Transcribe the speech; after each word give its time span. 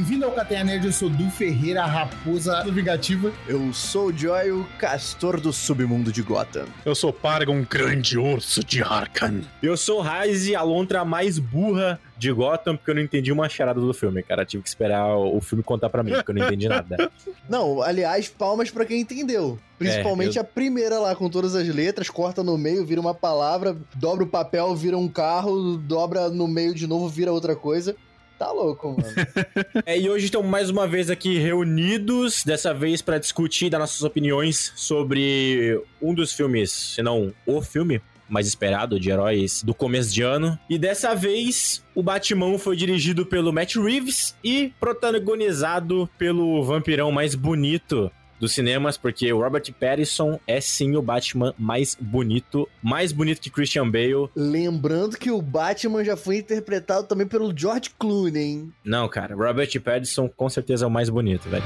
bem-vindo 0.00 0.24
ao 0.24 0.32
Cateia 0.32 0.64
Nerd, 0.64 0.86
eu 0.86 0.92
sou 0.92 1.10
Du 1.10 1.28
Ferreira, 1.30 1.82
a 1.82 1.86
raposa 1.86 2.64
vingativa. 2.64 3.30
Eu 3.46 3.70
sou 3.74 4.06
o 4.06 4.16
Joy, 4.16 4.50
o 4.50 4.64
castor 4.78 5.38
do 5.38 5.52
submundo 5.52 6.10
de 6.10 6.22
Gotham. 6.22 6.64
Eu 6.86 6.94
sou 6.94 7.12
Parga, 7.12 7.52
um 7.52 7.62
grande 7.62 8.16
urso 8.18 8.64
de 8.64 8.82
Arkham. 8.82 9.42
Eu 9.62 9.76
sou 9.76 10.00
Raiz, 10.00 10.50
a 10.54 10.62
lontra 10.62 11.04
mais 11.04 11.38
burra 11.38 12.00
de 12.16 12.32
Gotham, 12.32 12.76
porque 12.76 12.90
eu 12.90 12.94
não 12.94 13.02
entendi 13.02 13.30
uma 13.30 13.46
charada 13.50 13.78
do 13.78 13.92
filme, 13.92 14.22
cara. 14.22 14.46
Tive 14.46 14.62
que 14.62 14.70
esperar 14.70 15.14
o 15.18 15.38
filme 15.42 15.62
contar 15.62 15.90
pra 15.90 16.02
mim, 16.02 16.12
porque 16.12 16.30
eu 16.30 16.34
não 16.34 16.46
entendi 16.46 16.66
nada. 16.66 17.10
Não, 17.48 17.82
aliás, 17.82 18.28
palmas 18.28 18.70
pra 18.70 18.84
quem 18.84 19.00
entendeu. 19.00 19.58
Principalmente 19.76 20.38
É, 20.38 20.40
eu- 20.40 20.42
a 20.42 20.44
primeira 20.44 20.98
lá, 21.00 21.16
com 21.16 21.28
todas 21.28 21.54
as 21.56 21.66
letras, 21.66 22.08
corta 22.08 22.44
no 22.44 22.56
meio, 22.56 22.86
vira 22.86 23.00
uma 23.00 23.12
palavra, 23.14 23.76
dobra 23.96 24.22
o 24.22 24.26
papel, 24.26 24.74
vira 24.76 24.96
um 24.96 25.08
carro, 25.08 25.76
dobra 25.76 26.28
no 26.30 26.46
meio 26.46 26.72
de 26.74 26.86
novo, 26.86 27.08
vira 27.08 27.32
outra 27.32 27.56
coisa. 27.56 27.96
Tá 28.40 28.50
louco, 28.50 28.96
mano. 28.96 29.04
É, 29.84 29.98
e 29.98 30.08
hoje 30.08 30.24
estamos 30.24 30.48
mais 30.48 30.70
uma 30.70 30.86
vez 30.86 31.10
aqui 31.10 31.36
reunidos, 31.36 32.42
dessa 32.42 32.72
vez 32.72 33.02
pra 33.02 33.18
discutir, 33.18 33.68
dar 33.68 33.78
nossas 33.78 34.02
opiniões 34.02 34.72
sobre 34.74 35.78
um 36.00 36.14
dos 36.14 36.32
filmes, 36.32 36.72
se 36.72 37.02
não 37.02 37.34
o 37.44 37.60
filme 37.60 38.00
mais 38.30 38.46
esperado 38.46 38.98
de 38.98 39.10
heróis 39.10 39.62
do 39.62 39.74
começo 39.74 40.14
de 40.14 40.22
ano. 40.22 40.58
E 40.70 40.78
dessa 40.78 41.14
vez, 41.14 41.84
o 41.94 42.02
Batman 42.02 42.58
foi 42.58 42.76
dirigido 42.76 43.26
pelo 43.26 43.52
Matt 43.52 43.74
Reeves 43.74 44.34
e 44.42 44.72
protagonizado 44.80 46.08
pelo 46.16 46.62
vampirão 46.62 47.12
mais 47.12 47.34
bonito 47.34 48.10
dos 48.40 48.52
cinemas, 48.54 48.96
porque 48.96 49.30
o 49.32 49.40
Robert 49.40 49.62
Pattinson 49.78 50.40
é 50.46 50.60
sim 50.60 50.96
o 50.96 51.02
Batman 51.02 51.54
mais 51.58 51.96
bonito, 52.00 52.66
mais 52.82 53.12
bonito 53.12 53.40
que 53.40 53.50
Christian 53.50 53.88
Bale. 53.88 54.28
Lembrando 54.34 55.18
que 55.18 55.30
o 55.30 55.42
Batman 55.42 56.02
já 56.02 56.16
foi 56.16 56.38
interpretado 56.38 57.06
também 57.06 57.26
pelo 57.26 57.56
George 57.56 57.90
Clooney, 57.98 58.42
hein? 58.42 58.72
Não, 58.82 59.08
cara, 59.08 59.34
Robert 59.36 59.70
Pattinson 59.82 60.28
com 60.28 60.48
certeza 60.48 60.86
é 60.86 60.88
o 60.88 60.90
mais 60.90 61.10
bonito, 61.10 61.48
velho. 61.48 61.64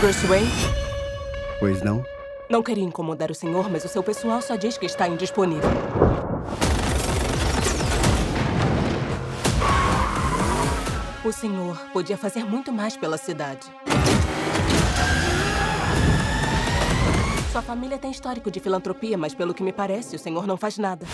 Bruce 0.00 0.26
Wayne, 0.26 0.50
Pois 1.58 1.82
não? 1.82 2.04
Não 2.48 2.62
queria 2.62 2.84
incomodar 2.84 3.30
o 3.30 3.34
senhor, 3.34 3.70
mas 3.70 3.84
o 3.84 3.88
seu 3.88 4.02
pessoal 4.02 4.40
só 4.40 4.56
diz 4.56 4.78
que 4.78 4.86
está 4.86 5.08
indisponível. 5.08 5.70
O 11.24 11.32
senhor 11.32 11.76
podia 11.92 12.16
fazer 12.16 12.44
muito 12.44 12.72
mais 12.72 12.96
pela 12.96 13.18
cidade. 13.18 13.66
Sua 17.50 17.62
família 17.62 17.98
tem 17.98 18.10
histórico 18.10 18.50
de 18.50 18.60
filantropia, 18.60 19.18
mas 19.18 19.34
pelo 19.34 19.52
que 19.52 19.62
me 19.62 19.72
parece, 19.72 20.14
o 20.14 20.18
senhor 20.18 20.46
não 20.46 20.56
faz 20.56 20.78
nada. 20.78 21.04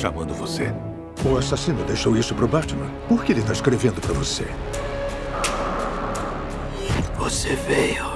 Chamando 0.00 0.32
você. 0.32 0.72
O 1.24 1.36
assassino 1.36 1.84
deixou 1.84 2.16
isso 2.16 2.34
pro 2.34 2.48
Batman. 2.48 2.86
Por 3.06 3.22
que 3.22 3.32
ele 3.32 3.42
tá 3.42 3.52
escrevendo 3.52 4.00
pra 4.00 4.14
você? 4.14 4.46
Você 7.18 7.54
veio. 7.54 8.06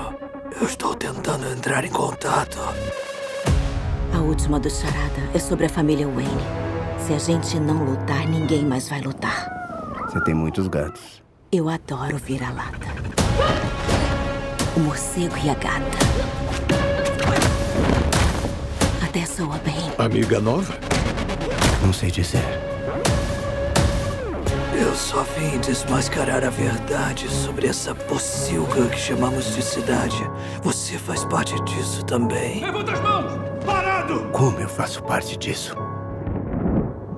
Eu 0.59 0.67
estou 0.67 0.95
tentando 0.95 1.47
entrar 1.47 1.85
em 1.85 1.91
contato. 1.91 2.59
A 4.15 4.19
última 4.19 4.59
do 4.59 4.71
Charada 4.71 5.29
é 5.35 5.39
sobre 5.39 5.67
a 5.67 5.69
família 5.69 6.09
Wayne. 6.09 6.31
Se 6.99 7.13
a 7.13 7.19
gente 7.19 7.61
não 7.61 7.85
lutar, 7.85 8.27
ninguém 8.27 8.65
mais 8.65 8.89
vai 8.89 9.03
lutar. 9.03 9.47
Você 10.07 10.25
tem 10.25 10.33
muitos 10.33 10.69
gatos. 10.69 11.23
Eu 11.53 11.69
adoro 11.69 12.17
vira-lata. 12.17 12.89
O 14.75 14.81
morcego 14.81 15.37
e 15.45 15.51
a 15.51 15.55
gata. 15.55 15.99
Até 19.07 19.27
soa 19.27 19.59
bem. 19.59 19.93
Amiga 19.99 20.41
nova? 20.41 20.94
Não 21.83 21.93
sei 21.93 22.11
dizer. 22.11 22.43
Eu 24.77 24.95
só 24.95 25.23
vim 25.23 25.59
desmascarar 25.59 26.45
a 26.45 26.51
verdade 26.51 27.29
sobre 27.29 27.67
essa 27.67 27.95
pocilga 27.95 28.89
que 28.89 28.99
chamamos 28.99 29.55
de 29.55 29.63
cidade. 29.63 30.23
Você 30.63 30.99
faz 30.99 31.25
parte 31.25 31.55
disso 31.65 32.05
também. 32.05 32.63
Como 34.33 34.61
eu 34.61 34.69
faço 34.69 35.03
parte 35.03 35.37
disso? 35.37 35.77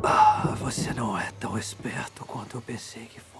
Ah, 0.03 0.55
você 0.61 0.93
não 0.95 1.19
é 1.19 1.29
tão 1.41 1.59
esperto 1.59 2.25
quanto 2.25 2.57
eu 2.57 2.61
pensei 2.61 3.05
que 3.05 3.21
fosse. 3.21 3.36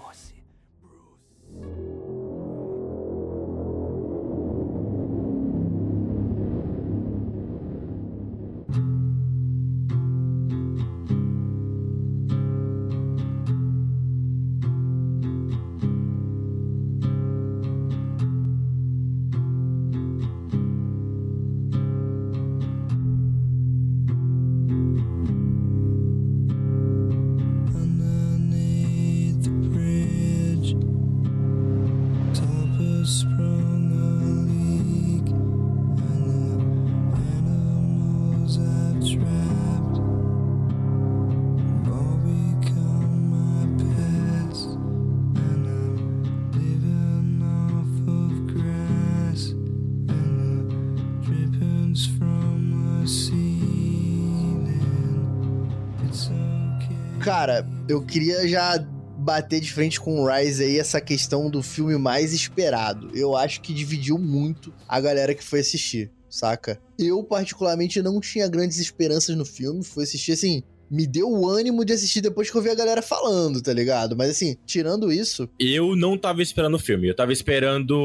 Eu 57.97 58.03
queria 58.03 58.47
já 58.47 58.79
bater 59.19 59.59
de 59.59 59.73
frente 59.73 59.99
com 59.99 60.21
o 60.21 60.31
Rise 60.31 60.63
aí 60.63 60.79
essa 60.79 61.01
questão 61.01 61.49
do 61.49 61.63
filme 61.63 61.97
mais 61.97 62.35
esperado. 62.35 63.11
Eu 63.15 63.35
acho 63.35 63.63
que 63.63 63.73
dividiu 63.73 64.19
muito 64.19 64.73
a 64.87 65.01
galera 65.01 65.35
que 65.35 65.43
foi 65.43 65.61
assistir, 65.61 66.11
saca? 66.29 66.79
Eu, 66.99 67.25
particularmente, 67.25 68.03
não 68.03 68.21
tinha 68.21 68.47
grandes 68.49 68.79
esperanças 68.79 69.35
no 69.35 69.47
filme. 69.47 69.83
Fui 69.83 70.05
assistir 70.05 70.33
assim. 70.33 70.63
Me 70.89 71.07
deu 71.07 71.29
o 71.29 71.49
ânimo 71.49 71.85
de 71.85 71.95
assistir 71.95 72.21
depois 72.21 72.51
que 72.51 72.57
eu 72.57 72.63
vi 72.63 72.69
a 72.69 72.75
galera 72.75 73.03
falando, 73.03 73.61
tá 73.61 73.73
ligado? 73.73 74.15
Mas 74.15 74.31
assim, 74.31 74.57
tirando 74.65 75.11
isso, 75.11 75.49
Eu 75.59 75.97
não 75.97 76.17
tava 76.17 76.43
esperando 76.43 76.75
o 76.75 76.79
filme. 76.79 77.09
Eu 77.09 77.17
tava 77.17 77.33
esperando 77.33 77.97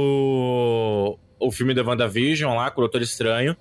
o 1.39 1.51
filme 1.51 1.73
da 1.73 1.83
WandaVision 1.83 2.55
lá, 2.55 2.71
com 2.71 2.79
o 2.79 2.83
Doutor 2.85 3.01
Estranho. 3.01 3.55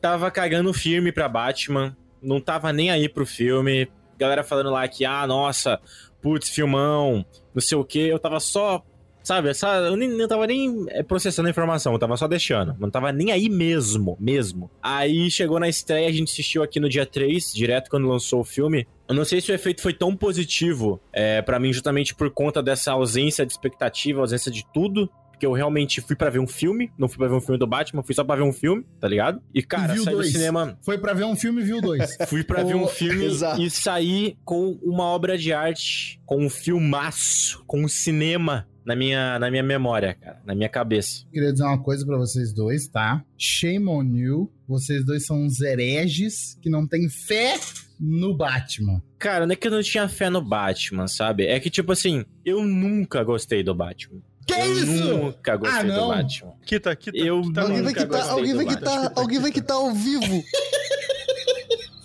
Tava 0.00 0.30
cagando 0.30 0.72
firme 0.72 1.10
pra 1.10 1.28
Batman. 1.28 1.94
Não 2.22 2.40
tava 2.40 2.72
nem 2.72 2.90
aí 2.90 3.08
pro 3.08 3.26
filme. 3.26 3.88
Galera 4.18 4.44
falando 4.44 4.70
lá 4.70 4.86
que, 4.88 5.04
ah, 5.04 5.26
nossa, 5.26 5.80
putz, 6.22 6.48
filmão, 6.48 7.24
não 7.54 7.60
sei 7.60 7.76
o 7.76 7.84
quê. 7.84 8.08
Eu 8.10 8.18
tava 8.18 8.40
só. 8.40 8.82
Sabe, 9.22 9.50
eu 9.88 9.96
nem, 9.96 10.06
não 10.10 10.28
tava 10.28 10.46
nem 10.46 10.84
é, 10.90 11.02
processando 11.02 11.48
a 11.48 11.50
informação, 11.50 11.94
eu 11.94 11.98
tava 11.98 12.14
só 12.14 12.28
deixando. 12.28 12.76
Não 12.78 12.90
tava 12.90 13.10
nem 13.10 13.32
aí 13.32 13.48
mesmo, 13.48 14.18
mesmo. 14.20 14.70
Aí 14.82 15.30
chegou 15.30 15.58
na 15.58 15.66
estreia, 15.66 16.08
a 16.08 16.12
gente 16.12 16.30
assistiu 16.30 16.62
aqui 16.62 16.78
no 16.78 16.90
dia 16.90 17.06
3, 17.06 17.54
direto 17.54 17.88
quando 17.88 18.06
lançou 18.06 18.40
o 18.40 18.44
filme. 18.44 18.86
Eu 19.08 19.14
não 19.14 19.24
sei 19.24 19.40
se 19.40 19.50
o 19.50 19.54
efeito 19.54 19.80
foi 19.80 19.94
tão 19.94 20.14
positivo 20.14 21.00
é, 21.10 21.40
para 21.40 21.58
mim, 21.58 21.72
justamente 21.72 22.14
por 22.14 22.30
conta 22.30 22.62
dessa 22.62 22.92
ausência 22.92 23.46
de 23.46 23.52
expectativa, 23.52 24.20
ausência 24.20 24.52
de 24.52 24.62
tudo. 24.74 25.08
Porque 25.34 25.46
eu 25.46 25.52
realmente 25.52 26.00
fui 26.00 26.14
pra 26.14 26.30
ver 26.30 26.38
um 26.38 26.46
filme, 26.46 26.90
não 26.96 27.08
fui 27.08 27.18
pra 27.18 27.28
ver 27.28 27.34
um 27.34 27.40
filme 27.40 27.58
do 27.58 27.66
Batman, 27.66 28.02
fui 28.02 28.14
só 28.14 28.22
pra 28.22 28.36
ver 28.36 28.42
um 28.42 28.52
filme, 28.52 28.84
tá 29.00 29.08
ligado? 29.08 29.42
E, 29.52 29.62
cara, 29.62 29.92
viu 29.94 30.04
saí 30.04 30.14
do 30.14 30.20
dois. 30.20 30.32
cinema. 30.32 30.78
Foi 30.82 30.96
pra 30.96 31.12
ver 31.12 31.24
um 31.24 31.36
filme 31.36 31.60
e 31.60 31.64
viu 31.64 31.80
dois. 31.80 32.16
Fui 32.28 32.44
pra 32.44 32.62
ver 32.62 32.76
um 32.76 32.86
filme 32.86 33.24
exato. 33.24 33.60
e 33.60 33.68
saí 33.68 34.36
com 34.44 34.78
uma 34.82 35.04
obra 35.04 35.36
de 35.36 35.52
arte, 35.52 36.20
com 36.24 36.44
um 36.44 36.48
filmaço, 36.48 37.62
com 37.66 37.82
um 37.84 37.88
cinema 37.88 38.66
na 38.84 38.94
minha, 38.94 39.38
na 39.38 39.50
minha 39.50 39.62
memória, 39.62 40.14
cara, 40.14 40.40
na 40.44 40.54
minha 40.54 40.68
cabeça. 40.68 41.24
Queria 41.32 41.52
dizer 41.52 41.64
uma 41.64 41.82
coisa 41.82 42.06
pra 42.06 42.16
vocês 42.16 42.52
dois, 42.52 42.86
tá? 42.86 43.24
Shame 43.36 43.88
on 43.88 44.04
you. 44.16 44.52
Vocês 44.68 45.04
dois 45.04 45.26
são 45.26 45.42
uns 45.42 45.60
hereges 45.60 46.58
que 46.62 46.70
não 46.70 46.86
têm 46.86 47.08
fé 47.08 47.58
no 47.98 48.36
Batman. 48.36 49.02
Cara, 49.18 49.46
não 49.46 49.52
é 49.52 49.56
que 49.56 49.66
eu 49.66 49.72
não 49.72 49.82
tinha 49.82 50.08
fé 50.08 50.28
no 50.28 50.42
Batman, 50.42 51.06
sabe? 51.06 51.46
É 51.46 51.58
que, 51.58 51.70
tipo 51.70 51.92
assim, 51.92 52.24
eu 52.44 52.62
nunca 52.64 53.22
gostei 53.22 53.62
do 53.62 53.74
Batman. 53.74 54.20
Que 54.46 54.52
eu 54.54 54.72
isso? 54.72 54.86
nunca 55.16 55.56
gostei 55.56 55.78
Ah, 55.78 55.82
do 55.82 55.88
não. 55.88 56.08
Batman. 56.08 56.52
Quita, 56.66 56.96
quita. 56.96 57.16
Eu 57.18 57.42
quita 57.42 57.60
Alguém 57.62 57.76
não, 57.78 57.84
vai 57.84 57.92
nunca 57.92 58.04
quitar, 58.04 58.18
gostei 58.20 58.30
alguém 58.38 58.50
do 58.52 58.56
vai 58.56 58.64
Batman. 58.66 58.80
quitar, 59.00 59.12
alguém 59.16 59.38
vai 59.40 59.52
quitar 59.52 59.76
ao 59.76 59.92
vivo. 59.94 60.44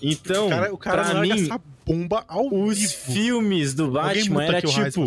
Então, 0.02 0.48
O 0.48 0.50
cara, 0.50 0.74
o 0.74 0.78
cara 0.78 1.04
pra 1.10 1.22
mim, 1.22 1.32
essa 1.32 1.60
bomba 1.86 2.24
ao 2.28 2.48
os 2.48 2.80
vivo. 2.80 2.94
filmes 3.14 3.74
do 3.74 3.92
Batman 3.92 4.44
era 4.46 4.62
tipo, 4.62 5.04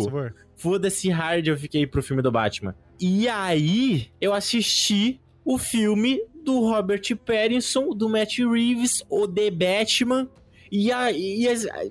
foda-se 0.55 1.09
hard 1.09 1.47
eu 1.47 1.57
fiquei 1.57 1.87
pro 1.87 2.03
filme 2.03 2.21
do 2.21 2.31
Batman. 2.31 2.75
E 2.99 3.27
aí, 3.27 4.09
eu 4.21 4.33
assisti 4.33 5.19
o 5.43 5.57
filme 5.57 6.21
do 6.45 6.59
Robert 6.59 7.01
Pattinson, 7.25 7.89
do 7.95 8.07
Matt 8.07 8.37
Reeves, 8.37 9.03
o 9.09 9.27
The 9.27 9.49
Batman. 9.49 10.27
E 10.71 10.91
aí, 10.91 11.43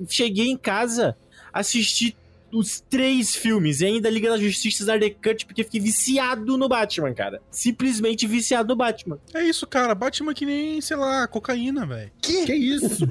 cheguei 0.09 0.49
em 0.49 0.57
casa, 0.57 1.17
assisti 1.53 2.17
os 2.53 2.81
três 2.81 3.35
filmes 3.35 3.81
e 3.81 3.87
ainda 3.87 4.11
Liga 4.11 4.31
da 4.31 4.37
Justiça 4.37 4.85
da 4.85 4.99
The 4.99 5.11
Cut, 5.11 5.47
porque 5.47 5.65
fiquei 5.65 5.81
viciado 5.81 6.57
no 6.57 6.69
Batman, 6.69 7.15
cara. 7.15 7.41
Simplesmente 7.51 8.27
viciado 8.27 8.69
no 8.69 8.77
Batman. 8.77 9.19
É 9.35 9.43
isso, 9.43 9.67
cara. 9.67 9.95
Batman 9.95 10.35
que 10.35 10.45
nem, 10.45 10.81
sei 10.81 10.97
lá, 10.97 11.27
cocaína, 11.27 11.87
velho. 11.87 12.11
Que? 12.21 12.45
Que 12.47 12.55
isso? 12.55 13.07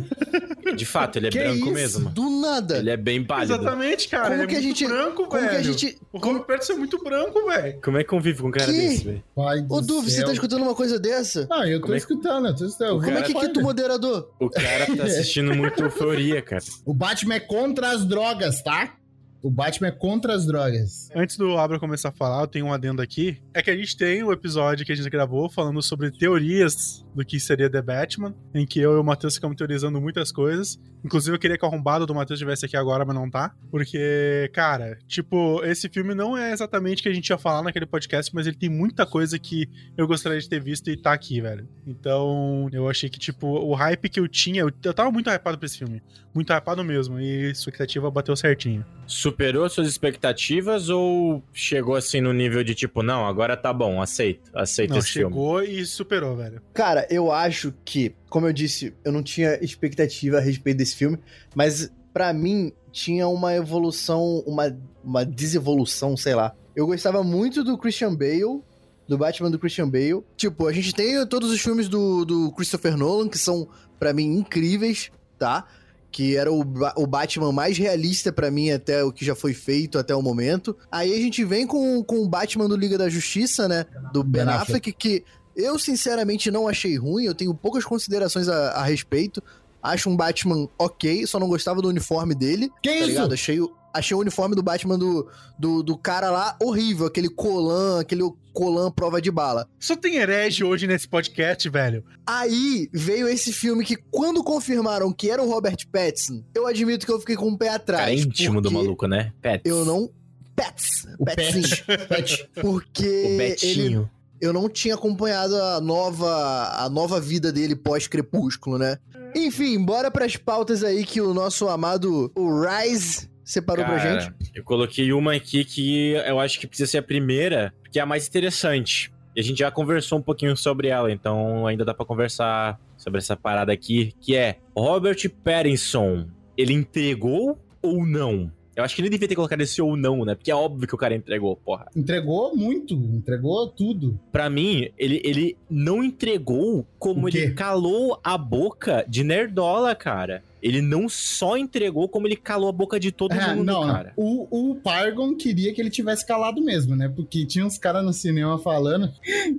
De 0.76 0.86
fato, 0.86 1.18
ele 1.18 1.28
é 1.28 1.30
Que 1.32 1.40
branco 1.40 1.66
isso? 1.66 1.72
mesmo. 1.74 2.10
Do 2.10 2.30
nada. 2.42 2.78
Ele 2.78 2.90
é 2.90 2.98
bem 2.98 3.24
pálido. 3.24 3.54
Exatamente, 3.54 4.08
cara. 4.08 4.24
Como 4.30 4.36
ele 4.36 4.44
é 4.44 4.48
que 4.48 4.56
a 4.56 4.62
muito 4.62 4.78
gente- 4.78 4.88
branco, 4.88 5.26
Como 5.28 5.32
velho. 5.42 5.50
que 5.50 5.56
a 5.56 5.62
gente... 5.64 5.98
O 6.14 6.18
Robert 6.20 6.44
Pattinson 6.44 6.74
é 6.74 6.78
muito 6.78 7.04
branco, 7.04 7.46
velho. 7.48 7.80
Como 7.82 7.98
é 7.98 8.04
que 8.04 8.10
convive 8.10 8.42
com 8.42 8.48
um 8.50 8.52
cara 8.52 8.66
Que? 8.72 8.78
desse, 8.78 9.04
velho? 9.06 9.24
Ô, 9.70 9.82
Du, 9.82 10.02
você 10.02 10.24
tá 10.24 10.32
escutando 10.32 10.62
uma 10.64 10.76
coisa 10.76 11.00
dessa? 11.00 11.48
Ah, 11.52 11.68
eu 11.68 11.78
tô 11.80 11.84
Como 11.84 11.94
é 11.94 11.98
escutando, 11.98 12.48
eu 12.48 12.56
tô 12.56 12.66
escutando. 12.66 13.02
Como 13.04 13.18
é 13.18 13.22
que 13.22 13.34
quita 13.34 13.60
o 13.60 13.64
moderador? 13.64 14.30
O 14.40 14.50
cara 14.50 14.86
tá 14.96 15.04
assistindo 15.04 15.54
muito 15.56 15.82
euforia, 15.84 16.42
cara. 16.42 16.62
O 16.86 16.94
Batman 16.94 17.36
é 17.36 17.40
contra 17.40 17.92
as 17.92 18.06
drogas, 18.06 18.62
tá? 18.62 18.96
O 19.44 19.50
Batman 19.50 19.88
é 19.88 19.92
contra 19.92 20.36
as 20.36 20.46
drogas. 20.46 21.10
Antes 21.16 21.36
do 21.36 21.58
Abra 21.58 21.80
começar 21.80 22.10
a 22.10 22.12
falar, 22.12 22.42
eu 22.42 22.48
tenho 22.48 22.68
um 22.68 22.74
adendo 22.74 23.02
aqui. 23.02 23.42
É 23.56 23.64
que 23.64 23.72
a 23.72 23.76
gente 23.76 23.98
tem 23.98 24.22
o 24.22 24.32
episódio 24.32 24.86
que 24.86 24.92
a 24.92 24.96
gente 24.96 25.10
gravou 25.10 25.50
falando 25.50 25.82
sobre 25.82 26.12
teorias 26.12 27.04
do 27.14 27.26
que 27.26 27.40
seria 27.40 27.70
The 27.70 27.82
Batman, 27.82 28.34
em 28.54 28.66
que 28.66 28.80
eu 28.80 28.94
e 28.94 29.00
o 29.00 29.04
Matheus 29.04 29.36
ficamos 29.36 29.58
teorizando 29.58 30.00
muitas 30.02 30.32
coisas. 30.32 30.80
Inclusive, 31.04 31.36
eu 31.36 31.40
queria 31.40 31.58
que 31.58 31.66
o 31.66 31.68
arrombado 31.68 32.06
do 32.06 32.14
Matheus 32.14 32.38
estivesse 32.38 32.66
aqui 32.66 32.78
agora, 32.78 33.04
mas 33.04 33.16
não 33.16 33.30
tá. 33.30 33.54
Porque, 33.72 34.50
cara, 34.54 35.00
tipo, 35.08 35.64
esse 35.64 35.90
filme 35.90 36.14
não 36.14 36.38
é 36.38 36.52
exatamente 36.52 37.00
o 37.00 37.04
que 37.04 37.10
a 37.10 37.14
gente 37.14 37.28
ia 37.30 37.38
falar 37.38 37.64
naquele 37.64 37.86
podcast, 37.88 38.34
mas 38.36 38.46
ele 38.46 38.56
tem 38.56 38.70
muita 38.70 39.06
coisa 39.06 39.38
que 39.40 39.68
eu 39.98 40.08
gostaria 40.08 40.40
de 40.40 40.48
ter 40.48 40.62
visto 40.62 40.90
e 40.90 40.96
tá 40.98 41.12
aqui, 41.12 41.42
velho. 41.42 41.68
Então, 41.88 42.70
eu 42.72 42.88
achei 42.88 43.10
que, 43.10 43.18
tipo, 43.20 43.48
o 43.48 43.74
hype 43.74 44.10
que 44.10 44.20
eu 44.20 44.28
tinha. 44.28 44.62
Eu, 44.62 44.72
eu 44.84 44.94
tava 44.94 45.12
muito 45.12 45.30
hypado 45.30 45.58
pra 45.58 45.66
esse 45.66 45.78
filme. 45.80 46.02
Muito 46.34 46.54
hypado 46.54 46.84
mesmo. 46.84 47.20
E 47.20 47.48
a 47.48 47.52
expectativa 47.52 48.10
bateu 48.12 48.36
certinho. 48.36 48.86
Superou 49.08 49.68
suas 49.70 49.88
expectativas 49.88 50.88
ou 50.88 51.44
chegou 51.52 51.96
assim 51.96 52.22
no 52.22 52.32
nível 52.32 52.64
de 52.64 52.74
tipo, 52.76 53.04
não, 53.04 53.26
agora 53.26 53.58
tá 53.58 53.74
bom, 53.74 54.02
aceito, 54.02 54.50
aceito 54.54 54.92
Não, 54.92 54.98
esse 55.00 55.10
filme? 55.10 55.34
chegou 55.34 55.62
e 55.64 55.86
superou, 55.86 56.38
velho. 56.38 56.62
Cara, 56.74 57.01
eu 57.10 57.32
acho 57.32 57.74
que, 57.84 58.16
como 58.30 58.48
eu 58.48 58.54
disse, 58.54 58.94
eu 59.04 59.12
não 59.12 59.24
tinha 59.24 59.58
expectativa 59.64 60.38
a 60.38 60.42
respeito 60.42 60.78
desse 60.78 60.96
filme, 60.96 61.18
mas 61.56 61.92
pra 62.14 62.34
mim 62.34 62.72
tinha 62.92 63.28
uma 63.28 63.56
evolução, 63.56 64.44
uma, 64.46 64.78
uma 65.04 65.26
desevolução, 65.26 66.16
sei 66.18 66.36
lá. 66.36 66.54
Eu 66.76 66.88
gostava 66.88 67.24
muito 67.24 67.64
do 67.64 67.78
Christian 67.78 68.16
Bale, 68.16 68.62
do 69.08 69.18
Batman 69.18 69.52
do 69.52 69.60
Christian 69.60 69.90
Bale. 69.90 70.24
Tipo, 70.38 70.68
a 70.68 70.74
gente 70.74 70.94
tem 70.94 71.26
todos 71.28 71.52
os 71.52 71.60
filmes 71.60 71.88
do, 71.88 72.26
do 72.26 72.52
Christopher 72.52 72.96
Nolan, 72.96 73.28
que 73.28 73.38
são, 73.38 73.68
pra 74.00 74.14
mim, 74.14 74.38
incríveis, 74.38 75.12
tá? 75.38 75.66
Que 76.12 76.36
era 76.36 76.52
o, 76.52 76.62
o 76.96 77.08
Batman 77.08 77.52
mais 77.52 77.78
realista 77.78 78.32
pra 78.32 78.52
mim 78.52 78.72
até 78.72 79.04
o 79.04 79.12
que 79.12 79.24
já 79.26 79.36
foi 79.36 79.54
feito 79.54 79.98
até 79.98 80.16
o 80.16 80.22
momento. 80.22 80.78
Aí 80.92 81.14
a 81.14 81.18
gente 81.18 81.44
vem 81.44 81.66
com, 81.66 82.04
com 82.04 82.20
o 82.20 82.28
Batman 82.28 82.68
do 82.68 82.76
Liga 82.76 82.98
da 82.98 83.10
Justiça, 83.10 83.68
né? 83.68 83.86
Do 84.14 84.24
Ben 84.24 84.46
Ben 84.46 84.54
Affleck, 84.54 84.92
que 84.92 85.24
eu 85.56 85.78
sinceramente 85.80 86.50
não 86.52 86.68
achei 86.68 86.98
ruim, 86.98 87.26
eu 87.26 87.36
tenho 87.36 87.54
poucas 87.54 87.84
considerações 87.86 88.48
a, 88.48 88.72
a 88.72 88.84
respeito. 88.84 89.42
Acho 89.84 90.10
um 90.10 90.16
Batman 90.16 90.68
ok, 90.78 91.26
só 91.26 91.40
não 91.40 91.48
gostava 91.50 91.82
do 91.82 91.88
uniforme 91.90 92.36
dele. 92.36 92.70
Que 92.84 92.90
Tá 92.90 92.96
isso? 92.98 93.06
ligado? 93.08 93.34
Achei, 93.34 93.60
o- 93.60 93.74
achei 93.92 94.16
o 94.16 94.20
uniforme 94.20 94.56
do 94.56 94.62
Batman 94.62 94.98
do, 95.00 95.28
do, 95.58 95.82
do 95.82 95.98
cara 95.98 96.30
lá 96.30 96.56
horrível, 96.62 97.08
aquele 97.08 97.28
colan, 97.30 98.00
aquele 98.02 98.22
colan 98.54 98.92
prova 98.92 99.20
de 99.20 99.32
bala. 99.32 99.68
Só 99.80 99.96
tem 99.96 100.18
herege 100.18 100.64
hoje 100.64 100.86
nesse 100.86 101.08
podcast, 101.08 101.68
velho. 101.68 102.04
Aí 102.28 102.90
veio 102.94 103.28
esse 103.28 103.52
filme 103.52 103.84
que, 103.84 103.96
quando 104.12 104.44
confirmaram 104.44 105.12
que 105.12 105.32
era 105.32 105.42
o 105.42 105.50
Robert 105.50 105.78
Pattinson, 105.92 106.44
eu 106.54 106.68
admito 106.68 107.04
que 107.06 107.12
eu 107.12 107.20
fiquei 107.20 107.36
com 107.36 107.50
o 107.50 107.58
pé 107.58 107.70
atrás. 107.70 108.02
Cara, 108.04 108.12
é 108.12 108.16
íntimo 108.20 108.62
do 108.62 108.70
maluco, 108.72 109.08
né? 109.08 109.34
Pets. 109.42 109.64
Eu 109.66 109.84
não. 109.84 110.12
Pets. 110.56 111.08
O 111.18 111.26
Petzinho. 111.26 111.64
Pet. 111.88 112.06
Pet. 112.08 112.50
Porque 112.62 113.04
O 113.04 113.08
ele, 113.10 113.38
Betinho. 113.38 114.10
Eu 114.42 114.52
não 114.52 114.68
tinha 114.68 114.96
acompanhado 114.96 115.56
a 115.56 115.80
nova, 115.80 116.74
a 116.74 116.90
nova 116.90 117.20
vida 117.22 117.52
dele 117.52 117.76
pós-crepúsculo, 117.76 118.78
né? 118.78 118.98
Enfim, 119.36 119.84
bora 119.84 120.10
pras 120.10 120.36
pautas 120.36 120.84
aí 120.84 121.06
que 121.06 121.22
o 121.22 121.34
nosso 121.34 121.70
amado 121.70 122.32
o 122.36 122.62
Rise 122.62 123.30
separou 123.44 123.86
pra 123.86 123.98
Cara, 123.98 124.20
gente. 124.22 124.52
Eu 124.56 124.64
coloquei 124.64 125.14
uma 125.14 125.36
aqui 125.36 125.64
que 125.64 126.14
eu 126.26 126.40
acho 126.40 126.60
que 126.60 126.68
precisa 126.68 126.90
ser 126.90 126.98
a 126.98 127.04
primeira, 127.04 127.74
porque 127.82 128.00
é 128.00 128.02
a 128.02 128.06
mais 128.06 128.28
interessante. 128.28 129.14
E 129.36 129.40
a 129.40 129.44
gente 129.44 129.60
já 129.60 129.72
conversou 129.72 130.20
um 130.20 130.22
pouquinho 130.22 130.58
sobre 130.58 130.90
ela, 130.90 131.12
então 131.12 131.66
ainda 131.66 131.86
dá 131.86 131.94
pra 131.94 132.06
conversar 132.06 132.80
sobre 132.98 133.20
essa 133.20 133.38
parada 133.38 133.72
aqui, 133.72 134.14
que 134.20 134.36
é 134.36 134.58
Robert 134.76 135.18
Pattinson, 135.44 136.28
ele 136.58 136.74
entregou 136.74 137.58
ou 137.82 138.06
não? 138.06 138.52
Eu 138.82 138.86
acho 138.86 138.96
que 138.96 139.02
nem 139.02 139.12
devia 139.12 139.28
ter 139.28 139.36
colocado 139.36 139.62
esse 139.62 139.82
ou 139.82 139.96
não, 139.96 140.26
né? 140.26 140.36
Porque 140.36 140.52
é 140.52 140.56
óbvio 140.56 140.88
que 140.88 140.96
o 140.96 140.98
cara 140.98 141.16
entregou, 141.16 141.56
porra. 141.56 141.86
Entregou 141.96 142.56
muito, 142.56 142.94
entregou 142.96 143.68
tudo. 143.68 144.20
Pra 144.32 144.50
mim, 144.50 144.90
ele, 144.98 145.22
ele 145.24 145.58
não 145.70 146.04
entregou 146.04 146.86
como 147.00 147.28
ele 147.30 147.52
calou 147.52 148.20
a 148.24 148.38
boca 148.38 149.06
de 149.08 149.24
Nerdola, 149.24 149.94
cara. 149.96 150.44
Ele 150.62 150.80
não 150.80 151.10
só 151.10 151.58
entregou, 151.58 152.08
como 152.08 152.28
ele 152.28 152.36
calou 152.36 152.70
a 152.70 152.72
boca 152.72 153.00
de 153.00 153.12
todo 153.12 153.34
É, 153.34 153.56
mundo, 153.56 153.64
não, 153.66 153.88
cara. 153.88 154.14
o, 154.16 154.72
o 154.72 154.76
Pargon 154.76 155.36
queria 155.36 155.74
que 155.74 155.82
ele 155.82 155.90
tivesse 155.90 156.24
calado 156.26 156.62
mesmo, 156.62 156.96
né? 156.96 157.10
Porque 157.10 157.46
tinha 157.48 157.66
uns 157.66 157.80
caras 157.80 158.06
no 158.06 158.14
cinema 158.14 158.60
falando 158.60 159.12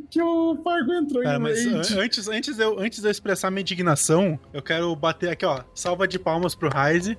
que 0.09 0.23
o 0.23 0.57
Pargon 0.63 0.95
entrou 0.95 1.23
Cara, 1.25 1.39
em 1.39 1.41
mas 1.41 1.67
an- 1.67 2.01
antes, 2.01 2.29
antes, 2.29 2.57
de 2.57 2.63
eu, 2.63 2.79
antes 2.79 3.01
de 3.01 3.07
eu 3.07 3.11
expressar 3.11 3.51
minha 3.51 3.63
indignação, 3.63 4.39
eu 4.53 4.63
quero 4.63 4.95
bater 4.95 5.31
aqui, 5.31 5.45
ó. 5.45 5.63
Salva 5.75 6.07
de 6.07 6.21
palmas 6.21 6.55
pro 6.55 6.71
Ryze. 6.71 7.19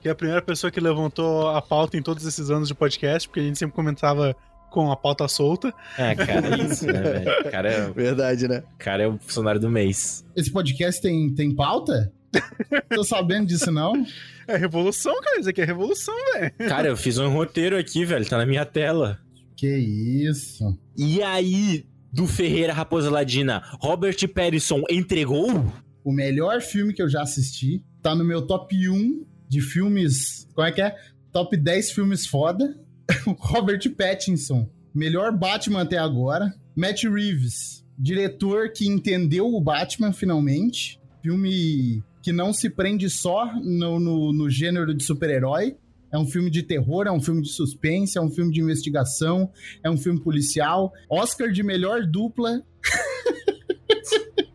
Que 0.00 0.08
é 0.08 0.12
a 0.12 0.14
primeira 0.14 0.40
pessoa 0.40 0.70
que 0.70 0.80
levantou 0.80 1.48
a 1.48 1.60
pauta 1.60 1.96
em 1.96 2.02
todos 2.02 2.24
esses 2.24 2.50
anos 2.50 2.68
de 2.68 2.74
podcast, 2.74 3.28
porque 3.28 3.40
a 3.40 3.42
gente 3.42 3.58
sempre 3.58 3.74
comentava 3.76 4.34
com 4.70 4.90
a 4.90 4.96
pauta 4.96 5.26
solta. 5.28 5.74
É, 5.98 6.14
cara, 6.14 6.56
é 6.56 6.58
isso, 6.62 6.86
né, 6.86 7.00
velho? 7.02 7.40
O 7.46 7.50
cara, 7.50 7.70
é- 7.70 7.90
Verdade, 7.90 8.48
né? 8.48 8.62
o 8.74 8.78
cara 8.78 9.02
é 9.02 9.06
o 9.08 9.18
funcionário 9.18 9.60
do 9.60 9.68
mês. 9.68 10.24
Esse 10.34 10.50
podcast 10.50 11.02
tem, 11.02 11.34
tem 11.34 11.54
pauta? 11.54 12.12
Tô 12.94 13.02
sabendo 13.04 13.46
disso, 13.48 13.70
não? 13.72 13.92
É 14.46 14.56
revolução, 14.56 15.14
cara. 15.20 15.40
Isso 15.40 15.50
aqui 15.50 15.60
é 15.60 15.64
revolução, 15.64 16.14
velho. 16.34 16.52
Cara, 16.68 16.88
eu 16.88 16.96
fiz 16.96 17.18
um 17.18 17.28
roteiro 17.28 17.76
aqui, 17.76 18.04
velho, 18.04 18.26
tá 18.28 18.38
na 18.38 18.46
minha 18.46 18.64
tela. 18.64 19.18
Que 19.56 19.68
isso. 19.76 20.78
E 20.96 21.22
aí, 21.22 21.84
do 22.12 22.26
Ferreira 22.26 22.72
Raposa 22.72 23.10
Ladina, 23.10 23.62
Robert 23.80 24.16
Pattinson 24.32 24.82
entregou? 24.88 25.70
O 26.02 26.12
melhor 26.12 26.62
filme 26.62 26.94
que 26.94 27.02
eu 27.02 27.08
já 27.08 27.22
assisti 27.22 27.82
tá 28.00 28.14
no 28.14 28.24
meu 28.24 28.46
top 28.46 28.88
1 28.88 29.26
de 29.50 29.60
filmes. 29.60 30.48
Como 30.54 30.66
é 30.66 30.72
que 30.72 30.80
é? 30.80 30.96
Top 31.32 31.54
10 31.54 31.90
filmes 31.90 32.26
foda. 32.26 32.78
Robert 33.26 33.80
Pattinson, 33.96 34.70
melhor 34.94 35.36
Batman 35.36 35.82
até 35.82 35.98
agora. 35.98 36.54
Matt 36.76 37.02
Reeves, 37.02 37.84
diretor 37.98 38.72
que 38.72 38.86
entendeu 38.86 39.46
o 39.46 39.60
Batman 39.60 40.12
finalmente. 40.12 41.00
Filme 41.20 42.02
que 42.22 42.32
não 42.32 42.52
se 42.52 42.70
prende 42.70 43.10
só 43.10 43.52
no, 43.60 43.98
no, 43.98 44.32
no 44.32 44.48
gênero 44.48 44.94
de 44.94 45.02
super-herói. 45.02 45.76
É 46.12 46.18
um 46.18 46.26
filme 46.26 46.50
de 46.50 46.62
terror, 46.62 47.06
é 47.06 47.12
um 47.12 47.20
filme 47.20 47.42
de 47.42 47.50
suspense, 47.50 48.18
é 48.18 48.20
um 48.20 48.30
filme 48.30 48.52
de 48.52 48.60
investigação, 48.60 49.50
é 49.82 49.90
um 49.90 49.96
filme 49.96 50.20
policial. 50.20 50.92
Oscar 51.08 51.50
de 51.50 51.62
melhor 51.62 52.06
dupla. 52.06 52.62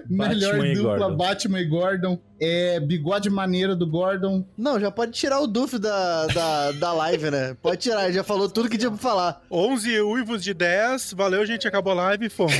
melhor 0.08 0.52
Batman 0.52 0.66
e 0.68 0.74
dupla, 0.74 0.98
Gordon. 0.98 1.16
Batman 1.16 1.60
e 1.60 1.64
Gordon. 1.64 2.18
É 2.40 2.80
bigode 2.80 3.30
maneiro 3.30 3.76
do 3.76 3.86
Gordon. 3.86 4.44
Não, 4.56 4.80
já 4.80 4.90
pode 4.90 5.12
tirar 5.12 5.40
o 5.40 5.46
Duff 5.46 5.78
da, 5.78 6.26
da, 6.26 6.72
da 6.72 6.92
live, 6.92 7.30
né? 7.30 7.56
Pode 7.62 7.82
tirar, 7.82 8.04
ele 8.04 8.14
já 8.14 8.24
falou 8.24 8.48
tudo 8.48 8.68
que 8.68 8.78
tinha 8.78 8.90
pra 8.90 8.98
falar. 8.98 9.42
11 9.50 10.00
uivos 10.00 10.42
de 10.42 10.52
10. 10.52 11.12
Valeu, 11.12 11.44
gente. 11.46 11.68
Acabou 11.68 11.92
a 11.92 11.96
live 11.96 12.26
e 12.26 12.30
fomos. 12.30 12.54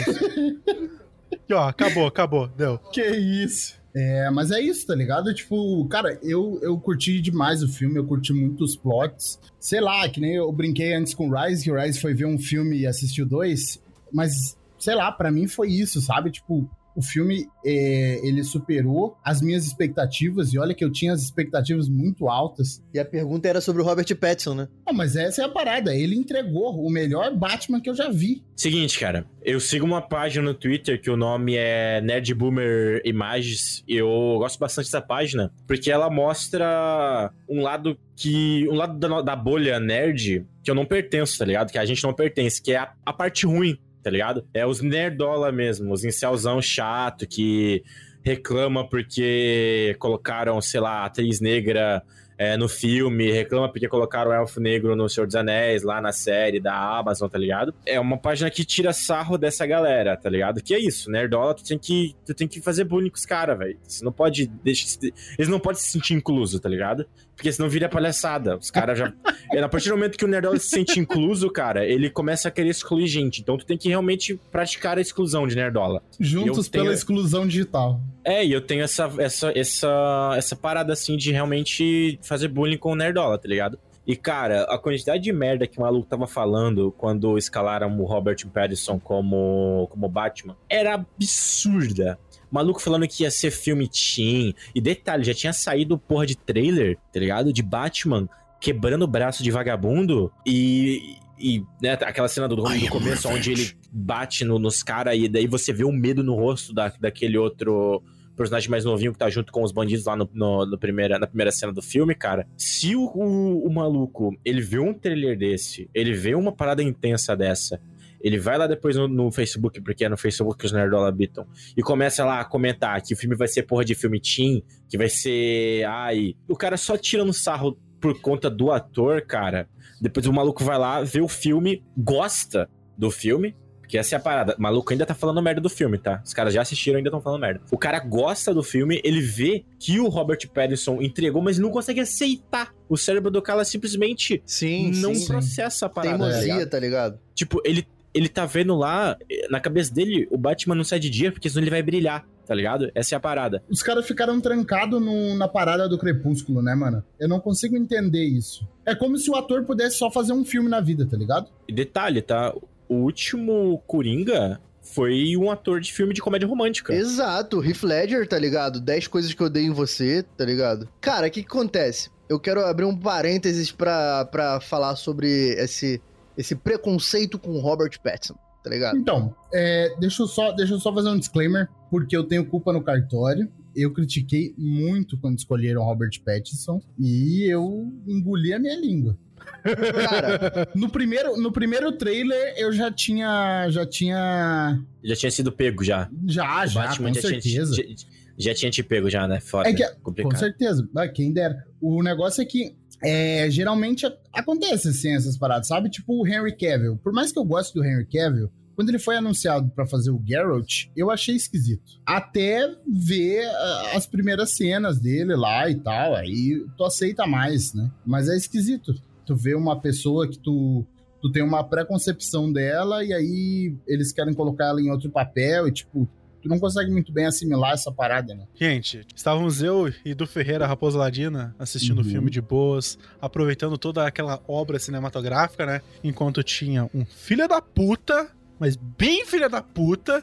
Aqui, 1.33 1.53
ó. 1.53 1.69
Acabou, 1.69 2.07
acabou. 2.07 2.49
Deu. 2.49 2.79
Que 2.93 3.03
isso. 3.03 3.81
É, 3.95 4.31
mas 4.31 4.51
é 4.51 4.61
isso, 4.61 4.87
tá 4.87 4.95
ligado? 4.95 5.35
Tipo, 5.35 5.87
cara, 5.87 6.19
eu, 6.23 6.59
eu 6.63 6.79
curti 6.79 7.21
demais 7.21 7.63
o 7.63 7.69
filme, 7.69 7.99
eu 7.99 8.07
curti 8.07 8.33
muito 8.33 8.65
os 8.65 8.75
plots. 8.75 9.39
Sei 9.61 9.81
lá, 9.81 10.09
que 10.09 10.21
nem 10.21 10.37
eu 10.37 10.51
brinquei 10.51 10.95
antes 10.95 11.13
com 11.13 11.29
o 11.29 11.35
Rise, 11.35 11.65
que 11.65 11.71
o 11.71 11.79
Rise 11.79 12.01
foi 12.01 12.15
ver 12.15 12.27
um 12.27 12.39
filme 12.39 12.79
e 12.79 12.87
assistiu 12.87 13.27
dois, 13.27 13.83
mas 14.11 14.57
sei 14.79 14.95
lá, 14.95 15.13
pra 15.13 15.31
mim 15.31 15.47
foi 15.47 15.69
isso, 15.69 16.01
sabe? 16.01 16.31
Tipo, 16.31 16.69
o 16.95 17.03
filme 17.03 17.47
é, 17.65 18.21
ele 18.27 18.45
superou 18.45 19.17
as 19.25 19.41
minhas 19.41 19.67
expectativas, 19.67 20.53
e 20.53 20.59
olha 20.59 20.75
que 20.75 20.85
eu 20.85 20.91
tinha 20.91 21.13
as 21.13 21.23
expectativas 21.23 21.89
muito 21.89 22.29
altas. 22.29 22.83
E 22.93 22.99
a 22.99 23.05
pergunta 23.05 23.49
era 23.49 23.61
sobre 23.61 23.83
o 23.83 23.85
Robert 23.85 24.07
Pattinson, 24.17 24.55
né? 24.55 24.69
Não, 24.87 24.95
mas 24.95 25.17
essa 25.17 25.43
é 25.43 25.45
a 25.45 25.49
parada. 25.49 25.95
Ele 25.95 26.17
entregou 26.17 26.85
o 26.85 26.91
melhor 26.91 27.35
Batman 27.35 27.81
que 27.81 27.89
eu 27.89 27.95
já 27.95 28.11
vi. 28.11 28.43
Seguinte, 28.57 28.99
cara, 28.99 29.27
eu 29.43 29.59
sigo 29.59 29.85
uma 29.85 30.01
página 30.01 30.45
no 30.45 30.55
Twitter 30.55 31.01
que 31.01 31.11
o 31.11 31.17
nome 31.17 31.57
é 31.57 32.01
Nerd 32.01 32.35
Boomer 32.35 33.01
Imagens. 33.05 33.83
e 33.89 33.97
Eu 33.97 34.09
gosto 34.39 34.59
bastante 34.59 34.87
dessa 34.87 35.01
página 35.01 35.53
porque 35.67 35.91
ela 35.91 36.11
mostra 36.11 37.33
um 37.49 37.63
lado 37.63 37.97
que. 38.17 38.69
um 38.69 38.75
lado 38.75 38.99
da, 38.99 39.23
da 39.23 39.37
bolha 39.37 39.81
nerd 39.81 40.47
que 40.63 40.71
eu 40.71 40.75
não 40.75 40.87
pertenço, 40.87 41.39
tá 41.39 41.45
ligado? 41.45 41.73
Que 41.73 41.79
a 41.79 41.85
gente 41.85 42.03
não 42.05 42.15
pertence, 42.15 42.63
que 42.63 42.73
é 42.73 42.77
a, 42.77 42.93
a 43.05 43.13
parte 43.13 43.47
ruim, 43.47 43.77
tá 44.03 44.11
ligado? 44.11 44.45
É 44.53 44.67
os 44.67 44.81
nerdola 44.81 45.53
mesmo, 45.53 45.93
os 45.93 46.05
incelzão 46.05 46.61
chato 46.61 47.27
que 47.27 47.83
reclama 48.23 48.89
porque 48.89 49.97
colocaram, 49.99 50.61
sei 50.61 50.81
lá, 50.81 51.05
atriz 51.05 51.41
negra 51.41 52.03
é, 52.37 52.57
no 52.57 52.69
filme, 52.69 53.31
reclama 53.31 53.69
porque 53.69 53.89
colocaram 53.89 54.31
o 54.31 54.35
Elfo 54.35 54.61
Negro 54.61 54.97
no 54.97 55.09
Senhor 55.09 55.27
dos 55.27 55.37
Anéis, 55.37 55.83
lá 55.83 56.01
na 56.01 56.13
série 56.13 56.61
da 56.61 56.75
Amazon, 56.99 57.29
tá 57.29 57.39
ligado? 57.39 57.75
É 57.87 57.99
uma 58.01 58.19
página 58.19 58.51
que 58.51 58.65
tira 58.65 58.93
sarro 58.93 59.39
dessa 59.39 59.67
galera, 59.67 60.17
tá 60.17 60.29
ligado? 60.29 60.63
Que 60.63 60.75
é 60.75 60.79
isso, 60.79 61.11
Nerdola, 61.11 61.55
tu 61.55 61.65
tem 61.65 61.79
que, 61.79 62.15
tu 62.25 62.35
tem 62.35 62.49
que 62.49 62.61
fazer 62.61 62.85
bullying 62.85 63.11
com 63.11 63.17
os 63.17 63.27
caras, 63.27 63.59
velho. 63.59 63.79
Você 63.83 64.05
não 64.05 64.13
pode 64.13 64.47
deixar... 64.47 64.99
Eles 65.39 65.49
não 65.49 65.61
podem 65.61 65.81
se 65.81 65.91
sentir 65.91 66.15
incluso, 66.15 66.59
tá 66.61 66.69
ligado? 66.69 67.07
Porque 67.37 67.51
senão 67.51 67.69
vira 67.69 67.89
palhaçada. 67.89 68.57
Os 68.57 68.71
caras 68.71 68.99
já... 68.99 69.13
é, 69.53 69.61
a 69.61 69.69
partir 69.69 69.89
do 69.89 69.97
momento 69.97 70.17
que 70.17 70.25
o 70.25 70.29
Nerdola 70.29 70.59
se 70.59 70.69
sente 70.69 70.99
incluso, 70.99 71.51
cara, 71.51 71.87
ele 71.87 72.11
começa 72.11 72.49
a 72.49 72.51
querer 72.51 72.69
excluir 72.71 73.07
gente. 73.07 73.41
Então 73.41 73.57
tu 73.57 73.65
tem 73.65 73.77
que 73.77 73.89
realmente 73.89 74.39
praticar 74.51 74.99
a 74.99 75.01
exclusão 75.01 75.47
de 75.47 75.57
Nerdola. 75.57 76.03
Juntos 76.19 76.69
tenho... 76.69 76.85
pela 76.85 76.95
exclusão 76.95 77.47
digital. 77.47 78.01
É, 78.25 78.45
e 78.45 78.53
eu 78.53 78.61
tenho 78.61 78.83
essa, 78.83 79.11
essa, 79.19 79.53
essa, 79.57 80.35
essa 80.37 80.57
parada 80.57 80.93
assim 80.93 81.17
de 81.17 81.33
realmente 81.33 82.19
fazer 82.23 82.49
bullying 82.49 82.79
com 82.79 82.93
o 82.93 82.97
Nerdola, 82.97 83.39
tá 83.39 83.49
ligado? 83.49 83.79
E, 84.07 84.17
cara, 84.17 84.65
a 84.65 84.79
quantidade 84.79 85.23
de 85.23 85.33
merda 85.33 85.67
que 85.67 85.79
o 85.79 85.83
maluco 85.83 86.07
tava 86.07 86.27
falando 86.27 86.93
quando 86.99 87.39
escalaram 87.39 88.01
o 88.01 88.05
Robert 88.05 88.37
Pattinson 88.53 88.99
como, 88.99 89.87
como 89.91 90.09
Batman 90.09 90.57
era 90.69 90.95
absurda. 90.95 92.19
O 92.51 92.55
maluco 92.55 92.83
falando 92.83 93.07
que 93.07 93.23
ia 93.23 93.31
ser 93.31 93.51
filme 93.53 93.89
teen. 93.89 94.55
E 94.75 94.81
detalhe, 94.81 95.25
já 95.25 95.33
tinha 95.33 95.53
saído 95.53 95.99
porra 95.99 96.27
de 96.27 96.37
trailer, 96.37 96.99
tá 97.13 97.21
ligado? 97.21 97.53
De 97.53 97.63
Batman 97.63 98.29
quebrando 98.61 99.03
o 99.03 99.09
braço 99.09 99.43
de 99.43 99.51
vagabundo 99.51 100.33
e. 100.47 101.17
E 101.45 101.65
né, 101.83 101.95
aquela 101.95 102.29
cena 102.29 102.47
do, 102.47 102.55
do 102.55 102.89
começo 102.89 103.29
onde 103.29 103.51
ele 103.51 103.73
bate 103.91 104.45
no, 104.45 104.61
nos 104.61 104.81
caras 104.81 105.19
e 105.19 105.29
daí 105.29 105.49
você 105.49 105.73
vê 105.73 105.83
o 105.83 105.91
medo 105.91 106.23
no 106.23 106.37
rosto 106.37 106.73
da, 106.73 106.93
daquele 107.01 107.37
outro 107.37 108.01
personagem 108.37 108.71
mais 108.71 108.85
novinho 108.85 109.13
que 109.13 109.19
tá 109.19 109.29
junto 109.29 109.53
com 109.53 109.63
os 109.63 109.73
bandidos 109.73 110.05
lá 110.07 110.17
no, 110.17 110.29
no, 110.33 110.67
no 110.67 110.79
primeira, 110.79 111.19
na 111.19 111.27
primeira 111.27 111.51
cena 111.51 111.73
do 111.73 111.83
filme, 111.83 112.15
cara. 112.15 112.47
Se 112.57 112.95
o, 112.97 113.05
o, 113.05 113.67
o, 113.67 113.73
maluco, 113.73 114.37
ele 114.45 114.61
vê 114.61 114.79
um 114.79 114.95
trailer 114.95 115.37
desse, 115.37 115.89
ele 115.95 116.13
vê 116.13 116.35
uma 116.35 116.53
parada 116.53 116.83
intensa 116.83 117.37
dessa, 117.37 117.81
ele 118.21 118.39
vai 118.39 118.57
lá 118.57 118.67
depois 118.67 118.97
no, 118.97 119.09
no 119.09 119.31
Facebook, 119.31 119.81
porque 119.81 120.05
é 120.05 120.09
no 120.09 120.17
Facebook 120.17 120.59
que 120.59 120.67
os 120.67 120.73
nerdola 120.73 121.09
habitam, 121.09 121.47
e 121.77 121.83
começa 121.83 122.25
lá 122.25 122.41
a 122.41 122.45
comentar 122.45 123.01
que 123.03 123.15
o 123.15 123.17
filme 123.17 123.37
vai 123.37 123.49
ser 123.49 123.65
porra 123.65 123.85
de 123.85 123.95
filme 123.95 124.21
teen, 124.21 124.65
que 124.89 124.97
vai 124.97 125.09
ser... 125.09 125.85
Ai... 125.85 126.35
O 126.49 126.57
cara 126.57 126.77
só 126.77 126.97
tirando 126.97 127.33
sarro 127.33 127.79
por 128.01 128.21
conta 128.21 128.51
do 128.51 128.71
ator, 128.71 129.23
cara. 129.23 129.69
Depois 130.01 130.27
o 130.27 130.33
maluco 130.33 130.65
vai 130.65 130.79
lá, 130.79 131.03
vê 131.03 131.21
o 131.21 131.29
filme, 131.29 131.85
gosta 131.97 132.69
do 132.97 133.11
filme, 133.11 133.57
porque 133.93 133.99
essa 133.99 134.15
é 134.15 134.19
a 134.19 134.21
parada. 134.21 134.57
O 134.59 134.63
maluco 134.63 134.91
ainda 134.91 135.05
tá 135.05 135.15
falando 135.15 135.43
merda 135.43 135.61
do 135.61 135.69
filme, 135.69 135.99
tá? 135.99 136.23
Os 136.25 136.33
caras 136.33 136.55
já 136.55 136.63
assistiram 136.63 136.97
e 136.97 136.99
ainda 136.99 137.11
estão 137.11 137.21
falando 137.21 137.43
merda. 137.43 137.61
O 137.71 137.77
cara 137.77 137.99
gosta 137.99 138.55
do 138.55 138.63
filme, 138.63 139.03
ele 139.05 139.21
vê 139.21 139.67
que 139.79 140.01
o 140.01 140.09
Robert 140.09 140.39
Pattinson 140.49 141.03
entregou, 141.03 141.43
mas 141.43 141.59
não 141.59 141.71
consegue 141.71 142.01
aceitar. 142.01 142.75
O 142.89 142.97
cérebro 142.97 143.31
do 143.31 143.43
cara 143.43 143.63
simplesmente 143.67 144.43
sim, 144.47 144.93
não 144.93 145.15
sim, 145.15 145.27
processa 145.27 145.85
a 145.85 145.89
parada. 145.91 146.17
Teimosia, 146.17 146.67
tá 146.67 146.79
ligado? 146.79 147.21
Tipo, 147.35 147.61
ele, 147.67 147.87
ele 148.15 148.31
tá 148.31 148.47
vendo 148.47 148.75
lá, 148.75 149.19
na 149.51 149.61
cabeça 149.61 149.93
dele, 149.93 150.27
o 150.31 150.39
Batman 150.39 150.75
não 150.75 150.85
sai 150.85 150.99
de 150.99 151.11
dia, 151.11 151.31
porque 151.31 151.51
senão 151.51 151.63
ele 151.63 151.71
vai 151.71 151.83
brilhar 151.83 152.27
tá 152.45 152.55
ligado? 152.55 152.91
Essa 152.95 153.15
é 153.15 153.17
a 153.17 153.21
parada. 153.21 153.63
Os 153.71 153.83
caras 153.83 154.07
ficaram 154.07 154.41
trancados 154.41 155.01
na 155.39 155.49
parada 155.49 155.89
do 155.89 155.97
Crepúsculo, 155.97 156.61
né, 156.61 156.75
mano? 156.75 157.03
Eu 157.19 157.29
não 157.29 157.41
consigo 157.41 157.77
entender 157.77 158.25
isso. 158.25 158.69
É 158.85 158.95
como 158.95 159.17
se 159.17 159.31
o 159.31 159.37
ator 159.37 159.65
pudesse 159.65 159.97
só 159.97 160.11
fazer 160.11 160.33
um 160.33 160.45
filme 160.45 160.69
na 160.69 160.81
vida, 160.81 161.07
tá 161.07 161.17
ligado? 161.17 161.49
E 161.69 161.73
detalhe, 161.73 162.21
tá? 162.21 162.53
O 162.93 163.05
último 163.05 163.83
Coringa 163.87 164.61
foi 164.83 165.35
um 165.35 165.51
ator 165.51 165.81
de 165.81 165.91
filme 165.91 166.13
de 166.13 166.21
comédia 166.21 166.47
romântica. 166.47 166.93
Exato, 166.93 167.65
Heath 167.65 167.83
Ledger, 167.83 168.29
tá 168.29 168.39
ligado? 168.39 168.83
10 168.83 169.07
coisas 169.07 169.33
que 169.33 169.43
eu 169.43 169.47
odeio 169.47 169.69
em 169.69 169.75
você, 169.75 170.23
tá 170.37 170.45
ligado? 170.45 170.87
Cara, 171.01 171.27
o 171.27 171.31
que, 171.31 171.43
que 171.43 171.49
acontece? 171.49 172.11
Eu 172.29 172.39
quero 172.39 172.61
abrir 172.61 172.85
um 172.85 172.95
parênteses 172.95 173.73
pra, 173.73 174.27
pra 174.27 174.61
falar 174.61 174.97
sobre 174.97 175.55
esse, 175.55 176.03
esse 176.37 176.55
preconceito 176.55 177.39
com 177.39 177.59
Robert 177.61 177.99
Pattinson 178.03 178.37
tá 178.63 178.71
ligado? 178.71 178.97
Então, 178.97 179.35
é, 179.53 179.93
deixa, 179.99 180.23
eu 180.23 180.27
só, 180.29 180.53
deixa 180.53 180.75
eu 180.75 180.79
só 180.79 180.95
fazer 180.95 181.09
um 181.09 181.19
disclaimer, 181.19 181.69
porque 181.91 182.17
eu 182.17 182.23
tenho 182.23 182.47
culpa 182.47 182.73
no 182.73 182.81
cartório. 182.81 183.51
Eu 183.75 183.93
critiquei 183.93 184.55
muito 184.57 185.19
quando 185.19 185.39
escolheram 185.39 185.83
Robert 185.83 186.13
Pattinson 186.25 186.81
e 186.97 187.51
eu 187.51 187.93
engoli 188.07 188.53
a 188.55 188.59
minha 188.59 188.79
língua. 188.79 189.19
Cara, 189.63 190.69
no 190.75 190.91
primeiro, 190.91 191.37
no 191.37 191.53
primeiro 191.53 191.93
trailer 191.93 192.55
eu 192.57 192.73
já 192.73 192.91
tinha. 192.91 193.69
Já 193.71 193.87
tinha. 193.87 194.81
Já 195.03 195.17
tinha 195.17 195.31
sido 195.31 195.53
pego 195.53 195.85
já. 195.85 196.09
Já, 196.27 196.65
o 196.65 196.67
já, 196.67 196.83
Batman 196.83 197.09
com 197.09 197.15
já 197.15 197.21
certeza. 197.23 197.75
Tinha, 197.75 197.97
já, 197.97 198.05
já, 198.39 198.55
tinha 198.55 198.71
te 198.71 198.83
pego 198.83 199.09
já, 199.09 199.27
né? 199.27 199.41
Foda. 199.41 199.69
É 199.69 199.73
que, 199.73 199.87
complicado. 200.03 200.33
Com 200.33 200.39
certeza. 200.39 200.89
Ah, 200.97 201.09
Quem 201.09 201.33
dera. 201.33 201.65
O 201.81 202.03
negócio 202.03 202.43
é 202.43 202.45
que 202.45 202.77
é, 203.03 203.51
geralmente 203.51 204.07
acontece 204.33 204.89
assim 204.89 205.15
essas 205.15 205.37
paradas, 205.37 205.67
sabe? 205.69 205.91
Tipo 205.91 206.23
o 206.23 206.27
Henry 206.27 206.57
Cavill. 206.57 206.97
Por 206.97 207.13
mais 207.13 207.33
que 207.33 207.39
eu 207.39 207.45
goste 207.45 207.75
do 207.75 207.85
Henry 207.85 208.07
Cavill, 208.07 208.51
quando 208.75 208.89
ele 208.89 208.99
foi 208.99 209.17
anunciado 209.17 209.71
para 209.71 209.87
fazer 209.87 210.11
o 210.11 210.23
Geralt, 210.25 210.87
eu 210.97 211.11
achei 211.11 211.35
esquisito. 211.35 212.01
Até 212.07 212.69
ver 212.89 213.47
uh, 213.47 213.97
as 213.97 214.07
primeiras 214.07 214.51
cenas 214.51 214.99
dele 214.99 215.35
lá 215.37 215.69
e 215.69 215.75
tal, 215.75 216.15
aí 216.15 216.65
tu 216.77 216.85
aceita 216.85 217.27
mais, 217.27 217.75
né? 217.75 217.91
Mas 218.05 218.29
é 218.29 218.37
esquisito. 218.37 218.95
Tu 219.33 219.37
vê 219.37 219.55
uma 219.55 219.81
pessoa 219.81 220.29
que 220.29 220.39
tu 220.39 220.85
tu 221.23 221.31
tem 221.33 221.43
uma 221.43 221.63
preconcepção 221.65 222.53
dela 222.53 223.03
e 223.05 223.13
aí 223.15 223.75
eles 223.87 224.13
querem 224.13 224.35
colocar 224.35 224.67
ela 224.67 224.81
em 224.83 224.91
outro 224.91 225.09
papel 225.09 225.69
e 225.69 225.73
tipo, 225.73 226.07
tu 226.43 226.49
não 226.49 226.59
consegue 226.59 226.91
muito 226.91 227.13
bem 227.13 227.25
assimilar 227.27 227.73
essa 227.75 227.91
parada, 227.93 228.35
né? 228.35 228.45
Gente, 228.57 229.07
estávamos 229.15 229.63
eu 229.63 229.91
e 230.05 230.15
do 230.15 230.27
Ferreira 230.27 230.67
Raposa 230.67 230.99
Ladina 230.99 231.55
assistindo 231.59 231.99
o 232.01 232.03
Uhum. 232.05 232.11
filme 232.11 232.31
de 232.31 232.41
boas, 232.43 232.99
aproveitando 233.21 233.79
toda 233.79 234.05
aquela 234.07 234.43
obra 234.49 234.79
cinematográfica, 234.81 235.65
né? 235.65 235.81
Enquanto 236.03 236.43
tinha 236.43 236.91
um 236.93 237.05
filho 237.07 237.47
da 237.49 237.63
puta, 237.63 238.29
mas 238.59 238.75
bem 238.77 239.25
filha 239.25 239.49
da 239.49 239.63
puta, 239.63 240.23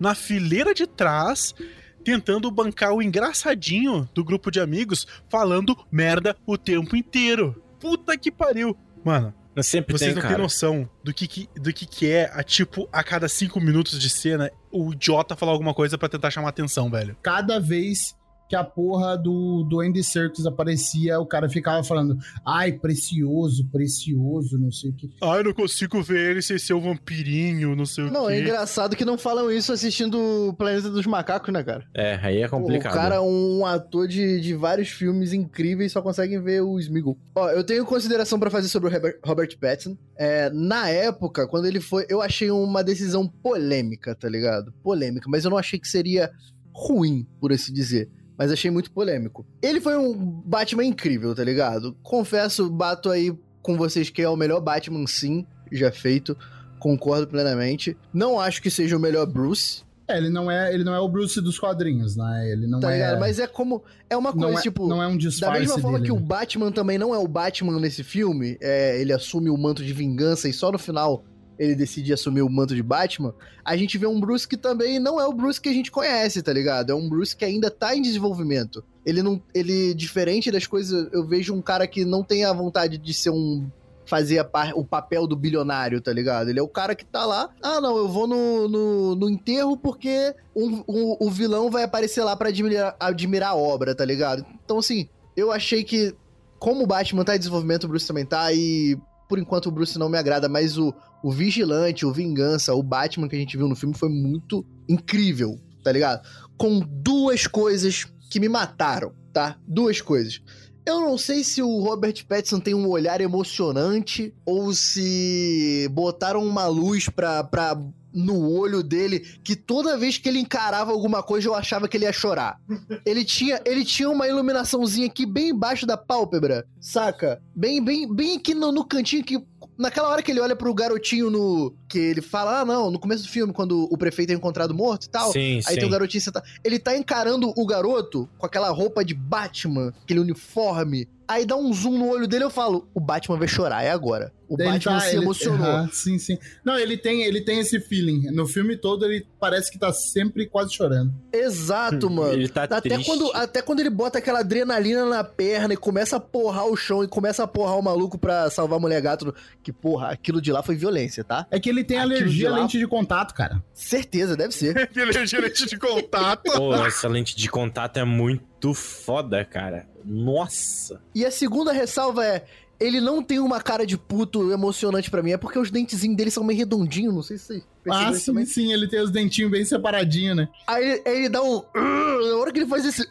na 0.00 0.14
fileira 0.14 0.72
de 0.74 0.86
trás, 0.86 1.54
tentando 2.02 2.50
bancar 2.50 2.94
o 2.94 3.02
engraçadinho 3.02 4.08
do 4.14 4.24
grupo 4.24 4.50
de 4.50 4.60
amigos, 4.60 5.06
falando 5.28 5.76
merda 5.92 6.34
o 6.46 6.56
tempo 6.56 6.96
inteiro. 6.96 7.62
Puta 7.80 8.16
que 8.16 8.30
pariu. 8.30 8.76
Mano, 9.04 9.32
sempre 9.62 9.96
vocês 9.96 10.08
tem, 10.08 10.14
não 10.14 10.22
cara. 10.22 10.34
têm 10.34 10.42
noção 10.42 10.88
do 11.02 11.12
que, 11.14 11.26
que- 11.26 11.48
do 11.56 11.72
que, 11.72 11.86
que 11.86 12.10
é, 12.10 12.30
a, 12.32 12.42
tipo, 12.42 12.88
a 12.92 13.02
cada 13.04 13.28
cinco 13.28 13.60
minutos 13.60 13.98
de 13.98 14.10
cena, 14.10 14.50
o 14.70 14.92
idiota 14.92 15.36
falar 15.36 15.52
alguma 15.52 15.72
coisa 15.74 15.96
pra 15.96 16.08
tentar 16.08 16.30
chamar 16.30 16.48
atenção, 16.50 16.90
velho. 16.90 17.16
Cada 17.22 17.58
vez 17.60 18.16
que 18.48 18.56
a 18.56 18.64
porra 18.64 19.16
do, 19.16 19.62
do 19.64 19.80
Andy 19.80 20.02
Serkis 20.02 20.46
aparecia, 20.46 21.20
o 21.20 21.26
cara 21.26 21.48
ficava 21.48 21.84
falando, 21.84 22.16
ai, 22.46 22.72
precioso, 22.72 23.66
precioso, 23.70 24.58
não 24.58 24.72
sei 24.72 24.90
o 24.90 24.94
que. 24.94 25.10
Ai, 25.22 25.42
não 25.42 25.52
consigo 25.52 26.02
ver 26.02 26.30
ele 26.30 26.42
sem 26.42 26.58
ser 26.58 26.72
um 26.74 26.80
vampirinho, 26.80 27.76
não 27.76 27.84
sei 27.84 28.04
o 28.04 28.10
Não, 28.10 28.26
quê. 28.26 28.32
é 28.34 28.40
engraçado 28.40 28.96
que 28.96 29.04
não 29.04 29.18
falam 29.18 29.50
isso 29.50 29.72
assistindo 29.72 30.18
o 30.48 30.54
Planeta 30.54 30.88
dos 30.90 31.06
Macacos, 31.06 31.52
né, 31.52 31.62
cara? 31.62 31.84
É, 31.94 32.18
aí 32.22 32.38
é 32.42 32.48
complicado. 32.48 32.92
O 32.92 32.96
cara 32.96 33.14
é 33.16 33.20
um 33.20 33.66
ator 33.66 34.08
de, 34.08 34.40
de 34.40 34.54
vários 34.54 34.88
filmes 34.88 35.32
incríveis, 35.32 35.92
só 35.92 36.00
conseguem 36.00 36.40
ver 36.40 36.62
o 36.62 36.78
Smeagol. 36.78 37.18
Ó, 37.34 37.50
eu 37.50 37.62
tenho 37.64 37.84
consideração 37.84 38.38
pra 38.40 38.50
fazer 38.50 38.68
sobre 38.68 38.88
o 38.88 38.92
Robert, 38.92 39.18
Robert 39.24 39.58
Pattinson. 39.60 39.96
É, 40.16 40.48
na 40.50 40.88
época, 40.88 41.46
quando 41.46 41.66
ele 41.66 41.80
foi, 41.80 42.06
eu 42.08 42.22
achei 42.22 42.50
uma 42.50 42.82
decisão 42.82 43.28
polêmica, 43.28 44.14
tá 44.14 44.28
ligado? 44.28 44.72
Polêmica, 44.82 45.28
mas 45.28 45.44
eu 45.44 45.50
não 45.50 45.58
achei 45.58 45.78
que 45.78 45.86
seria 45.88 46.30
ruim, 46.72 47.26
por 47.40 47.52
assim 47.52 47.72
dizer. 47.72 48.08
Mas 48.38 48.52
achei 48.52 48.70
muito 48.70 48.90
polêmico. 48.92 49.44
Ele 49.60 49.80
foi 49.80 49.98
um 49.98 50.14
Batman 50.14 50.84
incrível, 50.84 51.34
tá 51.34 51.42
ligado? 51.42 51.96
Confesso, 52.02 52.70
bato 52.70 53.10
aí 53.10 53.36
com 53.60 53.76
vocês 53.76 54.08
que 54.08 54.22
é 54.22 54.28
o 54.28 54.36
melhor 54.36 54.60
Batman, 54.60 55.04
sim, 55.06 55.44
já 55.72 55.90
feito. 55.90 56.36
Concordo 56.78 57.26
plenamente. 57.26 57.96
Não 58.14 58.38
acho 58.38 58.62
que 58.62 58.70
seja 58.70 58.96
o 58.96 59.00
melhor 59.00 59.26
Bruce, 59.26 59.82
É, 60.06 60.16
ele 60.16 60.30
não 60.30 60.50
é, 60.50 60.72
ele 60.72 60.84
não 60.84 60.94
é 60.94 61.00
o 61.00 61.08
Bruce 61.08 61.40
dos 61.40 61.58
quadrinhos, 61.58 62.16
né? 62.16 62.50
Ele 62.50 62.66
não 62.66 62.78
tá 62.80 62.92
é. 62.92 62.94
ligado? 62.94 63.18
Mas 63.18 63.38
é 63.40 63.46
como. 63.46 63.82
É 64.08 64.16
uma 64.16 64.30
não 64.30 64.38
coisa, 64.38 64.60
é, 64.60 64.62
tipo. 64.62 64.86
não 64.86 65.02
é 65.02 65.06
um 65.08 65.12
Da 65.12 65.18
disfarce 65.18 65.60
mesma 65.60 65.78
forma 65.78 65.98
dele, 65.98 66.10
que 66.10 66.16
o 66.16 66.20
né? 66.20 66.26
Batman 66.26 66.72
também 66.72 66.96
não 66.96 67.14
é 67.14 67.18
o 67.18 67.28
Batman 67.28 67.80
nesse 67.80 68.04
filme, 68.04 68.56
é, 68.60 68.98
ele 69.00 69.12
assume 69.12 69.50
o 69.50 69.58
manto 69.58 69.84
de 69.84 69.92
vingança 69.92 70.48
e 70.48 70.52
só 70.52 70.70
no 70.70 70.78
final 70.78 71.24
ele 71.58 71.74
decide 71.74 72.12
assumir 72.12 72.42
o 72.42 72.48
manto 72.48 72.74
de 72.74 72.82
Batman, 72.82 73.34
a 73.64 73.76
gente 73.76 73.98
vê 73.98 74.06
um 74.06 74.20
Bruce 74.20 74.46
que 74.46 74.56
também 74.56 74.98
não 74.98 75.20
é 75.20 75.26
o 75.26 75.32
Bruce 75.32 75.60
que 75.60 75.68
a 75.68 75.72
gente 75.72 75.90
conhece, 75.90 76.42
tá 76.42 76.52
ligado? 76.52 76.90
É 76.90 76.94
um 76.94 77.08
Bruce 77.08 77.36
que 77.36 77.44
ainda 77.44 77.70
tá 77.70 77.96
em 77.96 78.02
desenvolvimento. 78.02 78.84
Ele 79.04 79.22
não. 79.22 79.42
Ele, 79.54 79.94
diferente 79.94 80.50
das 80.50 80.66
coisas, 80.66 81.08
eu 81.12 81.26
vejo 81.26 81.54
um 81.54 81.62
cara 81.62 81.86
que 81.86 82.04
não 82.04 82.22
tem 82.22 82.44
a 82.44 82.52
vontade 82.52 82.96
de 82.96 83.14
ser 83.14 83.30
um. 83.30 83.68
Fazer 84.06 84.38
a 84.38 84.48
o 84.74 84.86
papel 84.86 85.26
do 85.26 85.36
bilionário, 85.36 86.00
tá 86.00 86.10
ligado? 86.10 86.48
Ele 86.48 86.58
é 86.58 86.62
o 86.62 86.68
cara 86.68 86.94
que 86.94 87.04
tá 87.04 87.26
lá. 87.26 87.50
Ah, 87.62 87.78
não, 87.78 87.94
eu 87.98 88.08
vou 88.08 88.26
no, 88.26 88.66
no, 88.66 89.14
no 89.14 89.28
enterro 89.28 89.76
porque 89.76 90.34
o, 90.54 91.26
o 91.26 91.30
vilão 91.30 91.70
vai 91.70 91.82
aparecer 91.82 92.24
lá 92.24 92.34
pra 92.34 92.48
admirar, 92.48 92.96
admirar 92.98 93.50
a 93.50 93.54
obra, 93.54 93.94
tá 93.94 94.06
ligado? 94.06 94.46
Então, 94.64 94.78
assim, 94.78 95.10
eu 95.36 95.52
achei 95.52 95.84
que, 95.84 96.14
como 96.58 96.84
o 96.84 96.86
Batman 96.86 97.22
tá 97.22 97.36
em 97.36 97.38
desenvolvimento, 97.38 97.84
o 97.84 97.88
Bruce 97.88 98.06
também 98.06 98.24
tá, 98.24 98.50
e 98.50 98.98
por 99.28 99.38
enquanto 99.38 99.66
o 99.66 99.70
Bruce 99.70 99.98
não 99.98 100.08
me 100.08 100.16
agrada, 100.16 100.48
mas 100.48 100.78
o, 100.78 100.92
o 101.22 101.30
Vigilante, 101.30 102.06
o 102.06 102.12
Vingança, 102.12 102.74
o 102.74 102.82
Batman 102.82 103.28
que 103.28 103.36
a 103.36 103.38
gente 103.38 103.56
viu 103.56 103.68
no 103.68 103.76
filme 103.76 103.94
foi 103.94 104.08
muito 104.08 104.64
incrível, 104.88 105.60
tá 105.84 105.92
ligado? 105.92 106.26
Com 106.56 106.80
duas 106.80 107.46
coisas 107.46 108.06
que 108.30 108.40
me 108.40 108.48
mataram, 108.48 109.12
tá? 109.32 109.58
Duas 109.66 110.00
coisas. 110.00 110.40
Eu 110.84 111.02
não 111.02 111.18
sei 111.18 111.44
se 111.44 111.60
o 111.60 111.80
Robert 111.80 112.24
Pattinson 112.26 112.60
tem 112.60 112.74
um 112.74 112.88
olhar 112.88 113.20
emocionante 113.20 114.34
ou 114.46 114.72
se 114.72 115.86
botaram 115.92 116.42
uma 116.42 116.66
luz 116.66 117.10
pra, 117.10 117.44
pra, 117.44 117.78
no 118.12 118.50
olho 118.50 118.82
dele 118.82 119.20
que 119.42 119.54
toda 119.54 119.96
vez 119.96 120.18
que 120.18 120.28
ele 120.28 120.38
encarava 120.38 120.92
alguma 120.92 121.22
coisa 121.22 121.48
eu 121.48 121.54
achava 121.54 121.88
que 121.88 121.96
ele 121.96 122.04
ia 122.04 122.12
chorar. 122.12 122.60
Ele 123.04 123.24
tinha, 123.24 123.60
ele 123.64 123.84
tinha 123.84 124.08
uma 124.08 124.26
iluminaçãozinha 124.26 125.06
aqui 125.06 125.26
bem 125.26 125.50
embaixo 125.50 125.86
da 125.86 125.96
pálpebra, 125.96 126.66
saca? 126.80 127.40
Bem, 127.54 127.82
bem, 127.82 128.12
bem 128.12 128.36
aqui 128.36 128.54
no, 128.54 128.72
no 128.72 128.84
cantinho 128.84 129.24
que 129.24 129.42
naquela 129.78 130.08
hora 130.08 130.22
que 130.22 130.30
ele 130.30 130.40
olha 130.40 130.56
pro 130.56 130.74
garotinho 130.74 131.30
no 131.30 131.74
que 131.88 131.98
ele 131.98 132.20
fala: 132.20 132.60
"Ah, 132.60 132.64
não, 132.64 132.90
no 132.90 132.98
começo 132.98 133.22
do 133.22 133.28
filme 133.28 133.52
quando 133.52 133.84
o 133.90 133.96
prefeito 133.96 134.30
é 134.30 134.34
encontrado 134.34 134.74
morto 134.74 135.04
e 135.04 135.10
tal". 135.10 135.32
Sim, 135.32 135.56
aí 135.56 135.62
sim. 135.62 135.76
tem 135.76 135.84
o 135.84 135.90
garotinho 135.90 136.20
sentado. 136.20 136.44
Ele 136.64 136.78
tá 136.78 136.96
encarando 136.96 137.52
o 137.56 137.66
garoto 137.66 138.28
com 138.36 138.46
aquela 138.46 138.70
roupa 138.70 139.04
de 139.04 139.14
Batman, 139.14 139.92
aquele 140.02 140.20
uniforme. 140.20 141.08
Aí 141.26 141.44
dá 141.44 141.56
um 141.56 141.72
zoom 141.72 141.98
no 141.98 142.08
olho 142.08 142.26
dele 142.26 142.44
eu 142.44 142.50
falo: 142.50 142.88
"O 142.92 143.00
Batman 143.00 143.38
vai 143.38 143.48
chorar, 143.48 143.82
é 143.84 143.90
agora". 143.90 144.32
O 144.48 144.54
Ele 144.58 144.70
Batman 144.70 144.92
tá- 144.94 145.00
se 145.00 145.10
ele- 145.14 145.22
emocionou. 145.24 145.66
Aham, 145.66 145.90
sim, 145.92 146.18
sim. 146.18 146.38
Não, 146.64 146.78
ele 146.78 146.96
tem, 146.96 147.22
ele 147.22 147.42
tem 147.42 147.60
esse 147.60 147.78
feeling. 147.80 148.30
No 148.32 148.46
filme 148.46 148.76
todo, 148.76 149.04
ele 149.04 149.26
parece 149.38 149.70
que 149.70 149.78
tá 149.78 149.92
sempre 149.92 150.46
quase 150.46 150.72
chorando. 150.72 151.12
Exato, 151.30 152.08
mano. 152.08 152.32
Ele 152.32 152.48
tá 152.48 152.64
até, 152.64 152.80
triste. 152.80 153.04
quando, 153.06 153.30
até 153.34 153.60
quando 153.60 153.80
ele 153.80 153.90
bota 153.90 154.18
aquela 154.18 154.40
adrenalina 154.40 155.04
na 155.04 155.22
perna 155.22 155.74
e 155.74 155.76
começa 155.76 156.16
a 156.16 156.20
porrar 156.20 156.66
o 156.66 156.76
chão 156.76 157.04
e 157.04 157.08
começa 157.08 157.42
a 157.42 157.46
porrar 157.46 157.78
o 157.78 157.82
maluco 157.82 158.16
pra 158.18 158.48
salvar 158.50 158.78
a 158.78 158.80
mulher 158.80 159.00
gato. 159.02 159.34
Que, 159.62 159.72
porra, 159.72 160.08
aquilo 160.08 160.40
de 160.40 160.50
lá 160.50 160.62
foi 160.62 160.76
violência, 160.76 161.22
tá? 161.22 161.46
É 161.50 161.60
que 161.60 161.68
ele 161.68 161.84
tem 161.84 161.98
Aquilo 161.98 162.14
alergia 162.14 162.48
à 162.48 162.52
lá- 162.52 162.58
lente 162.60 162.78
de 162.78 162.86
contato, 162.86 163.34
cara. 163.34 163.62
Certeza, 163.74 164.36
deve 164.36 164.54
ser. 164.54 164.76
Aquele 164.78 165.26
gerente 165.26 165.66
de 165.66 165.76
contato. 165.78 166.50
Pô, 166.52 166.74
essa 166.86 167.06
lente 167.06 167.36
de 167.36 167.48
contato 167.50 167.98
é 167.98 168.04
muito 168.04 168.72
foda, 168.72 169.44
cara. 169.44 169.86
Nossa. 170.04 171.00
E 171.14 171.24
a 171.24 171.30
segunda 171.30 171.72
ressalva 171.72 172.24
é. 172.24 172.44
Ele 172.80 173.00
não 173.00 173.20
tem 173.22 173.40
uma 173.40 173.60
cara 173.60 173.84
de 173.84 173.98
puto 173.98 174.52
emocionante 174.52 175.10
pra 175.10 175.20
mim, 175.22 175.32
é 175.32 175.36
porque 175.36 175.58
os 175.58 175.68
dentezinhos 175.68 176.16
dele 176.16 176.30
são 176.30 176.44
meio 176.44 176.58
redondinhos, 176.60 177.12
não 177.12 177.22
sei 177.24 177.36
se 177.36 177.44
vocês 177.46 177.62
perceberam 177.82 178.10
Ah, 178.14 178.18
sim, 178.18 178.26
também. 178.26 178.46
sim, 178.46 178.72
ele 178.72 178.86
tem 178.86 179.00
os 179.00 179.10
dentinhos 179.10 179.50
bem 179.50 179.64
separadinhos, 179.64 180.36
né? 180.36 180.48
Aí, 180.64 180.84
ele- 180.92 181.02
aí 181.04 181.16
ele 181.18 181.28
dá 181.28 181.42
um. 181.42 181.60
Na 181.74 182.36
hora 182.36 182.52
que 182.52 182.60
ele 182.60 182.68
faz 182.68 182.84
esse. 182.84 183.04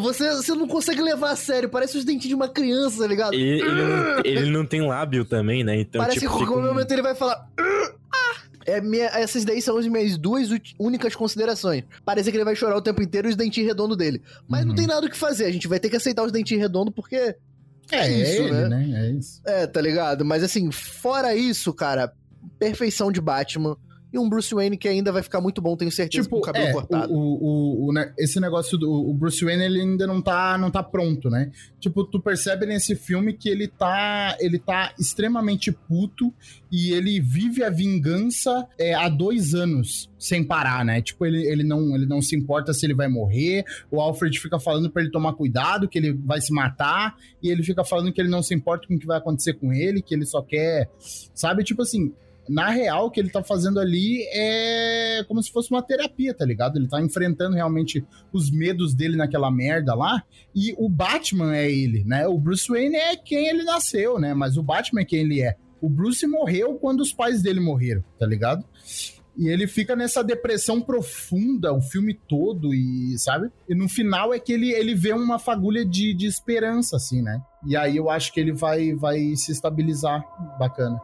Você, 0.00 0.30
você 0.36 0.52
não 0.54 0.68
consegue 0.68 1.00
levar 1.00 1.30
a 1.30 1.36
sério, 1.36 1.70
parece 1.70 1.96
os 1.96 2.04
dentinhos 2.04 2.28
de 2.28 2.34
uma 2.34 2.48
criança, 2.48 2.98
tá 2.98 3.06
ligado? 3.06 3.32
Ele, 3.32 3.62
ele 3.62 3.82
não, 3.82 4.20
ele 4.24 4.50
não 4.50 4.66
tem 4.66 4.86
lábio 4.86 5.24
também, 5.24 5.64
né? 5.64 5.80
Então, 5.80 6.00
Parece 6.02 6.20
tipo, 6.20 6.30
que 6.32 6.36
em 6.36 6.40
fica 6.40 6.52
qualquer 6.52 6.66
um- 6.68 6.72
momento 6.74 6.92
ele 6.92 7.02
vai 7.02 7.14
falar. 7.14 7.48
"Ugh, 7.58 7.94
ah". 8.12 8.36
É 8.66 8.82
minha, 8.82 9.06
essas 9.06 9.42
daí 9.46 9.62
são 9.62 9.78
as 9.78 9.86
minhas 9.86 10.18
duas 10.18 10.50
únicas 10.78 11.14
considerações. 11.16 11.84
Parece 12.04 12.30
que 12.30 12.36
ele 12.36 12.44
vai 12.44 12.54
chorar 12.54 12.76
o 12.76 12.82
tempo 12.82 13.00
inteiro 13.00 13.26
e 13.26 13.30
os 13.30 13.36
dentinhos 13.36 13.66
redondos 13.68 13.96
dele. 13.96 14.20
Mas 14.46 14.66
não 14.66 14.74
tem 14.74 14.86
nada 14.86 15.06
o 15.06 15.10
que 15.10 15.16
fazer, 15.16 15.46
a 15.46 15.50
gente 15.50 15.66
vai 15.66 15.80
ter 15.80 15.88
que 15.88 15.96
aceitar 15.96 16.22
os 16.24 16.30
dentinhos 16.30 16.60
redondos 16.60 16.92
porque. 16.94 17.34
É, 17.90 18.06
é 18.06 18.10
isso, 18.10 18.42
ele, 18.42 18.52
né? 18.52 18.68
né? 18.68 19.06
É 19.06 19.10
isso. 19.12 19.40
É, 19.44 19.66
tá 19.66 19.80
ligado? 19.80 20.24
Mas 20.24 20.42
assim, 20.42 20.70
fora 20.70 21.34
isso, 21.34 21.72
cara, 21.72 22.12
perfeição 22.58 23.10
de 23.10 23.20
Batman. 23.20 23.76
E 24.12 24.18
um 24.18 24.28
Bruce 24.28 24.54
Wayne 24.54 24.76
que 24.78 24.88
ainda 24.88 25.12
vai 25.12 25.22
ficar 25.22 25.40
muito 25.40 25.60
bom, 25.60 25.76
tenho 25.76 25.90
certeza, 25.90 26.26
com 26.28 26.38
o 26.38 26.40
cabelo 26.40 26.66
é, 26.66 26.72
cortado. 26.72 27.12
O, 27.12 27.18
o, 27.18 27.90
o- 27.90 27.94
esse 28.18 28.40
negócio 28.40 28.78
do 28.78 29.12
Bruce 29.12 29.44
Wayne, 29.44 29.64
ele 29.64 29.80
ainda 29.82 30.06
não 30.06 30.22
tá, 30.22 30.56
não 30.56 30.70
tá 30.70 30.82
pronto, 30.82 31.28
né? 31.28 31.50
Tipo, 31.78 32.04
tu 32.04 32.18
percebe 32.18 32.64
nesse 32.64 32.96
filme 32.96 33.34
que 33.34 33.48
ele 33.50 33.68
tá, 33.68 34.34
ele 34.40 34.58
tá 34.58 34.94
extremamente 34.98 35.70
puto 35.70 36.32
e 36.72 36.92
ele 36.92 37.20
vive 37.20 37.62
a 37.62 37.68
vingança 37.70 38.66
é, 38.78 38.94
há 38.94 39.08
dois 39.10 39.54
anos 39.54 40.10
sem 40.18 40.42
parar, 40.42 40.84
né? 40.84 41.02
Tipo, 41.02 41.26
ele, 41.26 41.46
ele, 41.46 41.62
não, 41.62 41.94
ele 41.94 42.06
não 42.06 42.22
se 42.22 42.34
importa 42.34 42.72
se 42.72 42.86
ele 42.86 42.94
vai 42.94 43.08
morrer. 43.08 43.64
O 43.90 44.00
Alfred 44.00 44.38
fica 44.40 44.58
falando 44.58 44.90
pra 44.90 45.02
ele 45.02 45.10
tomar 45.10 45.34
cuidado, 45.34 45.86
que 45.88 45.98
ele 45.98 46.12
vai 46.12 46.40
se 46.40 46.52
matar. 46.52 47.14
E 47.42 47.50
ele 47.50 47.62
fica 47.62 47.84
falando 47.84 48.12
que 48.12 48.20
ele 48.20 48.30
não 48.30 48.42
se 48.42 48.54
importa 48.54 48.86
com 48.88 48.94
o 48.94 48.98
que 48.98 49.06
vai 49.06 49.18
acontecer 49.18 49.52
com 49.54 49.72
ele, 49.72 50.00
que 50.02 50.14
ele 50.14 50.24
só 50.24 50.40
quer. 50.42 50.88
Sabe? 51.34 51.62
Tipo 51.62 51.82
assim, 51.82 52.12
na 52.48 52.70
real, 52.70 53.06
o 53.06 53.10
que 53.10 53.20
ele 53.20 53.30
tá 53.30 53.42
fazendo 53.42 53.78
ali 53.78 54.22
é 54.32 55.24
como 55.28 55.42
se 55.42 55.50
fosse 55.52 55.70
uma 55.70 55.82
terapia, 55.82 56.34
tá 56.34 56.44
ligado? 56.44 56.76
Ele 56.76 56.88
tá 56.88 57.00
enfrentando 57.00 57.54
realmente 57.54 58.04
os 58.32 58.50
medos 58.50 58.94
dele 58.94 59.16
naquela 59.16 59.50
merda 59.50 59.94
lá. 59.94 60.22
E 60.54 60.74
o 60.78 60.88
Batman 60.88 61.54
é 61.54 61.70
ele, 61.70 62.04
né? 62.04 62.26
O 62.26 62.38
Bruce 62.38 62.68
Wayne 62.68 62.96
é 62.96 63.16
quem 63.16 63.48
ele 63.48 63.64
nasceu, 63.64 64.18
né? 64.18 64.34
Mas 64.34 64.56
o 64.56 64.62
Batman 64.62 65.02
é 65.02 65.04
quem 65.04 65.20
ele 65.20 65.42
é. 65.42 65.56
O 65.80 65.88
Bruce 65.88 66.26
morreu 66.26 66.74
quando 66.74 67.00
os 67.00 67.12
pais 67.12 67.42
dele 67.42 67.60
morreram, 67.60 68.02
tá 68.18 68.26
ligado? 68.26 68.64
E 69.36 69.48
ele 69.48 69.68
fica 69.68 69.94
nessa 69.94 70.24
depressão 70.24 70.80
profunda 70.80 71.72
o 71.72 71.80
filme 71.80 72.12
todo, 72.12 72.74
e 72.74 73.16
sabe? 73.18 73.48
E 73.68 73.74
no 73.74 73.88
final 73.88 74.34
é 74.34 74.40
que 74.40 74.52
ele, 74.52 74.72
ele 74.72 74.96
vê 74.96 75.12
uma 75.12 75.38
fagulha 75.38 75.84
de, 75.84 76.12
de 76.12 76.26
esperança, 76.26 76.96
assim, 76.96 77.22
né? 77.22 77.40
E 77.64 77.76
aí 77.76 77.96
eu 77.96 78.10
acho 78.10 78.32
que 78.32 78.40
ele 78.40 78.52
vai, 78.52 78.92
vai 78.94 79.36
se 79.36 79.52
estabilizar 79.52 80.24
bacana. 80.58 81.00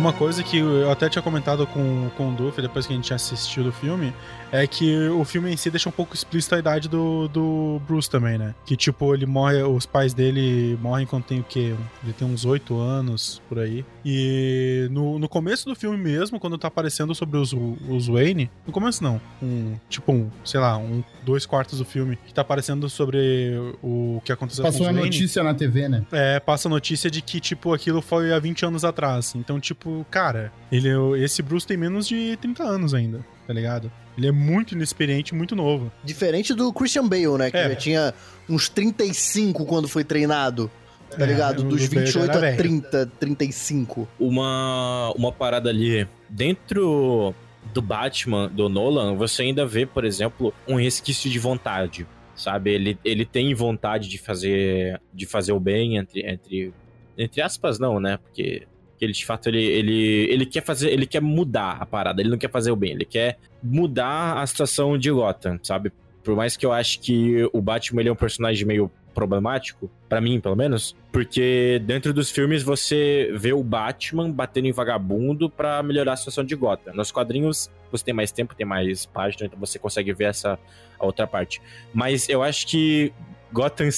Uma 0.00 0.14
coisa 0.14 0.42
que 0.42 0.56
eu 0.56 0.90
até 0.90 1.10
tinha 1.10 1.20
comentado 1.20 1.66
com, 1.66 2.08
com 2.16 2.30
o 2.30 2.34
Duff 2.34 2.62
depois 2.62 2.86
que 2.86 2.92
a 2.94 2.96
gente 2.96 3.04
tinha 3.04 3.16
assistido 3.16 3.68
o 3.68 3.72
filme 3.72 4.14
é 4.50 4.66
que 4.66 5.08
o 5.08 5.24
filme 5.26 5.52
em 5.52 5.56
si 5.58 5.70
deixa 5.70 5.90
um 5.90 5.92
pouco 5.92 6.14
explícita 6.14 6.56
a 6.56 6.58
idade 6.58 6.88
do, 6.88 7.28
do 7.28 7.80
Bruce 7.86 8.08
também, 8.08 8.38
né? 8.38 8.54
Que 8.64 8.76
tipo, 8.76 9.14
ele 9.14 9.26
morre, 9.26 9.62
os 9.62 9.84
pais 9.84 10.14
dele 10.14 10.76
morrem 10.80 11.06
quando 11.06 11.24
tem 11.24 11.40
o 11.40 11.44
quê? 11.44 11.74
Ele 12.02 12.12
tem 12.14 12.26
uns 12.26 12.46
oito 12.46 12.78
anos 12.78 13.42
por 13.46 13.58
aí. 13.58 13.84
E 14.02 14.88
no, 14.90 15.18
no 15.18 15.28
começo 15.28 15.68
do 15.68 15.76
filme 15.76 15.98
mesmo, 15.98 16.40
quando 16.40 16.56
tá 16.56 16.68
aparecendo 16.68 17.14
sobre 17.14 17.36
os, 17.36 17.52
os 17.52 18.08
Wayne, 18.08 18.50
no 18.66 18.72
começo 18.72 19.04
não, 19.04 19.20
um, 19.42 19.76
tipo 19.90 20.10
um, 20.10 20.30
sei 20.44 20.58
lá, 20.58 20.78
um, 20.78 21.04
dois 21.22 21.44
quartos 21.44 21.78
do 21.78 21.84
filme 21.84 22.18
que 22.26 22.32
tá 22.32 22.40
aparecendo 22.40 22.88
sobre 22.88 23.52
o 23.82 24.22
que 24.24 24.32
aconteceu 24.32 24.64
Passou 24.64 24.80
com 24.80 24.86
a 24.86 24.90
os 24.90 24.96
Wayne. 24.96 25.10
notícia 25.10 25.42
na 25.42 25.54
TV, 25.54 25.88
né? 25.88 26.06
É, 26.10 26.40
passa 26.40 26.68
a 26.68 26.70
notícia 26.70 27.10
de 27.10 27.20
que, 27.20 27.38
tipo, 27.38 27.74
aquilo 27.74 28.00
foi 28.00 28.32
há 28.32 28.38
20 28.38 28.64
anos 28.64 28.84
atrás. 28.84 29.34
Então, 29.36 29.60
tipo, 29.60 29.89
tipo, 29.90 30.06
cara, 30.10 30.52
ele, 30.70 30.88
esse 31.22 31.42
Bruce 31.42 31.66
tem 31.66 31.76
menos 31.76 32.06
de 32.06 32.36
30 32.40 32.62
anos 32.62 32.94
ainda, 32.94 33.24
tá 33.46 33.52
ligado? 33.52 33.90
Ele 34.16 34.26
é 34.28 34.32
muito 34.32 34.74
inexperiente, 34.74 35.34
muito 35.34 35.56
novo. 35.56 35.90
Diferente 36.04 36.52
do 36.54 36.72
Christian 36.72 37.08
Bale, 37.08 37.38
né? 37.38 37.50
Que 37.50 37.56
É. 37.56 37.68
já 37.70 37.74
tinha 37.76 38.14
uns 38.48 38.68
35 38.68 39.64
quando 39.64 39.88
foi 39.88 40.04
treinado. 40.04 40.70
Tá 41.10 41.24
É, 41.24 41.26
ligado? 41.26 41.62
Dos 41.64 41.88
do 41.88 41.94
Bale 41.94 42.06
28 42.06 42.18
era 42.30 42.36
a 42.36 42.40
velho. 42.40 42.56
30, 42.56 43.06
35. 43.18 44.08
uma, 44.18 45.12
uma 45.16 45.32
parada 45.32 45.70
ali 45.70 46.06
dentro 46.28 47.34
do 47.72 47.80
Batman, 47.82 48.48
do 48.48 48.68
Nolan, 48.68 49.14
você 49.16 49.42
ainda 49.42 49.64
vê, 49.66 49.86
por 49.86 50.04
exemplo, 50.04 50.52
um 50.68 50.76
resquício 50.76 51.30
de 51.30 51.38
vontade, 51.38 52.06
sabe? 52.34 52.70
Ele, 52.72 52.98
ele 53.04 53.24
tem 53.24 53.54
vontade 53.54 54.08
de 54.08 54.18
fazer 54.18 55.00
de 55.12 55.26
fazer 55.26 55.52
o 55.52 55.60
bem 55.60 55.96
entre 55.96 56.20
entre 56.28 56.72
entre 57.18 57.42
aspas 57.42 57.78
não, 57.78 57.98
né? 58.00 58.18
Porque 58.18 58.66
que 59.00 59.04
ele 59.06 59.14
de 59.14 59.24
fato 59.24 59.48
ele, 59.48 59.64
ele, 59.64 60.26
ele 60.30 60.44
quer 60.44 60.62
fazer, 60.62 60.90
ele 60.90 61.06
quer 61.06 61.22
mudar 61.22 61.78
a 61.80 61.86
parada, 61.86 62.20
ele 62.20 62.28
não 62.28 62.36
quer 62.36 62.50
fazer 62.50 62.70
o 62.70 62.76
bem, 62.76 62.92
ele 62.92 63.06
quer 63.06 63.38
mudar 63.62 64.38
a 64.38 64.46
situação 64.46 64.98
de 64.98 65.10
Gotham, 65.10 65.58
sabe? 65.62 65.90
Por 66.22 66.36
mais 66.36 66.54
que 66.54 66.66
eu 66.66 66.72
acho 66.72 67.00
que 67.00 67.48
o 67.50 67.62
Batman 67.62 68.02
ele 68.02 68.10
é 68.10 68.12
um 68.12 68.16
personagem 68.16 68.66
meio 68.66 68.90
problemático, 69.14 69.90
pra 70.06 70.20
mim, 70.20 70.38
pelo 70.38 70.54
menos, 70.54 70.94
porque 71.10 71.80
dentro 71.84 72.12
dos 72.12 72.30
filmes 72.30 72.62
você 72.62 73.30
vê 73.34 73.54
o 73.54 73.62
Batman 73.62 74.30
batendo 74.30 74.66
em 74.66 74.72
vagabundo 74.72 75.48
pra 75.48 75.82
melhorar 75.82 76.12
a 76.12 76.16
situação 76.16 76.44
de 76.44 76.54
Gotham. 76.54 76.92
Nos 76.94 77.10
quadrinhos 77.10 77.70
você 77.90 78.04
tem 78.04 78.14
mais 78.14 78.30
tempo, 78.30 78.54
tem 78.54 78.66
mais 78.66 79.06
página, 79.06 79.46
então 79.46 79.58
você 79.58 79.78
consegue 79.78 80.12
ver 80.12 80.24
essa 80.24 80.58
outra 80.98 81.26
parte. 81.26 81.60
Mas 81.92 82.28
eu 82.28 82.42
acho 82.42 82.66
que 82.66 83.12
Gotham 83.50 83.88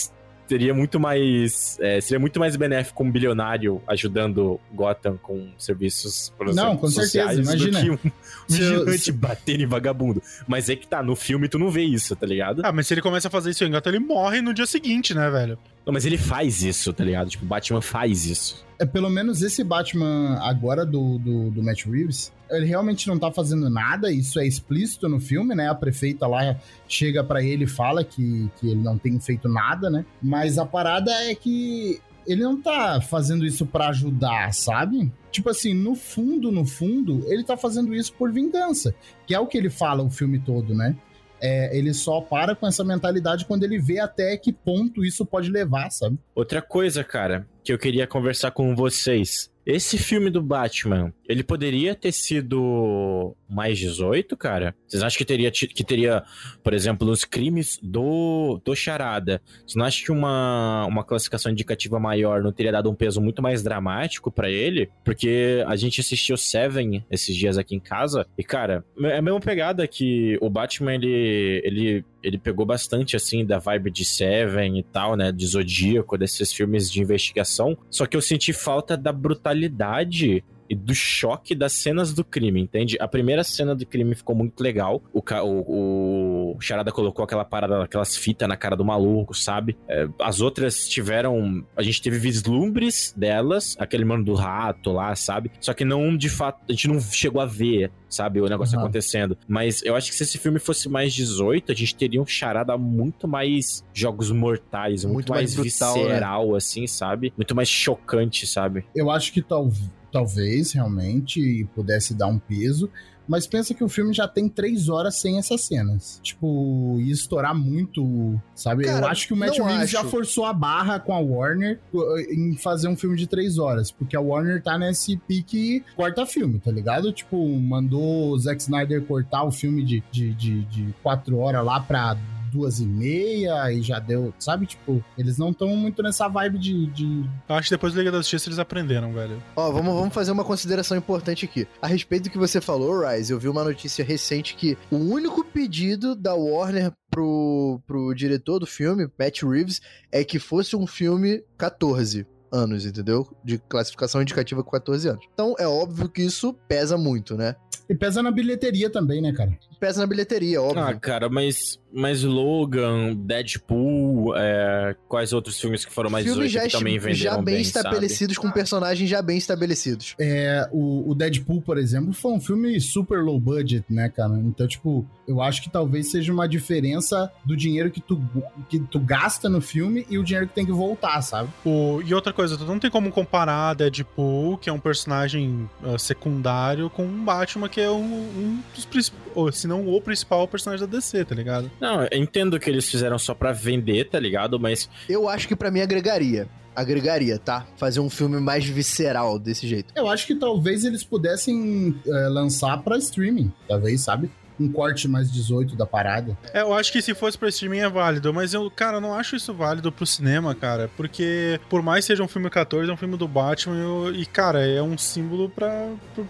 seria 0.53 0.75
muito 0.75 1.01
mais 1.01 1.79
é, 1.81 1.99
seria 2.01 2.19
muito 2.21 2.38
mais 2.38 2.57
benéfico 2.57 3.03
um 3.03 3.11
bilionário 3.11 3.81
ajudando 3.87 4.61
Gotham 4.73 5.17
com 5.17 5.49
serviços 5.57 6.31
Não, 6.55 6.77
com 6.77 6.88
certeza, 6.88 7.41
imagina. 7.41 7.81
do 7.81 7.99
que 7.99 8.07
um 8.09 8.12
Se 8.49 8.61
eu- 8.61 8.85
vigilante 8.85 9.12
bater 9.12 9.61
em 9.61 9.67
vagabundo. 9.67 10.23
Mas 10.47 10.69
é 10.69 10.77
que 10.77 10.87
tá, 10.87 11.03
no 11.03 11.17
filme 11.17 11.49
tu 11.49 11.59
não 11.59 11.71
vê 11.71 11.83
isso, 11.83 12.15
tá 12.15 12.27
ligado? 12.27 12.61
Ah, 12.65 12.71
mas 12.73 12.87
se 12.87 12.93
ele 12.95 13.01
começa 13.01 13.29
a 13.29 13.31
fazer 13.31 13.51
isso 13.51 13.65
em 13.65 13.71
Gotham, 13.71 13.91
ele 13.95 13.99
morre 14.01 14.43
no 14.43 14.53
dia 14.53 14.67
seguinte, 14.67 15.15
né, 15.15 15.31
velho? 15.31 15.59
Não, 15.85 15.92
mas 15.92 16.07
ele 16.07 16.16
faz 16.16 16.62
isso, 16.62 16.92
tá 16.92 17.05
ligado? 17.05 17.29
Tipo, 17.29 17.45
o 17.45 17.49
Batman 17.49 17.81
faz 17.81 18.25
isso. 18.25 18.64
É, 18.79 18.87
pelo 18.87 19.11
menos 19.11 19.42
esse 19.42 19.64
Batman 19.64 20.38
agora 20.40 20.87
do, 20.87 21.18
do, 21.18 21.51
do 21.51 21.62
Matt 21.62 21.85
Reeves, 21.87 22.33
ele 22.51 22.66
realmente 22.66 23.09
não 23.09 23.18
tá 23.18 23.33
fazendo 23.33 23.68
nada, 23.68 24.11
isso 24.11 24.38
é 24.38 24.47
explícito 24.47 25.09
no 25.09 25.18
filme, 25.21 25.55
né? 25.55 25.68
A 25.68 25.75
prefeita 25.75 26.27
lá 26.27 26.57
chega 26.88 27.25
pra 27.25 27.42
ele 27.42 27.64
e 27.64 27.68
fala 27.68 28.05
que, 28.05 28.51
que 28.61 28.71
ele 28.71 28.81
não 28.81 28.97
tem 28.97 29.18
feito 29.18 29.49
nada, 29.49 29.90
né? 29.90 30.05
Mas 30.23 30.59
a 30.59 30.66
parada 30.66 31.11
é 31.11 31.35
que 31.35 32.01
ele 32.27 32.42
não 32.42 32.61
tá 32.61 33.01
fazendo 33.01 33.45
isso 33.45 33.66
pra 33.66 33.88
ajudar, 33.88 34.53
sabe? 34.55 35.11
Tipo 35.31 35.51
assim, 35.51 35.75
no 35.75 35.95
fundo, 35.95 36.53
no 36.53 36.64
fundo, 36.64 37.25
ele 37.27 37.42
tá 37.42 37.57
fazendo 37.57 37.95
isso 37.95 38.12
por 38.12 38.31
vingança, 38.31 38.95
que 39.27 39.35
é 39.35 39.40
o 39.40 39.47
que 39.47 39.59
ele 39.59 39.71
fala 39.71 40.03
o 40.03 40.11
filme 40.11 40.38
todo, 40.38 40.75
né? 40.75 40.97
É, 41.43 41.77
ele 41.77 41.93
só 41.93 42.21
para 42.21 42.55
com 42.55 42.69
essa 42.69 42.85
mentalidade 42.85 43.45
quando 43.45 43.65
ele 43.65 43.79
vê 43.79 43.99
até 43.99 44.37
que 44.37 44.53
ponto 44.53 45.05
isso 45.05 45.27
pode 45.27 45.51
levar, 45.51 45.91
sabe? 45.91 46.17
Outra 46.37 46.63
coisa, 46.63 47.03
cara, 47.03 47.47
que 47.65 47.73
eu 47.73 47.79
queria 47.79 48.07
conversar 48.07 48.53
com 48.53 48.77
vocês. 48.77 49.51
Esse 49.67 49.99
filme 49.99 50.31
do 50.31 50.41
Batman, 50.41 51.13
ele 51.29 51.43
poderia 51.43 51.95
ter 51.95 52.13
sido 52.13 53.37
mais 53.49 53.79
18, 53.79 54.37
cara? 54.37 54.75
Vocês 54.87 55.03
acham 55.03 55.19
que 55.19 55.25
teria, 55.25 55.51
que 55.51 55.85
teria 55.85 56.23
por 56.63 56.73
exemplo, 56.73 57.09
os 57.11 57.25
crimes 57.25 57.79
do, 57.83 58.61
do 58.65 58.75
Charada? 58.75 59.41
Vocês 59.59 59.77
não 59.77 59.85
acham 59.85 60.05
que 60.05 60.13
uma, 60.13 60.87
uma 60.87 61.05
classificação 61.05 61.53
indicativa 61.53 61.99
maior 61.99 62.43
não 62.43 62.53
teria 62.53 62.73
dado 62.73 62.91
um 62.91 62.95
peso 62.95 63.21
muito 63.21 63.43
mais 63.43 63.63
dramático 63.63 64.31
pra 64.31 64.51
ele? 64.51 64.91
Porque 65.05 65.65
a 65.67 65.77
gente 65.77 66.01
assistiu 66.01 66.37
Seven 66.37 67.05
esses 67.11 67.37
dias 67.37 67.59
aqui 67.59 67.75
em 67.75 67.81
casa 67.81 68.27
e, 68.37 68.43
cara, 68.43 68.85
é 69.03 69.19
a 69.19 69.23
mesma 69.23 69.41
pegada 69.41 69.87
que 69.87 70.39
o 70.41 70.51
Batman, 70.51 70.95
ele, 70.95 71.63
ele, 71.65 72.05
ele 72.23 72.39
pegou 72.39 72.67
bastante, 72.67 73.17
assim, 73.17 73.45
da 73.45 73.59
vibe 73.59 73.91
de 73.91 74.05
Seven 74.05 74.79
e 74.79 74.83
tal, 74.83 75.17
né? 75.17 75.31
De 75.31 75.47
Zodíaco, 75.47 76.19
desses 76.19 76.53
filmes 76.53 76.91
de 76.91 77.01
investigação. 77.01 77.77
Só 77.91 78.07
que 78.07 78.17
eu 78.17 78.21
senti 78.23 78.53
falta 78.53 78.97
da 78.97 79.13
brutalidade 79.13 80.43
e 80.73 80.75
do 80.75 80.95
choque 80.95 81.55
das 81.55 81.75
cenas 81.75 82.15
do 82.15 82.25
crime, 82.25 82.59
entende? 82.61 82.97
A 82.99 83.07
primeira 83.07 83.45
cena 83.45 83.75
do 83.75 83.85
crime 83.85 84.15
ficou 84.15 84.35
muito 84.35 84.63
legal. 84.63 85.03
O, 85.13 85.21
o, 85.21 86.57
o 86.57 86.61
Charada 86.61 86.91
colocou 86.91 87.23
aquela 87.25 87.45
parada, 87.45 87.85
aquelas 87.85 88.17
fitas 88.17 88.49
na 88.49 88.57
cara 88.57 88.75
do 88.75 88.83
maluco, 88.85 89.35
sabe? 89.35 89.77
É, 89.87 90.09
as 90.21 90.41
outras 90.41 90.89
tiveram. 90.89 91.63
A 91.77 91.83
gente 91.83 92.01
teve 92.01 92.19
vislumbres 92.19 93.13
delas, 93.17 93.77
aquele 93.79 94.05
mano 94.05 94.25
do 94.25 94.33
rato 94.35 94.93
lá, 94.93 95.15
sabe? 95.15 95.53
Só 95.61 95.75
que 95.75 95.85
não 95.85 96.17
de 96.17 96.31
fato. 96.31 96.61
A 96.69 96.73
gente 96.73 96.89
não 96.89 96.99
chegou 97.01 97.43
a 97.43 97.47
ver, 97.47 97.93
sabe? 98.09 98.41
O 98.41 98.47
negócio 98.49 98.75
Aham. 98.77 98.85
acontecendo. 98.85 99.37
Mas 99.47 99.83
eu 99.83 99.95
acho 99.95 100.11
que 100.11 100.17
se 100.17 100.23
esse 100.23 100.39
filme 100.39 100.59
fosse 100.59 100.89
mais 100.89 101.13
18, 101.13 101.71
a 101.71 101.75
gente 101.75 101.95
teria 101.95 102.21
um 102.23 102.27
Charada 102.27 102.79
muito 102.79 103.29
mais 103.29 103.85
jogos 103.93 104.31
mortais, 104.31 105.05
muito, 105.05 105.15
Muito 105.15 105.29
mais 105.33 105.55
mais, 105.55 105.55
brutal, 105.55 105.97
né? 105.97 106.03
visceral, 106.05 106.55
assim, 106.55 106.87
sabe? 106.87 107.33
Muito 107.37 107.55
mais 107.55 107.69
chocante, 107.69 108.47
sabe? 108.47 108.85
Eu 108.95 109.11
acho 109.11 109.33
que 109.33 109.43
tal, 109.43 109.71
talvez 110.12 110.72
realmente 110.72 111.66
pudesse 111.75 112.14
dar 112.14 112.27
um 112.27 112.38
peso, 112.38 112.90
mas 113.27 113.46
pensa 113.46 113.72
que 113.72 113.83
o 113.83 113.88
filme 113.88 114.12
já 114.12 114.27
tem 114.27 114.48
três 114.48 114.88
horas 114.88 115.16
sem 115.16 115.38
essas 115.38 115.62
cenas. 115.62 116.20
Tipo, 116.22 116.98
ia 117.01 117.12
estourar 117.12 117.55
muito, 117.55 118.38
sabe? 118.55 118.85
Cara, 118.85 119.07
eu 119.07 119.09
acho 119.09 119.27
que 119.27 119.33
o 119.33 119.37
Matt 119.37 119.57
Reeves 119.59 119.85
acho. 119.85 119.92
já 119.92 120.05
forçou 120.05 120.44
a 120.44 120.53
barra 120.53 120.98
com 120.98 121.14
a 121.14 121.18
Warner 121.18 121.81
uh, 121.94 122.18
em 122.31 122.57
fazer 122.57 122.88
um 122.88 122.96
filme 122.96 123.16
de 123.16 123.27
três 123.27 123.59
horas, 123.59 123.90
porque 123.90 124.16
a 124.16 124.20
Warner 124.20 124.62
tá 124.62 124.77
nesse 124.77 125.16
pique 125.16 125.85
corta 125.96 126.27
filme, 126.27 126.59
tá 126.59 126.70
ligado? 126.70 127.12
Tipo, 127.12 127.48
mandou 127.59 128.33
o 128.33 128.38
Zack 128.38 128.61
Snyder 128.61 129.03
cortar 129.03 129.44
o 129.44 129.51
filme 129.51 129.85
de, 129.85 130.03
de, 130.11 130.35
de, 130.35 130.64
de 130.64 130.94
quatro 131.03 131.38
horas 131.38 131.64
lá 131.64 131.81
pra 131.81 132.16
duas 132.53 132.81
e 132.81 132.87
meia 132.87 133.73
e 133.73 133.81
já 133.81 133.99
deu, 133.99 134.33
sabe? 134.38 134.67
Tipo, 134.67 135.03
eles 135.17 135.38
não 135.38 135.51
estão 135.51 135.69
muito 135.69 136.03
nessa 136.03 136.29
vibe 136.29 136.59
de, 136.59 136.87
de 136.87 137.25
Eu 137.49 137.55
acho 137.55 137.69
que 137.69 137.75
depois 137.75 137.95
do 137.95 137.99
Liga 137.99 138.12
da 138.12 138.19
Justiça 138.19 138.49
eles 138.49 138.59
aprenderam, 138.59 139.12
velho. 139.12 139.43
Ó, 139.57 139.71
vamos, 139.71 139.95
vamos 139.95 140.15
fazer 140.15 140.31
uma 140.31 140.45
consideração 140.45 140.97
importante 140.97 141.45
aqui. 141.45 141.67
A 141.81 141.87
respeito 141.87 142.25
do 142.25 142.31
que 142.31 142.38
você 142.38 142.61
falou, 142.61 143.07
Rise, 143.07 143.33
eu 143.33 143.38
vi 143.38 143.49
uma 143.49 143.65
notícia 143.65 144.05
recente 144.05 144.55
que 144.55 144.77
o 144.91 144.97
único 144.97 145.43
pedido 145.45 146.15
da 146.15 146.35
Warner 146.35 146.93
pro, 147.11 147.81
pro 147.87 148.15
diretor 148.15 148.59
do 148.59 148.67
filme, 148.67 149.09
Matt 149.19 149.43
Reeves, 149.43 149.81
é 150.11 150.23
que 150.25 150.38
fosse 150.38 150.77
um 150.77 150.87
filme 150.87 151.43
14 151.57 152.27
anos, 152.53 152.85
entendeu? 152.85 153.27
De 153.43 153.59
classificação 153.59 154.21
indicativa 154.21 154.62
com 154.62 154.71
14 154.71 155.09
anos. 155.09 155.25
Então 155.33 155.55
é 155.59 155.67
óbvio 155.67 156.09
que 156.09 156.23
isso 156.23 156.53
pesa 156.69 156.99
muito, 156.99 157.37
né? 157.37 157.57
E 157.88 157.95
pesa 157.95 158.23
na 158.23 158.31
bilheteria 158.31 158.88
também, 158.88 159.21
né, 159.21 159.33
cara? 159.33 159.59
Pesa 159.81 160.01
na 160.01 160.07
bilheteria, 160.07 160.62
óbvio. 160.62 160.83
Ah, 160.83 160.95
cara, 160.95 161.29
mas, 161.29 161.79
mas 161.93 162.23
Logan, 162.23 163.15
Deadpool, 163.15 164.35
é, 164.37 164.97
quais 165.09 165.33
outros 165.33 165.61
filmes 165.61 165.85
que 165.85 165.93
foram 165.93 166.11
mais 166.11 166.25
Filmes 166.25 166.51
18 166.51 166.71
que 166.71 166.79
também 166.79 166.99
venderam 166.99 167.17
já 167.17 167.37
bem, 167.37 167.45
bem, 167.55 167.61
estabelecidos, 167.63 168.39
com 168.39 168.51
personagens 168.51 169.09
já 169.09 169.21
bem 169.23 169.37
estabelecidos. 169.39 170.15
É, 170.19 170.69
o, 170.73 171.11
o 171.11 171.15
Deadpool, 171.15 171.61
por 171.63 171.79
exemplo, 171.79 172.13
foi 172.13 172.33
um 172.33 172.41
filme 172.41 172.81
super 172.81 173.23
low 173.23 173.39
budget, 173.39 173.85
né, 173.91 174.09
cara? 174.09 174.35
Então, 174.39 174.67
tipo, 174.67 175.07
eu 175.27 175.41
acho 175.41 175.63
que 175.63 175.71
talvez 175.71 176.11
seja 176.11 176.33
uma 176.33 176.49
diferença 176.49 177.31
do 177.45 177.57
dinheiro 177.57 177.91
que 177.91 178.01
tu, 178.01 178.21
que 178.69 178.79
tu 178.81 178.99
gasta 178.99 179.49
no 179.49 179.61
filme 179.61 180.07
e 180.09 180.19
o 180.19 180.25
dinheiro 180.25 180.47
que 180.49 180.55
tem 180.55 180.67
que 180.67 180.73
voltar, 180.73 181.21
sabe? 181.23 181.51
O- 181.65 182.01
e 182.05 182.15
outra 182.15 182.33
coisa, 182.33 182.57
tu 182.57 182.65
não 182.65 182.79
tem 182.79 182.91
como 182.91 183.11
comparar 183.11 183.75
Deadpool, 183.75 184.57
que 184.59 184.69
é 184.71 184.73
um 184.73 184.81
personagem 184.81 185.69
ah, 185.83 185.99
secundário, 185.99 186.89
com 186.91 187.05
um 187.05 187.25
Batman, 187.25 187.69
que 187.69 187.81
é 187.81 187.91
um, 187.91 188.03
um 188.03 188.63
dos 188.75 188.85
principais, 188.85 189.23
ou 189.35 189.51
se 189.53 189.67
não 189.67 189.87
o 189.89 190.01
principal 190.01 190.47
personagem 190.49 190.87
da 190.87 190.97
DC, 190.99 191.25
tá 191.25 191.35
ligado? 191.35 191.71
Não, 191.83 192.05
eu 192.05 192.23
entendo 192.23 192.61
que 192.61 192.71
eles 192.71 192.88
fizeram 192.88 193.18
só 193.18 193.35
pra 193.35 193.51
vender, 193.51 194.09
tá 194.09 194.21
ligado? 194.21 194.61
Mas 194.61 194.88
Eu 195.09 195.29
acho 195.29 195.49
que 195.49 195.57
pra 195.57 195.68
mim 195.68 195.81
agregaria. 195.81 196.49
Agregaria, 196.77 197.40
tá? 197.40 197.66
Fazer 197.77 197.99
um 197.99 198.09
filme 198.09 198.40
mais 198.40 198.64
visceral 198.64 199.37
desse 199.37 199.66
jeito. 199.66 199.92
Eu 199.97 200.09
acho 200.09 200.25
que 200.25 200.37
talvez 200.37 200.85
eles 200.85 201.03
pudessem 201.03 202.01
é, 202.07 202.29
lançar 202.29 202.81
pra 202.85 202.97
streaming, 202.99 203.53
talvez, 203.66 204.01
sabe? 204.01 204.31
Um 204.62 204.70
corte 204.72 205.09
mais 205.09 205.31
18 205.31 205.75
da 205.77 205.85
parada. 205.87 206.37
É, 206.53 206.61
eu 206.62 206.72
acho 206.75 206.92
que 206.92 207.03
se 207.03 207.14
fosse 207.14 207.37
pra 207.37 207.48
streaming 207.48 207.81
é 207.81 207.88
válido, 207.88 208.33
mas 208.33 208.55
eu, 208.55 208.70
cara, 208.70 208.98
eu 208.98 209.01
não 209.01 209.14
acho 209.14 209.35
isso 209.37 209.53
válido 209.53 209.90
pro 209.90 210.07
cinema, 210.07 210.55
cara, 210.55 210.90
porque 210.96 211.59
por 211.68 211.83
mais 211.83 212.05
seja 212.05 212.22
um 212.22 212.29
filme 212.29 212.48
14, 212.48 212.90
é 212.90 212.92
um 212.92 212.96
filme 212.96 213.16
do 213.16 213.27
Batman 213.27 213.77
eu- 213.77 214.14
e, 214.14 214.25
cara, 214.27 214.64
é 214.66 214.81
um 214.83 214.96
símbolo 214.96 215.48
pra, 215.48 215.88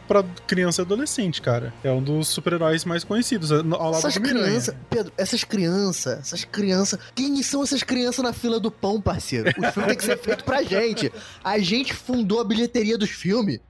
pra 0.09 0.25
criança 0.47 0.83
e 0.83 0.85
adolescente, 0.85 1.43
cara. 1.43 1.73
É 1.85 1.91
um 1.91 2.03
dos 2.03 2.29
super-heróis 2.29 2.85
mais 2.85 3.05
conhecidos, 3.05 3.53
ao 3.53 3.63
lado 3.63 3.97
Essas 3.97 4.15
do 4.15 4.21
crianças, 4.23 4.75
Pedro, 4.89 5.13
essas 5.17 5.45
crianças, 5.45 6.19
essas 6.21 6.45
crianças. 6.45 6.99
Quem 7.15 7.43
são 7.43 7.63
essas 7.63 7.83
crianças 7.83 8.25
na 8.25 8.33
fila 8.33 8.59
do 8.59 8.71
pão, 8.71 9.01
parceiro? 9.01 9.51
O 9.59 9.73
filme 9.73 9.89
tem 9.89 9.97
que 9.97 10.05
ser 10.05 10.19
feito 10.19 10.45
pra 10.45 10.63
gente. 10.63 11.13
A 11.45 11.59
gente 11.59 11.93
fundou 11.93 12.41
a 12.41 12.45
bilheteria 12.45 12.97
dos 12.97 13.11
filmes. 13.11 13.61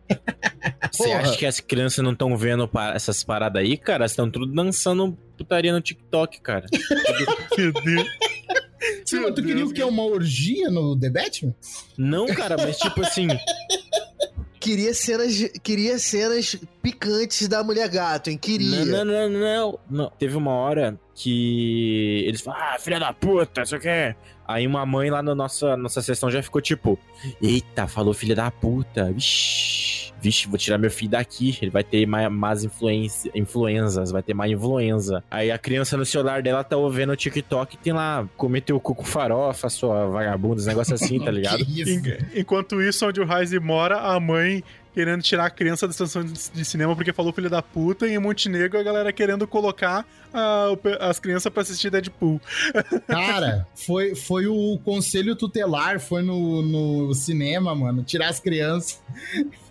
Você 0.92 1.10
acha 1.10 1.36
que 1.36 1.46
as 1.46 1.60
crianças 1.60 2.04
não 2.04 2.12
estão 2.12 2.36
vendo 2.36 2.68
essas 2.94 3.24
paradas 3.24 3.62
aí, 3.62 3.76
cara? 3.76 4.04
Estão 4.04 4.30
tudo 4.30 4.46
dançando 4.46 5.16
putaria 5.36 5.72
no 5.72 5.80
TikTok, 5.80 6.40
cara. 6.40 6.66
Meu 7.56 7.72
Deus. 7.72 8.08
Sim, 9.04 9.20
mas 9.20 9.34
tu 9.34 9.42
queria 9.42 9.64
o 9.64 9.72
quê? 9.72 9.82
Uma 9.84 10.04
orgia 10.04 10.70
no 10.70 10.98
The 10.98 11.10
Batman? 11.10 11.54
Não, 11.96 12.26
cara, 12.26 12.56
mas 12.56 12.78
tipo 12.78 13.00
assim. 13.00 13.28
queria 14.58 14.94
cenas, 14.94 15.50
queria 15.62 15.98
cenas 15.98 16.56
picantes 16.82 17.48
da 17.48 17.62
mulher 17.62 17.88
gato, 17.88 18.30
hein? 18.30 18.38
Queria. 18.38 18.84
Não, 18.84 19.04
não, 19.04 19.28
não, 19.28 19.40
não, 19.40 19.78
não. 19.90 20.10
Teve 20.18 20.36
uma 20.36 20.52
hora 20.52 20.98
que 21.14 22.24
eles 22.26 22.40
falaram, 22.40 22.74
ah, 22.74 22.78
filha 22.78 22.98
da 22.98 23.12
puta, 23.12 23.62
isso 23.62 23.76
aqui. 23.76 24.14
Aí 24.46 24.66
uma 24.66 24.84
mãe 24.84 25.08
lá 25.10 25.22
na 25.22 25.34
nossa, 25.34 25.76
nossa 25.76 26.02
sessão 26.02 26.30
já 26.30 26.42
ficou 26.42 26.60
tipo, 26.60 26.98
eita, 27.40 27.86
falou 27.86 28.12
filha 28.12 28.34
da 28.34 28.50
puta, 28.50 29.12
vixi, 29.12 30.01
vixe, 30.22 30.46
vou 30.46 30.56
tirar 30.56 30.78
meu 30.78 30.90
filho 30.90 31.10
daqui, 31.10 31.58
ele 31.60 31.70
vai 31.70 31.82
ter 31.82 32.06
mais, 32.06 32.30
mais 32.30 32.64
influência, 32.64 33.30
influenzas, 33.34 34.10
vai 34.12 34.22
ter 34.22 34.34
mais 34.34 34.52
influenza. 34.52 35.24
Aí 35.30 35.50
a 35.50 35.58
criança 35.58 35.96
no 35.96 36.04
celular 36.06 36.42
dela 36.42 36.62
tá 36.62 36.76
ouvindo 36.76 37.12
o 37.12 37.16
TikTok, 37.16 37.76
tem 37.78 37.92
lá, 37.92 38.26
cometeu 38.36 38.76
o 38.76 38.80
cu 38.80 38.94
com 38.94 39.04
farofa, 39.04 39.68
sua 39.68 40.06
vagabunda, 40.06 40.60
esse 40.60 40.68
negócio 40.68 40.94
assim, 40.94 41.18
tá 41.18 41.30
ligado? 41.32 41.64
Que 41.64 41.82
isso? 41.82 41.90
En- 42.08 42.40
Enquanto 42.40 42.80
isso, 42.80 43.06
onde 43.06 43.20
o 43.20 43.30
Heise 43.32 43.58
mora, 43.58 43.98
a 43.98 44.18
mãe 44.20 44.62
querendo 44.94 45.22
tirar 45.22 45.46
a 45.46 45.50
criança 45.50 45.86
da 45.86 45.92
estação 45.92 46.22
de 46.24 46.64
cinema 46.64 46.94
porque 46.94 47.12
falou 47.12 47.32
filho 47.32 47.48
da 47.50 47.62
puta, 47.62 48.06
e 48.06 48.14
em 48.14 48.18
Montenegro 48.18 48.78
a 48.78 48.82
galera 48.82 49.12
querendo 49.12 49.46
colocar 49.46 50.06
ah, 50.32 50.68
o 50.70 50.76
pe- 50.76 50.96
as 51.00 51.18
crianças 51.18 51.52
pra 51.52 51.62
assistir 51.62 51.90
Deadpool. 51.90 52.40
Cara, 53.06 53.66
foi, 53.74 54.14
foi 54.14 54.46
o 54.46 54.78
conselho 54.84 55.34
tutelar, 55.36 56.00
foi 56.00 56.22
no, 56.22 56.62
no 56.62 57.14
cinema, 57.14 57.74
mano, 57.74 58.02
tirar 58.02 58.28
as 58.28 58.40
crianças. 58.40 59.00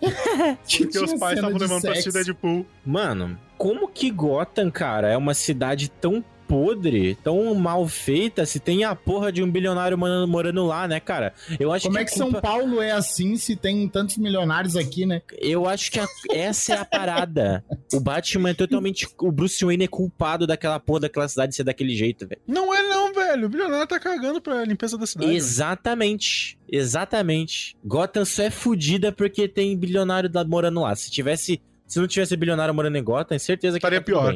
Porque 0.00 0.98
os 0.98 1.14
pais 1.14 1.36
estavam 1.38 1.58
levando 1.58 1.80
pra 1.82 1.92
assistir 1.92 2.12
sexo. 2.12 2.26
Deadpool. 2.32 2.66
Mano, 2.84 3.38
como 3.56 3.88
que 3.88 4.10
Gotham, 4.10 4.70
cara, 4.70 5.08
é 5.08 5.16
uma 5.16 5.34
cidade 5.34 5.88
tão 5.88 6.24
podre, 6.52 7.14
tão 7.24 7.54
mal 7.54 7.88
feita, 7.88 8.44
se 8.44 8.60
tem 8.60 8.84
a 8.84 8.94
porra 8.94 9.32
de 9.32 9.42
um 9.42 9.50
bilionário 9.50 9.96
morando, 9.96 10.66
lá, 10.66 10.86
né, 10.86 11.00
cara? 11.00 11.32
Eu 11.58 11.72
acho 11.72 11.84
Como 11.86 11.96
que 11.96 12.02
é 12.02 12.04
que 12.04 12.12
culpa- 12.12 12.30
São 12.30 12.40
Paulo 12.42 12.82
é 12.82 12.90
assim 12.90 13.38
se 13.38 13.56
tem 13.56 13.88
tantos 13.88 14.18
milionários 14.18 14.76
aqui, 14.76 15.06
né? 15.06 15.22
Eu 15.38 15.66
acho 15.66 15.90
que 15.90 15.98
a- 15.98 16.06
essa 16.30 16.74
é 16.74 16.76
a 16.78 16.84
parada. 16.84 17.64
O 17.94 17.98
Batman 18.00 18.50
é 18.50 18.54
totalmente. 18.54 19.08
O 19.18 19.32
Bruce 19.32 19.64
Wayne 19.64 19.84
é 19.84 19.88
culpado 19.88 20.46
daquela 20.46 20.78
porra 20.78 21.00
daquela 21.00 21.26
cidade 21.26 21.54
ser 21.56 21.64
daquele 21.64 21.94
jeito, 21.96 22.28
velho. 22.28 22.42
Não 22.46 22.74
é 22.74 22.82
não, 22.82 23.14
velho. 23.14 23.46
O 23.46 23.48
bilionário 23.48 23.86
tá 23.86 23.98
cagando 23.98 24.38
pra 24.42 24.62
limpeza 24.66 24.98
da 24.98 25.06
cidade. 25.06 25.34
Exatamente. 25.34 26.58
Exatamente. 26.70 27.76
Gotham 27.82 28.24
só 28.26 28.42
é 28.42 28.50
fodida 28.50 29.10
porque 29.10 29.48
tem 29.48 29.74
bilionário 29.76 30.30
lá 30.32 30.44
morando 30.44 30.80
lá. 30.80 30.94
Se 30.94 31.10
tivesse. 31.10 31.62
Se 31.92 32.00
não 32.00 32.06
tivesse 32.06 32.34
bilionário 32.38 32.72
morando 32.72 32.96
em 32.96 33.04
Gotham, 33.04 33.38
certeza 33.38 33.78
que 33.78 33.86
Estaria 33.86 33.98
ia 33.98 34.00
tá 34.00 34.06
pior. 34.06 34.34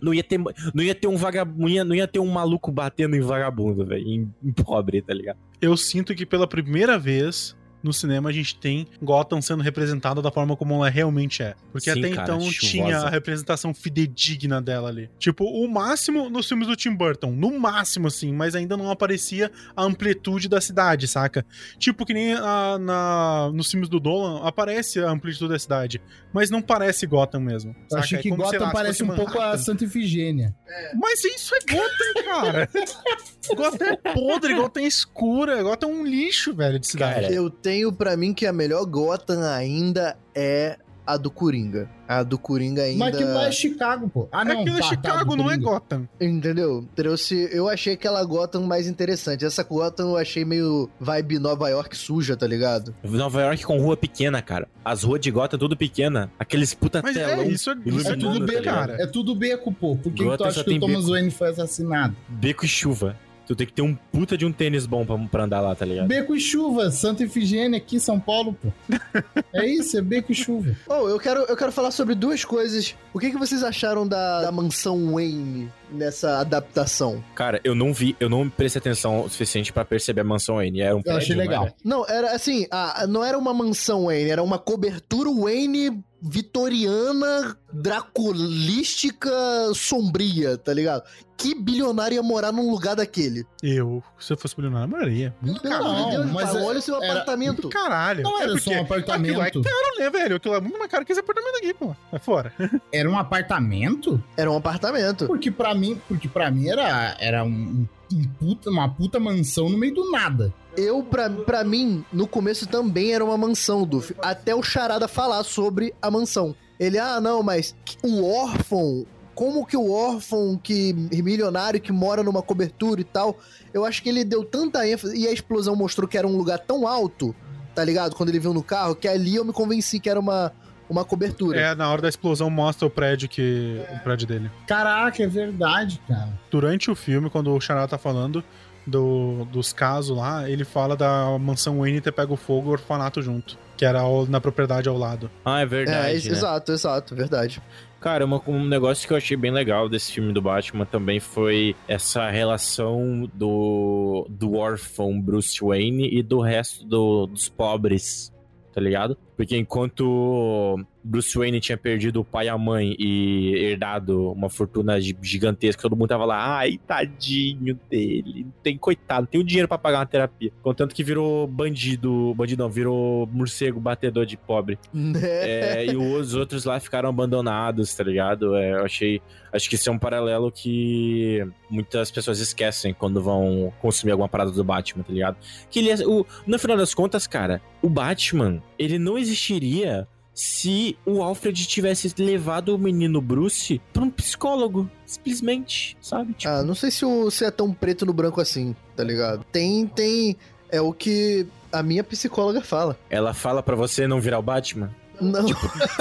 Não 0.00 0.12
ia 0.12 0.24
ter, 0.24 0.38
não 0.74 0.82
ia 0.82 0.92
ter 0.92 1.06
um 1.06 1.16
vagabundo, 1.16 1.60
não 1.60 1.68
ia, 1.68 1.84
não 1.84 1.94
ia 1.94 2.08
ter 2.08 2.18
um 2.18 2.26
maluco 2.26 2.72
batendo 2.72 3.14
em 3.14 3.20
vagabundo, 3.20 3.86
velho, 3.86 4.04
em, 4.04 4.34
em 4.42 4.52
pobre, 4.52 5.00
tá 5.00 5.14
ligado? 5.14 5.38
Eu 5.62 5.76
sinto 5.76 6.12
que 6.12 6.26
pela 6.26 6.48
primeira 6.48 6.98
vez 6.98 7.56
no 7.84 7.92
cinema 7.92 8.30
a 8.30 8.32
gente 8.32 8.56
tem 8.56 8.86
Gotham 9.02 9.40
sendo 9.42 9.62
representada 9.62 10.20
da 10.22 10.30
forma 10.30 10.56
como 10.56 10.74
ela 10.74 10.88
realmente 10.88 11.42
é. 11.42 11.54
Porque 11.70 11.92
Sim, 11.92 11.98
até 12.00 12.10
cara, 12.14 12.22
então 12.34 12.40
chuvosa. 12.40 12.58
tinha 12.70 12.98
a 12.98 13.08
representação 13.10 13.72
fidedigna 13.74 14.60
dela 14.62 14.88
ali. 14.88 15.10
Tipo, 15.18 15.44
o 15.44 15.68
máximo 15.68 16.28
nos 16.30 16.48
filmes 16.48 16.66
do 16.66 16.74
Tim 16.76 16.94
Burton. 16.94 17.30
No 17.32 17.58
máximo, 17.58 18.08
assim, 18.08 18.32
mas 18.32 18.54
ainda 18.54 18.76
não 18.76 18.90
aparecia 18.90 19.50
a 19.76 19.82
amplitude 19.82 20.48
da 20.48 20.60
cidade, 20.60 21.06
saca? 21.06 21.44
Tipo, 21.78 22.04
que 22.06 22.14
nem 22.14 22.34
a- 22.34 22.78
na, 22.78 23.50
nos 23.52 23.70
filmes 23.70 23.88
do 23.88 24.00
Dolan 24.00 24.40
aparece 24.46 25.00
a 25.00 25.10
amplitude 25.10 25.48
da 25.52 25.58
cidade. 25.58 26.00
Mas 26.32 26.50
não 26.50 26.62
parece 26.62 27.06
Gotham 27.06 27.40
mesmo. 27.40 27.70
Eu 27.70 27.90
saca? 27.90 28.02
achei 28.02 28.18
É 28.18 28.22
que 28.22 28.28
como, 28.30 28.42
sei 28.48 28.52
Gotham 28.58 28.66
lá, 28.66 28.72
parece 28.72 29.02
um 29.02 29.08
pouco 29.14 29.38
a. 29.38 29.58
Santa 29.58 29.84
Ifigênia. 29.84 30.54
Mas 31.00 31.22
isso 31.24 31.54
é 31.54 31.58
Gotham, 31.60 32.24
cara. 32.24 32.68
Gotham 33.54 33.86
é 33.86 33.96
podre, 34.14 34.54
Gotham 34.54 34.80
é 34.82 34.86
escura, 34.86 35.62
Gotham 35.62 35.90
é 35.90 35.92
um 35.92 36.04
lixo, 36.04 36.54
velho, 36.54 36.78
de 36.78 36.86
cidade. 36.86 37.22
Cara, 37.22 37.32
Eu 37.32 37.50
tenho 37.50 37.73
pra 37.92 38.16
mim 38.16 38.32
que 38.32 38.46
a 38.46 38.52
melhor 38.52 38.84
Gotham 38.84 39.42
ainda 39.42 40.16
é 40.34 40.78
a 41.06 41.16
do 41.16 41.30
Coringa. 41.30 41.88
A 42.08 42.22
do 42.22 42.38
Coringa 42.38 42.82
ainda. 42.82 42.98
Mas 42.98 43.16
que 43.16 43.24
lá 43.24 43.46
é 43.46 43.52
Chicago, 43.52 44.08
pô. 44.08 44.28
Ah, 44.32 44.44
não, 44.44 44.60
Aquilo 44.60 44.76
é 44.76 44.80
tá, 44.80 44.86
tá, 44.86 44.94
Chicago, 44.94 45.36
do 45.36 45.42
não 45.42 45.50
é. 45.50 45.56
Gotham. 45.56 46.08
Entendeu? 46.20 46.86
Trouxe. 46.94 47.48
Eu 47.52 47.68
achei 47.68 47.94
aquela 47.94 48.24
Gotham 48.24 48.62
mais 48.62 48.86
interessante. 48.86 49.44
Essa 49.44 49.62
Gotham 49.62 50.10
eu 50.10 50.16
achei 50.16 50.44
meio 50.44 50.88
vibe 50.98 51.38
Nova 51.38 51.68
York 51.68 51.96
suja, 51.96 52.36
tá 52.36 52.46
ligado? 52.46 52.94
Nova 53.02 53.42
York 53.42 53.64
com 53.64 53.78
rua 53.78 53.96
pequena, 53.96 54.40
cara. 54.40 54.68
As 54.84 55.02
ruas 55.02 55.20
de 55.20 55.30
Gotham 55.30 55.58
tudo 55.58 55.76
pequena. 55.76 56.30
Aqueles 56.38 56.74
puta 56.74 57.00
Mas 57.02 57.16
é 57.16 57.26
telão. 57.26 57.44
isso, 57.44 57.70
é, 57.70 57.76
isso 57.84 58.08
é 58.08 58.12
É 58.12 58.16
tudo 58.16 58.32
Gotham, 58.32 58.46
beco, 58.46 58.62
tá 58.64 58.72
cara. 58.72 59.02
É 59.02 59.06
tudo 59.06 59.34
beco, 59.34 59.72
pô. 59.72 59.96
Por 59.96 60.12
que, 60.12 60.24
que 60.28 60.36
tu 60.36 60.44
acha 60.44 60.64
que 60.64 60.74
o 60.74 60.80
Thomas 60.80 61.00
beco. 61.00 61.10
Wayne 61.10 61.30
foi 61.30 61.48
assassinado? 61.50 62.16
Beco 62.28 62.64
e 62.64 62.68
chuva. 62.68 63.16
Tu 63.46 63.54
tem 63.54 63.66
que 63.66 63.72
ter 63.72 63.82
um 63.82 63.94
puta 63.94 64.36
de 64.38 64.46
um 64.46 64.52
tênis 64.52 64.86
bom 64.86 65.04
pra, 65.04 65.18
pra 65.18 65.44
andar 65.44 65.60
lá, 65.60 65.74
tá 65.74 65.84
ligado? 65.84 66.06
Beco 66.08 66.34
e 66.34 66.40
chuva, 66.40 66.90
Santa 66.90 67.24
Ifigênia 67.24 67.76
aqui 67.76 68.00
São 68.00 68.18
Paulo, 68.18 68.56
pô. 68.60 68.68
É 69.52 69.66
isso, 69.66 69.96
é 69.96 70.02
beco 70.02 70.32
e 70.32 70.34
chuva. 70.34 70.76
Oh, 70.88 71.08
eu 71.08 71.18
quero, 71.18 71.40
eu 71.42 71.56
quero 71.56 71.70
falar 71.70 71.90
sobre 71.90 72.14
duas 72.14 72.44
coisas. 72.44 72.96
O 73.12 73.18
que, 73.20 73.30
que 73.30 73.38
vocês 73.38 73.62
acharam 73.62 74.06
da, 74.06 74.42
da 74.42 74.52
mansão 74.52 75.12
Wayne 75.12 75.70
nessa 75.94 76.38
adaptação? 76.40 77.22
Cara, 77.34 77.60
eu 77.64 77.74
não 77.74 77.92
vi, 77.92 78.16
eu 78.20 78.28
não 78.28 78.48
prestei 78.50 78.80
atenção 78.80 79.20
o 79.24 79.28
suficiente 79.30 79.72
pra 79.72 79.84
perceber 79.84 80.20
a 80.20 80.24
mansão 80.24 80.56
Wayne. 80.56 80.80
Era 80.80 80.94
um 80.96 81.00
Eu 81.04 81.16
achei 81.16 81.34
prédio, 81.34 81.36
não 81.36 81.42
legal. 81.42 81.64
era? 81.64 81.74
Não, 81.84 82.06
era 82.08 82.34
assim, 82.34 82.66
a- 82.70 83.06
não 83.06 83.24
era 83.24 83.38
uma 83.38 83.54
mansão 83.54 84.06
Wayne, 84.06 84.30
era 84.30 84.42
uma 84.42 84.58
cobertura 84.58 85.30
Wayne 85.30 86.02
vitoriana, 86.26 87.56
draculística, 87.72 89.30
sombria, 89.74 90.56
tá 90.56 90.72
ligado? 90.72 91.02
Que 91.36 91.52
bilionário 91.52 92.14
ia 92.14 92.22
morar 92.22 92.52
num 92.52 92.70
lugar 92.70 92.94
daquele? 92.94 93.44
Eu, 93.60 94.02
se 94.20 94.32
eu 94.32 94.36
fosse 94.38 94.54
bilionário, 94.54 94.86
eu 94.86 94.90
moraria. 94.90 95.34
Muito 95.42 95.60
Deus, 95.60 96.30
mas 96.32 96.52
pai, 96.52 96.60
é- 96.62 96.64
olha 96.64 96.78
o 96.78 96.82
seu 96.82 96.94
era- 97.02 97.12
apartamento. 97.12 97.68
Caralho. 97.68 98.22
Não 98.22 98.40
era 98.40 98.54
É 98.54 98.58
só 98.58 98.70
um 98.70 98.80
apartamento. 98.82 99.40
Aquilo 99.40 99.64
é 99.66 99.70
caro, 99.70 99.98
né, 99.98 100.10
velho? 100.10 100.36
Aquilo 100.36 100.54
é 100.54 100.60
muito 100.60 100.78
mais 100.78 100.90
caro 100.90 101.04
que 101.04 101.10
esse 101.12 101.20
apartamento 101.20 101.56
aqui, 101.56 101.74
pô. 101.74 101.94
É 102.12 102.18
fora. 102.20 102.52
Era 102.92 103.10
um 103.10 103.18
apartamento? 103.18 104.22
Era 104.36 104.48
um 104.50 104.56
apartamento. 104.56 105.26
Porque 105.26 105.50
pra 105.50 105.74
mim, 105.74 105.83
porque 106.08 106.28
pra 106.28 106.50
mim 106.50 106.68
era, 106.68 107.16
era 107.18 107.44
um, 107.44 107.86
um 108.12 108.24
puta, 108.38 108.70
uma 108.70 108.88
puta 108.88 109.18
mansão 109.18 109.68
no 109.68 109.76
meio 109.76 109.94
do 109.94 110.10
nada. 110.10 110.52
Eu, 110.76 111.02
pra, 111.02 111.30
pra 111.30 111.64
mim, 111.64 112.04
no 112.12 112.26
começo 112.26 112.66
também 112.66 113.12
era 113.12 113.24
uma 113.24 113.36
mansão, 113.36 113.86
Duff. 113.86 114.14
Até 114.20 114.54
o 114.54 114.62
Charada 114.62 115.06
falar 115.06 115.44
sobre 115.44 115.94
a 116.00 116.10
mansão. 116.10 116.54
Ele, 116.78 116.98
ah, 116.98 117.20
não, 117.20 117.42
mas 117.42 117.74
o 118.02 118.24
órfão. 118.24 119.06
Como 119.34 119.66
que 119.66 119.76
o 119.76 119.90
órfão 119.90 120.56
que 120.62 120.92
milionário 120.92 121.80
que 121.80 121.90
mora 121.90 122.22
numa 122.22 122.40
cobertura 122.40 123.00
e 123.00 123.04
tal, 123.04 123.36
eu 123.72 123.84
acho 123.84 124.00
que 124.00 124.08
ele 124.08 124.22
deu 124.22 124.44
tanta 124.44 124.86
ênfase 124.86 125.16
e 125.16 125.26
a 125.26 125.32
explosão 125.32 125.74
mostrou 125.74 126.06
que 126.06 126.16
era 126.16 126.26
um 126.26 126.36
lugar 126.36 126.60
tão 126.60 126.86
alto, 126.86 127.34
tá 127.74 127.82
ligado? 127.82 128.14
Quando 128.14 128.28
ele 128.28 128.38
viu 128.38 128.54
no 128.54 128.62
carro, 128.62 128.94
que 128.94 129.08
ali 129.08 129.34
eu 129.34 129.44
me 129.44 129.52
convenci 129.52 129.98
que 129.98 130.08
era 130.08 130.20
uma, 130.20 130.52
uma 130.88 131.04
cobertura. 131.04 131.58
É, 131.60 131.74
na 131.74 131.90
hora 131.90 132.02
da 132.02 132.08
explosão 132.08 132.48
mostra 132.50 132.86
o 132.86 132.90
prédio 132.90 133.28
que. 133.28 133.80
o 133.94 133.98
prédio 134.00 134.26
dele. 134.26 134.50
Caraca, 134.66 135.22
é 135.22 135.26
verdade, 135.26 136.00
cara. 136.08 136.28
Durante 136.50 136.90
o 136.90 136.94
filme, 136.94 137.30
quando 137.30 137.54
o 137.54 137.60
Charada 137.60 137.88
tá 137.88 137.98
falando 137.98 138.42
do, 138.86 139.46
dos 139.50 139.72
casos 139.72 140.16
lá, 140.16 140.48
ele 140.48 140.64
fala 140.64 140.96
da 140.96 141.38
mansão 141.38 141.78
Wayne 141.80 142.00
ter 142.00 142.12
pego 142.12 142.36
fogo 142.36 142.66
e 142.66 142.70
o 142.70 142.72
orfanato 142.72 143.22
junto. 143.22 143.56
Que 143.76 143.84
era 143.84 144.00
ao- 144.00 144.26
na 144.26 144.40
propriedade 144.40 144.88
ao 144.88 144.96
lado. 144.96 145.28
Ah, 145.44 145.60
é 145.60 145.66
verdade. 145.66 145.98
É, 145.98 146.02
né? 146.12 146.14
exato, 146.36 146.70
exato, 146.72 147.14
verdade. 147.14 147.60
Cara, 148.00 148.24
uma- 148.24 148.40
um 148.46 148.64
negócio 148.66 149.08
que 149.08 149.12
eu 149.12 149.16
achei 149.16 149.36
bem 149.36 149.50
legal 149.50 149.88
desse 149.88 150.12
filme 150.12 150.32
do 150.32 150.42
Batman 150.42 150.84
também 150.84 151.18
foi 151.18 151.74
essa 151.88 152.28
relação 152.30 153.28
do, 153.32 154.26
do 154.28 154.54
órfão 154.56 155.18
Bruce 155.20 155.58
Wayne 155.64 156.08
e 156.12 156.22
do 156.22 156.40
resto 156.40 156.84
do- 156.84 157.26
dos 157.26 157.48
pobres, 157.48 158.30
tá 158.74 158.80
ligado? 158.80 159.16
Porque 159.36 159.56
enquanto 159.56 160.84
Bruce 161.04 161.36
Wayne 161.36 161.60
tinha 161.60 161.76
perdido 161.76 162.20
o 162.20 162.24
pai 162.24 162.46
e 162.46 162.48
a 162.48 162.56
mãe 162.56 162.96
e 162.98 163.54
herdado 163.56 164.32
uma 164.32 164.48
fortuna 164.48 164.98
gi- 164.98 165.16
gigantesca, 165.20 165.82
todo 165.82 165.94
mundo 165.94 166.08
tava 166.08 166.24
lá, 166.24 166.56
ai, 166.56 166.78
tadinho 166.86 167.78
dele, 167.90 168.46
tem 168.62 168.78
coitado, 168.78 169.26
tem 169.26 169.38
o 169.40 169.44
dinheiro 169.44 169.68
pra 169.68 169.76
pagar 169.76 169.98
uma 169.98 170.06
terapia. 170.06 170.50
Contanto 170.62 170.94
que 170.94 171.04
virou 171.04 171.46
bandido, 171.46 172.32
bandido 172.34 172.62
não, 172.62 172.70
virou 172.70 173.28
morcego 173.32 173.78
batedor 173.78 174.24
de 174.24 174.36
pobre. 174.36 174.78
É, 175.22 175.84
e 175.86 175.96
os 175.96 176.34
outros 176.34 176.64
lá 176.64 176.80
ficaram 176.80 177.08
abandonados, 177.10 177.94
tá 177.94 178.02
ligado? 178.02 178.54
É, 178.56 178.72
eu 178.72 178.84
achei. 178.84 179.20
Acho 179.52 179.68
que 179.68 179.76
isso 179.76 179.88
é 179.88 179.92
um 179.92 179.98
paralelo 179.98 180.50
que 180.50 181.46
muitas 181.70 182.10
pessoas 182.10 182.40
esquecem 182.40 182.92
quando 182.92 183.22
vão 183.22 183.72
consumir 183.80 184.10
alguma 184.12 184.28
parada 184.28 184.50
do 184.50 184.64
Batman, 184.64 185.04
tá 185.04 185.12
ligado? 185.12 185.36
Que 185.70 185.78
ele 185.78 186.04
o, 186.06 186.26
no 186.46 186.58
final 186.58 186.76
das 186.76 186.92
contas, 186.94 187.26
cara, 187.26 187.60
o 187.80 187.88
Batman, 187.88 188.60
ele 188.78 188.98
não 188.98 189.16
existiria 189.16 190.08
se 190.34 190.98
o 191.06 191.22
Alfred 191.22 191.66
tivesse 191.66 192.12
levado 192.18 192.74
o 192.74 192.78
menino 192.78 193.20
Bruce 193.20 193.80
pra 193.92 194.02
um 194.02 194.10
psicólogo, 194.10 194.90
simplesmente, 195.06 195.96
sabe? 196.00 196.32
Tipo, 196.34 196.52
Ah, 196.52 196.62
não 196.62 196.74
sei 196.74 196.90
se, 196.90 197.04
o, 197.04 197.30
se 197.30 197.44
é 197.44 197.50
tão 197.50 197.72
preto 197.72 198.04
no 198.04 198.12
branco 198.12 198.40
assim, 198.40 198.74
tá 198.96 199.04
ligado? 199.04 199.44
Tem, 199.52 199.86
tem. 199.86 200.36
É 200.70 200.80
o 200.80 200.92
que 200.92 201.46
a 201.72 201.82
minha 201.82 202.02
psicóloga 202.02 202.60
fala. 202.60 202.98
ela 203.08 203.32
fala 203.32 203.62
pra 203.62 203.76
você 203.76 204.06
não 204.08 204.20
virar 204.20 204.38
o 204.38 204.42
Batman. 204.42 204.90
Não. 205.20 205.46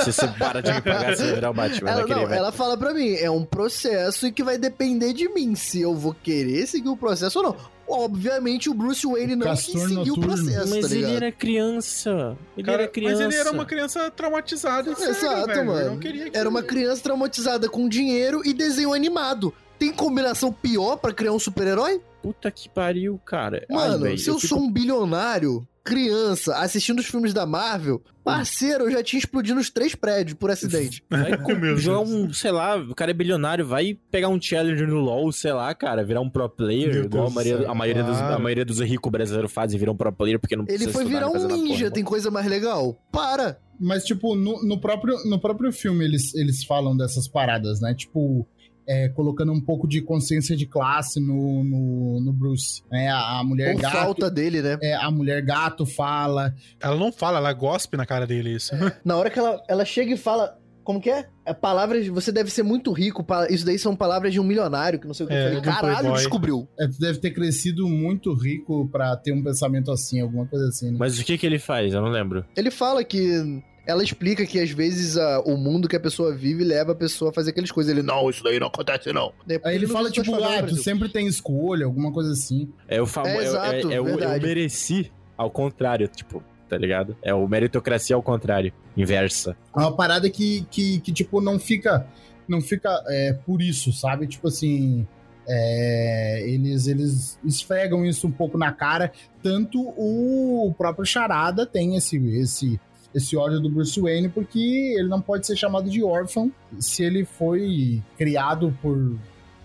Se 0.03 0.11
você 0.11 0.27
para 0.27 0.59
de 0.59 0.73
me 0.73 0.81
pagar, 0.81 1.15
você 1.15 1.25
vai 1.25 1.35
virar 1.35 1.51
o 1.51 1.53
Batman. 1.53 1.89
Ela, 1.91 2.07
não, 2.07 2.27
vai. 2.27 2.37
ela 2.39 2.51
fala 2.51 2.75
pra 2.75 2.93
mim, 2.95 3.13
é 3.13 3.29
um 3.29 3.45
processo 3.45 4.25
e 4.25 4.31
que 4.31 4.43
vai 4.43 4.57
depender 4.57 5.13
de 5.13 5.29
mim 5.29 5.53
se 5.53 5.79
eu 5.79 5.93
vou 5.95 6.15
querer 6.15 6.65
seguir 6.65 6.89
o 6.89 6.97
processo 6.97 7.37
ou 7.37 7.43
não. 7.45 7.55
Obviamente 7.87 8.69
o 8.69 8.73
Bruce 8.73 9.05
Wayne 9.05 9.35
não 9.35 9.47
quis 9.55 9.65
seguir 9.65 10.11
o 10.11 10.19
processo, 10.19 10.69
Mas 10.69 10.89
tá 10.89 10.95
ele 10.95 11.05
era 11.15 11.31
criança. 11.31 12.37
Ele 12.57 12.65
Cara, 12.65 12.83
era 12.83 12.91
criança. 12.91 13.23
Mas 13.25 13.33
ele 13.33 13.41
era 13.41 13.51
uma 13.51 13.65
criança 13.65 14.11
traumatizada 14.11 14.91
e 14.91 14.95
cega, 14.95 15.09
Exato, 15.11 15.47
velho. 15.47 15.59
Eu 15.59 15.65
mano. 15.65 15.99
que 15.99 16.31
Era 16.33 16.49
uma 16.49 16.63
criança 16.63 17.03
traumatizada 17.03 17.69
com 17.69 17.87
dinheiro 17.89 18.41
e 18.45 18.53
desenho 18.53 18.93
animado. 18.93 19.53
Tem 19.77 19.91
combinação 19.91 20.51
pior 20.51 20.95
pra 20.97 21.11
criar 21.13 21.33
um 21.33 21.39
super-herói? 21.39 22.01
Puta 22.21 22.49
que 22.49 22.69
pariu, 22.69 23.19
cara. 23.25 23.65
Ai, 23.69 23.75
Mano, 23.75 24.03
velho, 24.03 24.17
se 24.17 24.29
eu, 24.29 24.35
fico- 24.39 24.47
sou 24.55 24.59
um 24.59 24.71
bilionário, 24.71 25.67
criança, 25.83 26.55
assistindo 26.57 26.99
os 26.99 27.05
filmes 27.05 27.33
da 27.33 27.45
Marvel, 27.45 28.01
parceiro, 28.23 28.85
eu 28.85 28.91
já 28.91 29.03
tinha 29.03 29.19
explodido 29.19 29.59
os 29.59 29.69
três 29.69 29.93
prédios 29.93 30.37
por 30.37 30.49
acidente. 30.49 31.03
Vai 31.09 31.37
com- 31.37 31.75
jogar 31.75 31.99
um, 31.99 32.31
sei 32.31 32.51
lá, 32.51 32.77
o 32.77 32.95
cara 32.95 33.11
é 33.11 33.13
bilionário, 33.13 33.65
vai 33.65 33.97
pegar 34.09 34.29
um 34.29 34.41
challenger 34.41 34.87
no 34.87 34.99
LoL, 34.99 35.31
sei 35.31 35.51
lá, 35.51 35.73
cara, 35.75 36.03
virar 36.03 36.21
um 36.21 36.29
pro 36.29 36.47
player, 36.49 36.93
Meu 36.93 37.03
igual 37.05 37.27
a 37.27 37.29
maioria, 37.29 37.57
céu, 37.57 37.71
a, 37.71 37.75
maioria 37.75 38.03
dos, 38.03 38.17
a 38.17 38.39
maioria 38.39 38.65
dos 38.65 38.79
ricos 38.79 39.11
brasileiros 39.11 39.51
fazem, 39.51 39.77
viram 39.79 39.93
um 39.93 39.97
pro 39.97 40.11
player 40.11 40.39
porque 40.39 40.55
não 40.55 40.65
Ele 40.67 40.87
foi 40.87 41.03
virar 41.05 41.29
um 41.29 41.47
ninja, 41.47 41.91
tem 41.91 42.03
coisa 42.03 42.31
mais 42.31 42.47
legal? 42.47 42.97
Para! 43.11 43.59
Mas, 43.79 44.05
tipo, 44.05 44.35
no, 44.35 44.63
no 44.63 44.79
próprio, 44.79 45.17
no 45.25 45.39
próprio 45.39 45.71
filme 45.71 46.05
eles, 46.05 46.33
eles 46.35 46.63
falam 46.63 46.95
dessas 46.95 47.27
paradas, 47.27 47.81
né? 47.81 47.93
Tipo, 47.93 48.47
é, 48.87 49.09
colocando 49.09 49.51
um 49.51 49.61
pouco 49.61 49.87
de 49.87 50.01
consciência 50.01 50.55
de 50.55 50.65
classe 50.65 51.19
no, 51.19 51.63
no, 51.63 52.21
no 52.21 52.33
Bruce. 52.33 52.83
Né? 52.91 53.09
A, 53.09 53.39
a 53.39 53.43
mulher 53.43 53.75
Ou 53.75 53.81
gato. 53.81 53.93
falta 53.93 54.29
dele, 54.29 54.61
né? 54.61 54.77
É, 54.81 54.93
a 54.93 55.09
mulher 55.09 55.41
gato 55.41 55.85
fala. 55.85 56.53
Ela 56.79 56.95
não 56.95 57.11
fala, 57.11 57.37
ela 57.37 57.53
gospe 57.53 57.97
na 57.97 58.05
cara 58.05 58.27
dele 58.27 58.55
isso. 58.55 58.73
Na 59.03 59.15
hora 59.15 59.29
que 59.29 59.39
ela, 59.39 59.61
ela 59.67 59.85
chega 59.85 60.13
e 60.13 60.17
fala. 60.17 60.59
Como 60.83 60.99
que 60.99 61.09
é? 61.09 61.29
é? 61.45 61.53
Palavras. 61.53 62.05
Você 62.07 62.29
deve 62.29 62.51
ser 62.51 62.61
muito 62.61 62.91
rico. 62.91 63.25
Isso 63.49 63.65
daí 63.65 63.79
são 63.79 63.95
palavras 63.95 64.33
de 64.33 64.39
um 64.41 64.43
milionário 64.43 64.99
que 64.99 65.07
não 65.07 65.13
sei 65.13 65.25
o 65.25 65.29
que. 65.29 65.33
É, 65.33 65.37
eu 65.37 65.43
falei, 65.45 65.59
um 65.59 65.61
caralho, 65.61 65.97
playboy." 65.99 66.17
descobriu. 66.17 66.67
É, 66.77 66.87
tu 66.87 66.99
deve 66.99 67.19
ter 67.19 67.31
crescido 67.31 67.87
muito 67.87 68.33
rico 68.33 68.89
pra 68.89 69.15
ter 69.15 69.31
um 69.31 69.41
pensamento 69.41 69.89
assim, 69.91 70.19
alguma 70.19 70.45
coisa 70.45 70.67
assim, 70.67 70.91
né? 70.91 70.97
Mas 70.99 71.17
o 71.17 71.23
que 71.23 71.37
que 71.37 71.45
ele 71.45 71.57
faz? 71.57 71.93
Eu 71.93 72.01
não 72.01 72.09
lembro. 72.09 72.45
Ele 72.57 72.69
fala 72.69 73.01
que. 73.01 73.63
Ela 73.85 74.01
explica 74.03 74.45
que 74.45 74.59
às 74.59 74.69
vezes 74.71 75.17
a- 75.17 75.41
o 75.41 75.57
mundo 75.57 75.89
que 75.89 75.95
a 75.95 75.99
pessoa 75.99 76.33
vive 76.33 76.63
leva 76.63 76.93
a 76.93 76.95
pessoa 76.95 77.31
a 77.31 77.33
fazer 77.33 77.49
aquelas 77.51 77.71
coisas. 77.71 77.91
Ele, 77.91 78.01
não, 78.01 78.29
isso 78.29 78.41
daí 78.43 78.59
não 78.59 78.67
acontece, 78.67 79.11
não. 79.11 79.33
Aí 79.63 79.75
ele 79.75 79.87
fala, 79.87 80.09
tipo, 80.09 80.33
ah, 80.35 80.63
tu 80.63 80.75
sempre. 80.77 81.09
tem 81.09 81.27
escolha, 81.27 81.85
alguma 81.85 82.11
coisa 82.11 82.31
assim. 82.31 82.69
É 82.87 83.01
o 83.01 83.05
famoso. 83.05 83.33
É, 83.35 83.37
É, 83.39 83.43
exato, 83.47 83.91
é, 83.91 83.95
é 83.95 84.01
o 84.01 84.07
eu 84.07 84.41
mereci 84.41 85.11
ao 85.37 85.51
contrário, 85.51 86.07
tipo, 86.07 86.41
tá 86.69 86.77
ligado? 86.77 87.17
É 87.21 87.33
o 87.33 87.45
meritocracia 87.47 88.15
ao 88.15 88.23
contrário, 88.23 88.71
inversa. 88.95 89.57
É 89.75 89.79
uma 89.79 89.93
parada 89.95 90.29
que, 90.29 90.65
que, 90.71 90.99
que 91.01 91.11
tipo, 91.11 91.41
não 91.41 91.59
fica. 91.59 92.07
Não 92.47 92.61
fica 92.61 92.89
é, 93.07 93.33
por 93.33 93.61
isso, 93.61 93.91
sabe? 93.91 94.27
Tipo 94.27 94.47
assim. 94.47 95.05
é, 95.45 96.43
eles, 96.47 96.87
eles 96.87 97.37
esfregam 97.43 98.05
isso 98.05 98.27
um 98.27 98.31
pouco 98.31 98.57
na 98.57 98.71
cara. 98.71 99.11
Tanto 99.41 99.81
o 99.97 100.73
próprio 100.77 101.05
Charada 101.05 101.65
tem 101.65 101.95
esse, 101.97 102.15
esse, 102.37 102.79
esse 103.13 103.37
ódio 103.37 103.59
do 103.59 103.69
Bruce 103.69 103.99
Wayne, 103.99 104.29
porque 104.29 104.95
ele 104.97 105.07
não 105.07 105.21
pode 105.21 105.45
ser 105.45 105.55
chamado 105.55 105.89
de 105.89 106.03
órfão 106.03 106.51
se 106.79 107.03
ele 107.03 107.25
foi 107.25 108.01
criado 108.17 108.75
por, 108.81 109.15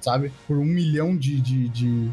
sabe, 0.01 0.31
por 0.47 0.59
um 0.59 0.65
milhão 0.65 1.17
de, 1.17 1.41
de, 1.41 1.69
de, 1.69 2.11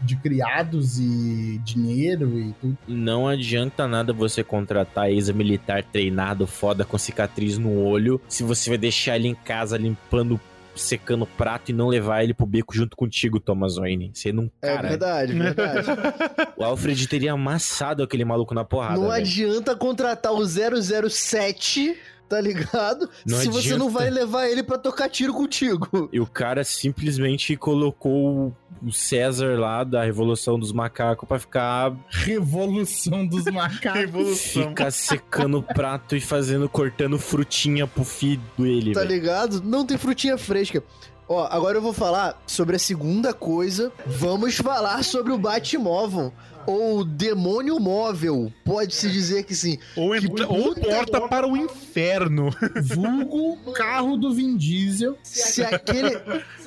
de 0.00 0.16
criados 0.16 0.98
e 0.98 1.58
dinheiro 1.64 2.38
e 2.38 2.52
tudo. 2.60 2.78
Não 2.86 3.26
adianta 3.26 3.88
nada 3.88 4.12
você 4.12 4.44
contratar 4.44 5.10
ex-militar 5.10 5.82
treinado, 5.82 6.46
foda, 6.46 6.84
com 6.84 6.98
cicatriz 6.98 7.58
no 7.58 7.82
olho, 7.82 8.20
se 8.28 8.42
você 8.42 8.70
vai 8.70 8.78
deixar 8.78 9.16
ele 9.16 9.28
em 9.28 9.34
casa 9.34 9.76
limpando, 9.76 10.38
secando 10.74 11.26
prato 11.26 11.70
e 11.70 11.74
não 11.74 11.88
levar 11.88 12.22
ele 12.22 12.34
pro 12.34 12.46
beco 12.46 12.74
junto 12.74 12.96
contigo, 12.96 13.40
Thomas 13.40 13.76
Wayne. 13.76 14.10
Você 14.12 14.32
não. 14.32 14.50
É 14.60 14.74
Cara, 14.74 14.88
verdade, 14.88 15.32
verdade. 15.32 15.86
o 16.56 16.64
Alfred 16.64 17.06
teria 17.08 17.32
amassado 17.32 18.02
aquele 18.02 18.24
maluco 18.24 18.54
na 18.54 18.64
porrada. 18.64 19.00
não 19.00 19.10
adianta 19.10 19.76
contratar 19.76 20.32
o 20.32 20.44
007, 20.44 21.96
tá 22.28 22.40
ligado? 22.40 23.08
Não 23.26 23.38
se 23.38 23.48
você 23.48 23.70
não 23.76 23.86
adianta. 23.86 23.90
vai 23.98 24.10
levar 24.10 24.48
ele 24.48 24.62
pra 24.62 24.78
tocar 24.78 25.08
tiro 25.08 25.32
contigo. 25.34 26.08
E 26.12 26.18
o 26.20 26.26
cara 26.26 26.64
simplesmente 26.64 27.56
colocou 27.56 28.52
o 28.82 28.92
César 28.92 29.58
lá 29.58 29.82
da 29.84 30.02
Revolução 30.04 30.58
dos 30.58 30.72
Macacos 30.72 31.26
pra 31.28 31.38
ficar. 31.38 31.92
Revolução 32.10 33.26
dos 33.26 33.44
macacos. 33.46 34.00
Revolução. 34.00 34.68
Ficar 34.68 34.90
secando 34.90 35.58
o 35.58 35.62
prato 35.62 36.16
e 36.16 36.20
fazendo, 36.20 36.68
cortando 36.68 37.18
frutinha 37.18 37.86
pro 37.86 38.04
filho 38.04 38.42
dele, 38.58 38.92
Tá 38.92 39.00
velho. 39.00 39.12
ligado? 39.12 39.62
Não 39.62 39.86
tem 39.86 39.96
frutinha 39.96 40.36
fresca. 40.36 40.82
Ó, 41.26 41.46
agora 41.50 41.78
eu 41.78 41.82
vou 41.82 41.94
falar 41.94 42.42
sobre 42.46 42.76
a 42.76 42.78
segunda 42.78 43.32
coisa. 43.32 43.90
Vamos 44.06 44.56
falar 44.56 45.02
sobre 45.02 45.32
o 45.32 45.38
Batmóvel. 45.38 46.30
Ou 46.66 47.04
demônio 47.04 47.78
móvel. 47.78 48.52
Pode-se 48.64 49.10
dizer 49.10 49.44
que 49.44 49.54
sim. 49.54 49.78
Ou, 49.96 50.14
entra- 50.14 50.48
ou 50.48 50.74
porta 50.74 51.20
para 51.28 51.46
o 51.46 51.56
inferno. 51.56 52.50
Vulgo 52.82 53.56
carro 53.72 54.16
do 54.16 54.32
Vin 54.34 54.56
Diesel. 54.56 55.16
Se 55.22 55.62
aquele. 55.62 56.18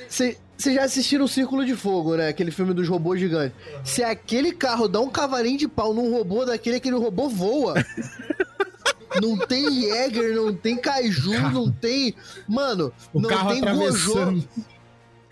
Vocês 0.09 0.37
já 0.75 0.83
assistiram 0.83 1.25
o 1.25 1.27
Círculo 1.27 1.63
de 1.65 1.75
Fogo, 1.75 2.15
né? 2.15 2.29
Aquele 2.29 2.49
filme 2.51 2.73
dos 2.73 2.87
robôs 2.87 3.19
gigantes. 3.19 3.55
Se 3.83 4.03
aquele 4.03 4.51
carro 4.51 4.87
dá 4.87 4.99
um 4.99 5.09
cavalinho 5.09 5.57
de 5.57 5.67
pau 5.67 5.93
num 5.93 6.11
robô 6.11 6.45
daquele, 6.45 6.77
aquele 6.77 6.95
robô 6.97 7.29
voa. 7.29 7.75
Não 9.21 9.37
tem 9.37 9.81
Jäger, 9.81 10.35
não 10.35 10.53
tem 10.53 10.75
Kaiju, 10.77 11.31
não 11.51 11.71
tem. 11.71 12.13
Mano, 12.47 12.91
O 13.13 13.19
não 13.21 13.29
carro 13.29 13.49
tem 13.49 13.61
Gojo. 13.61 14.43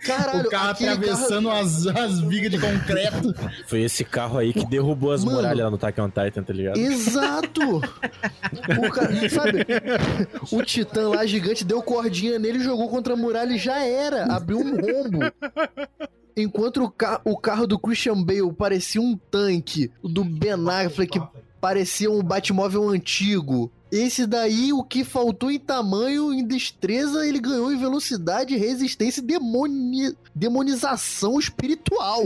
Caralho, 0.06 0.46
o 0.46 0.50
carro 0.50 0.70
atravessando 0.70 1.50
as, 1.50 1.86
as 1.86 2.20
vigas 2.20 2.50
de 2.50 2.58
concreto. 2.58 3.34
Foi 3.66 3.82
esse 3.82 4.04
carro 4.04 4.38
aí 4.38 4.52
que 4.52 4.64
derrubou 4.64 5.12
as 5.12 5.24
Mano. 5.24 5.36
muralhas 5.38 5.64
lá 5.64 5.70
no 5.70 5.76
Attack 5.76 6.00
on 6.00 6.08
Titan, 6.08 6.42
tá 6.42 6.52
ligado? 6.52 6.76
Exato! 6.78 7.76
o 7.76 8.90
cara, 8.90 9.28
sabe? 9.28 9.66
O 10.52 10.62
Titã 10.62 11.08
lá 11.08 11.26
gigante 11.26 11.64
deu 11.64 11.82
cordinha 11.82 12.38
nele, 12.38 12.60
jogou 12.60 12.88
contra 12.88 13.14
a 13.14 13.16
muralha 13.16 13.52
e 13.52 13.58
já 13.58 13.84
era. 13.84 14.24
Abriu 14.24 14.58
um 14.58 14.76
rombo. 14.76 15.18
Enquanto 16.36 16.84
o, 16.84 16.90
ca 16.90 17.20
o 17.24 17.36
carro 17.36 17.66
do 17.66 17.78
Christian 17.78 18.22
Bale 18.22 18.52
parecia 18.52 19.00
um 19.00 19.16
tanque, 19.30 19.90
o 20.02 20.08
do 20.08 20.22
Ben 20.22 20.52
Affleck 20.68 21.18
que 21.18 21.26
parecia 21.60 22.10
um 22.10 22.22
Batmóvel 22.22 22.88
antigo. 22.88 23.72
Esse 23.90 24.26
daí, 24.26 24.72
o 24.72 24.82
que 24.82 25.04
faltou 25.04 25.50
em 25.50 25.58
tamanho, 25.58 26.32
em 26.32 26.44
destreza, 26.44 27.26
ele 27.26 27.38
ganhou 27.38 27.72
em 27.72 27.78
velocidade, 27.78 28.56
resistência 28.56 29.20
e 29.20 29.24
demoni... 29.24 30.16
demonização 30.34 31.38
espiritual. 31.38 32.22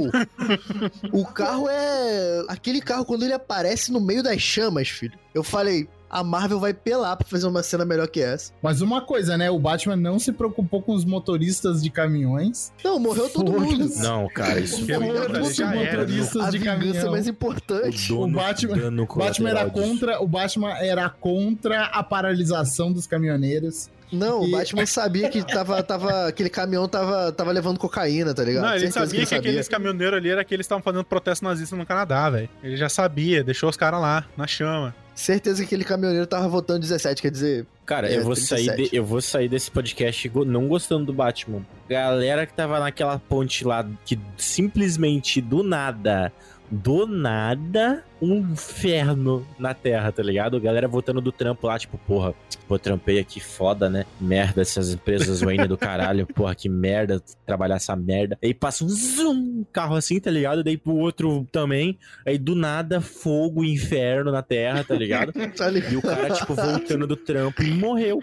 o 1.13 1.25
carro 1.27 1.69
é. 1.69 2.45
Aquele 2.49 2.81
carro, 2.81 3.05
quando 3.05 3.25
ele 3.25 3.35
aparece 3.35 3.93
no 3.93 4.01
meio 4.01 4.23
das 4.23 4.41
chamas, 4.41 4.89
filho. 4.89 5.19
Eu 5.35 5.45
falei, 5.45 5.87
a 6.11 6.25
Marvel 6.25 6.59
vai 6.59 6.75
pelar 6.75 7.17
pra 7.17 7.27
fazer 7.27 7.47
uma 7.47 7.63
cena 7.63 7.85
melhor 7.85 8.09
que 8.09 8.21
essa. 8.21 8.53
Mas 8.63 8.81
uma 8.81 9.01
coisa, 9.01 9.39
né? 9.39 9.51
O 9.51 9.59
Batman 9.59 9.97
não 9.97 10.19
se 10.19 10.33
preocupou 10.33 10.83
com 10.83 10.93
os 10.93 11.05
motoristas 11.05 11.83
de 11.83 11.89
caminhões. 11.91 12.73
Não, 12.85 12.99
morreu 12.99 13.29
todo 13.31 13.53
mundo. 13.53 13.89
Não, 13.99 14.29
cara, 14.29 14.59
isso 14.61 14.85
Que 14.85 14.95
foi. 14.95 15.07
Foda-se 15.07 15.55
já 15.55 15.67
os 15.71 15.77
era, 15.77 15.99
motoristas 16.01 16.43
A 16.45 16.51
de 16.51 16.57
é 16.57 16.61
caminhão. 16.61 17.11
mais 17.13 17.27
O 17.27 17.31
importante. 17.31 18.09
dono 18.09 18.25
O 18.25 18.41
Batman- 18.41 19.07
Batman 19.17 19.51
era 19.51 19.71
contra, 19.71 20.21
o 20.23 20.27
Batman 20.27 20.73
era 20.79 21.09
contra 21.09 21.85
a 21.85 22.03
paralisação 22.03 22.93
dos 22.93 23.07
caminhoneiros. 23.07 23.89
Não, 24.13 24.41
o 24.41 24.49
E- 24.49 24.51
Batman 24.51 24.85
sabia 24.87 25.29
que 25.29 25.41
tava, 25.47 25.81
tava, 25.85 26.27
aquele 26.27 26.51
caminhão 26.51 26.89
tava, 26.89 27.31
tava 27.31 27.53
levando 27.53 27.79
cocaína, 27.79 28.35
tá 28.35 28.43
ligado? 28.43 28.65
Não, 28.65 28.75
ele 28.75 28.91
sabia 28.91 29.25
que, 29.25 29.35
aqueles 29.37 29.69
caminhoneiros 29.69 30.17
ali 30.19 30.31
era 30.31 30.45
que 30.45 30.53
eles 30.53 30.65
estavam 30.65 30.83
fazendo 30.83 31.05
protesto 31.05 31.45
nazista 31.45 31.77
no 31.77 31.87
Canadá, 31.87 32.29
velho. 32.29 32.49
Ele 32.61 32.77
já 32.77 32.89
sabia, 32.89 33.45
deixou 33.45 33.69
os 33.71 33.77
caras 33.77 34.01
lá, 34.01 34.25
na 34.37 34.49
chama. 34.49 34.93
Certeza 35.15 35.59
que 35.61 35.67
aquele 35.67 35.85
caminhoneiro 35.85 36.27
tava 36.27 36.49
votando 36.49 36.81
17, 36.81 37.21
quer 37.21 37.31
dizer. 37.31 37.67
Cara, 37.85 38.09
É, 38.11 38.17
eu, 38.19 38.25
vou 38.25 38.37
sair 38.37 38.67
37. 38.67 38.91
de- 38.91 38.97
eu 38.97 39.05
vou 39.05 39.21
sair 39.21 39.49
desse 39.49 39.71
podcast 39.71 40.31
não 40.47 40.67
gostando 40.69 41.07
do 41.07 41.13
Batman. 41.13 41.67
Galera 41.89 42.47
que 42.47 42.55
tava 42.55 42.79
naquela 42.81 43.19
ponte 43.19 43.65
lá, 43.65 43.87
que 44.05 44.19
simplesmente 44.39 45.41
do 45.41 45.63
nada, 45.63 46.33
do 46.71 47.07
nada, 47.07 48.05
um 48.23 48.37
inferno 48.37 49.47
na 49.59 49.75
Terra, 49.75 50.13
tá 50.13 50.23
ligado? 50.23 50.61
Galera 50.61 50.87
voltando 50.87 51.21
do 51.21 51.33
trampo 51.33 51.67
lá, 51.67 51.79
tipo, 51.79 51.99
porra, 51.99 52.33
pô, 52.69 52.79
trampei 52.79 53.19
aqui 53.19 53.41
foda, 53.41 53.91
né? 53.91 54.05
Merda, 54.21 54.63
essas 54.63 54.95
empresas 54.95 55.41
Wayne 55.41 55.67
do 55.67 55.77
caralho, 55.77 56.27
porra, 56.33 56.55
que 56.55 56.69
merda 56.69 57.21
trabalhar 57.45 57.77
essa 57.77 57.97
merda. 57.97 58.39
Aí 58.43 58.55
passa 58.55 58.85
um 58.85 58.89
zoom, 58.89 59.65
carro 59.73 59.97
assim, 59.97 60.21
tá 60.21 60.31
ligado? 60.31 60.63
Daí 60.63 60.77
pro 60.77 60.95
outro 60.95 61.47
também. 61.51 61.99
Aí 62.25 62.39
do 62.39 62.55
nada, 62.55 63.01
fogo, 63.01 63.65
inferno 63.65 64.31
na 64.31 64.43
Terra, 64.43 64.85
tá 64.85 64.95
ligado? 64.95 65.33
Tá 65.57 65.69
ligado? 65.69 65.93
E 65.93 65.97
o 65.97 66.03
cara, 66.03 66.31
tipo, 66.31 66.55
voltando 66.55 67.07
do 67.07 67.17
trampo 67.17 67.63
e 67.63 67.71
morreu. 67.73 68.21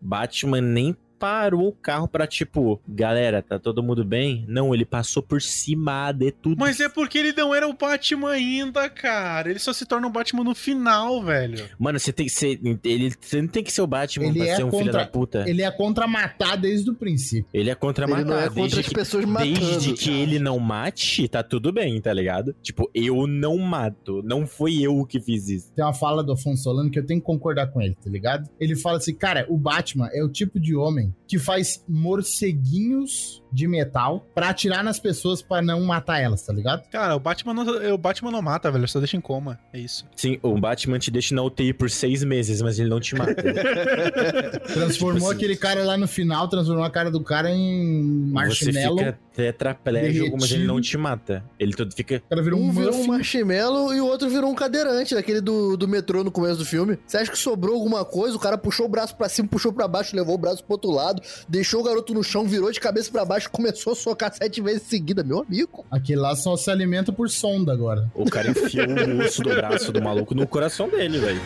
Batman 0.00 0.60
nem 0.60 0.96
parou 1.20 1.68
o 1.68 1.72
carro 1.72 2.08
pra, 2.08 2.26
tipo, 2.26 2.80
galera, 2.88 3.42
tá 3.42 3.58
todo 3.58 3.82
mundo 3.82 4.02
bem? 4.02 4.44
Não, 4.48 4.74
ele 4.74 4.86
passou 4.86 5.22
por 5.22 5.42
cima 5.42 6.10
de 6.12 6.32
tudo. 6.32 6.56
Mas 6.58 6.80
é 6.80 6.88
porque 6.88 7.18
ele 7.18 7.32
não 7.34 7.54
era 7.54 7.68
o 7.68 7.74
Batman 7.74 8.30
ainda, 8.30 8.88
cara. 8.88 9.50
Ele 9.50 9.58
só 9.58 9.72
se 9.72 9.84
torna 9.84 10.06
o 10.06 10.10
Batman 10.10 10.42
no 10.42 10.54
final, 10.54 11.22
velho. 11.22 11.68
Mano, 11.78 12.00
você 12.00 12.10
tem 12.12 12.24
que 12.26 12.32
ser. 12.32 12.58
Ele, 12.82 13.12
você 13.20 13.42
não 13.42 13.48
tem 13.48 13.62
que 13.62 13.70
ser 13.70 13.82
o 13.82 13.86
Batman 13.86 14.26
Ele 14.28 14.38
pra 14.38 14.48
é 14.48 14.56
ser 14.56 14.64
um 14.64 14.70
filho 14.70 14.84
contra- 14.86 15.04
da 15.04 15.06
puta. 15.06 15.44
Ele 15.48 15.62
é 15.62 15.70
contra 15.70 16.06
matar 16.06 16.56
desde 16.56 16.90
o 16.90 16.94
princípio. 16.94 17.46
Ele 17.52 17.68
é 17.68 17.74
contra 17.74 18.06
Ele 18.06 18.12
matar. 18.12 18.24
não 18.24 18.38
é 18.38 18.44
contra 18.48 18.54
desde 18.62 18.80
as 18.80 18.88
que, 18.88 18.94
pessoas 18.94 19.24
Desde 19.26 19.60
matando. 19.60 19.94
que 19.94 20.10
ele 20.10 20.38
não 20.38 20.58
mate, 20.58 21.28
tá 21.28 21.42
tudo 21.42 21.70
bem, 21.70 22.00
tá 22.00 22.12
ligado? 22.14 22.54
Tipo, 22.62 22.90
eu 22.94 23.26
não 23.26 23.58
mato. 23.58 24.22
Não 24.24 24.46
foi 24.46 24.80
eu 24.80 25.04
que 25.04 25.20
fiz 25.20 25.48
isso. 25.48 25.72
Tem 25.74 25.84
uma 25.84 25.92
fala 25.92 26.24
do 26.24 26.32
Afonso 26.32 26.62
Solano 26.62 26.90
que 26.90 26.98
eu 26.98 27.04
tenho 27.04 27.20
que 27.20 27.26
concordar 27.26 27.66
com 27.66 27.82
ele, 27.82 27.94
tá 28.02 28.08
ligado? 28.08 28.48
Ele 28.58 28.74
fala 28.74 28.96
assim, 28.96 29.14
cara, 29.14 29.44
o 29.48 29.58
Batman 29.58 30.08
é 30.12 30.22
o 30.24 30.28
tipo 30.28 30.58
de 30.58 30.74
homem 30.74 31.09
que 31.26 31.38
faz 31.38 31.84
morceguinhos 31.88 33.39
de 33.52 33.66
metal 33.66 34.26
pra 34.34 34.48
atirar 34.50 34.82
nas 34.84 34.98
pessoas 34.98 35.42
pra 35.42 35.60
não 35.62 35.80
matar 35.82 36.20
elas, 36.20 36.42
tá 36.42 36.52
ligado? 36.52 36.82
Cara, 36.90 37.16
o 37.16 37.20
Batman 37.20 37.54
não, 37.54 37.94
o 37.94 37.98
Batman 37.98 38.30
não 38.30 38.42
mata, 38.42 38.70
velho. 38.70 38.86
Só 38.88 38.98
deixa 38.98 39.16
em 39.16 39.20
coma. 39.20 39.58
É 39.72 39.78
isso. 39.78 40.04
Sim, 40.16 40.38
o 40.42 40.58
Batman 40.58 40.98
te 40.98 41.10
deixa 41.10 41.34
na 41.34 41.42
UTI 41.42 41.72
por 41.72 41.90
seis 41.90 42.22
meses, 42.24 42.60
mas 42.62 42.78
ele 42.78 42.88
não 42.88 43.00
te 43.00 43.14
mata. 43.14 43.34
Transformou 44.72 45.14
Tipo 45.20 45.26
assim, 45.26 45.36
aquele 45.36 45.56
cara 45.56 45.84
lá 45.84 45.96
no 45.96 46.06
final, 46.08 46.48
transformou 46.48 46.84
a 46.84 46.90
cara 46.90 47.10
do 47.10 47.22
cara 47.22 47.50
em 47.50 48.26
Você 48.26 48.32
marshmallow. 48.32 48.98
fica 48.98 49.18
tetraplégico, 49.34 50.36
mas 50.40 50.50
ele 50.52 50.66
não 50.66 50.80
te 50.80 50.96
mata. 50.98 51.44
Ele 51.58 51.72
todo 51.72 51.92
fica. 51.94 52.16
O 52.16 52.28
cara 52.28 52.42
virou 52.42 52.60
um, 52.60 52.68
Um 52.68 52.72
virou 52.72 52.94
um 52.94 53.06
marshmallow 53.06 53.94
e 53.94 54.00
o 54.00 54.06
outro 54.06 54.28
virou 54.28 54.50
um 54.50 54.54
cadeirante, 54.54 55.14
daquele 55.14 55.40
do, 55.40 55.76
do 55.76 55.88
metrô 55.88 56.22
no 56.24 56.30
começo 56.30 56.58
do 56.58 56.64
filme. 56.64 56.98
Você 57.06 57.16
acha 57.18 57.30
que 57.30 57.38
sobrou 57.38 57.74
alguma 57.76 58.04
coisa? 58.04 58.36
O 58.36 58.40
cara 58.40 58.58
puxou 58.58 58.86
o 58.86 58.88
braço 58.88 59.16
pra 59.16 59.28
cima, 59.28 59.48
puxou 59.48 59.72
pra 59.72 59.88
baixo, 59.88 60.14
levou 60.16 60.34
o 60.34 60.38
braço 60.38 60.62
pro 60.64 60.74
outro 60.74 60.90
lado, 60.90 61.22
deixou 61.48 61.80
o 61.80 61.84
garoto 61.84 62.12
no 62.14 62.22
chão, 62.22 62.46
virou 62.46 62.70
de 62.70 62.80
cabeça 62.80 63.10
pra 63.10 63.24
baixo, 63.24 63.39
começou 63.48 63.92
a 63.92 63.96
socar 63.96 64.32
sete 64.34 64.60
vezes 64.60 64.82
seguida. 64.82 65.22
Meu 65.22 65.40
amigo. 65.40 65.84
Aquele 65.90 66.20
lá 66.20 66.34
só 66.36 66.56
se 66.56 66.70
alimenta 66.70 67.12
por 67.12 67.28
sonda 67.30 67.72
agora. 67.72 68.10
O 68.14 68.28
cara 68.28 68.50
enfiou 68.50 68.86
o 68.86 69.24
osso 69.24 69.42
do 69.42 69.50
braço 69.50 69.92
do 69.92 70.02
maluco 70.02 70.34
no 70.34 70.46
coração 70.46 70.88
dele, 70.88 71.18
velho. 71.18 71.40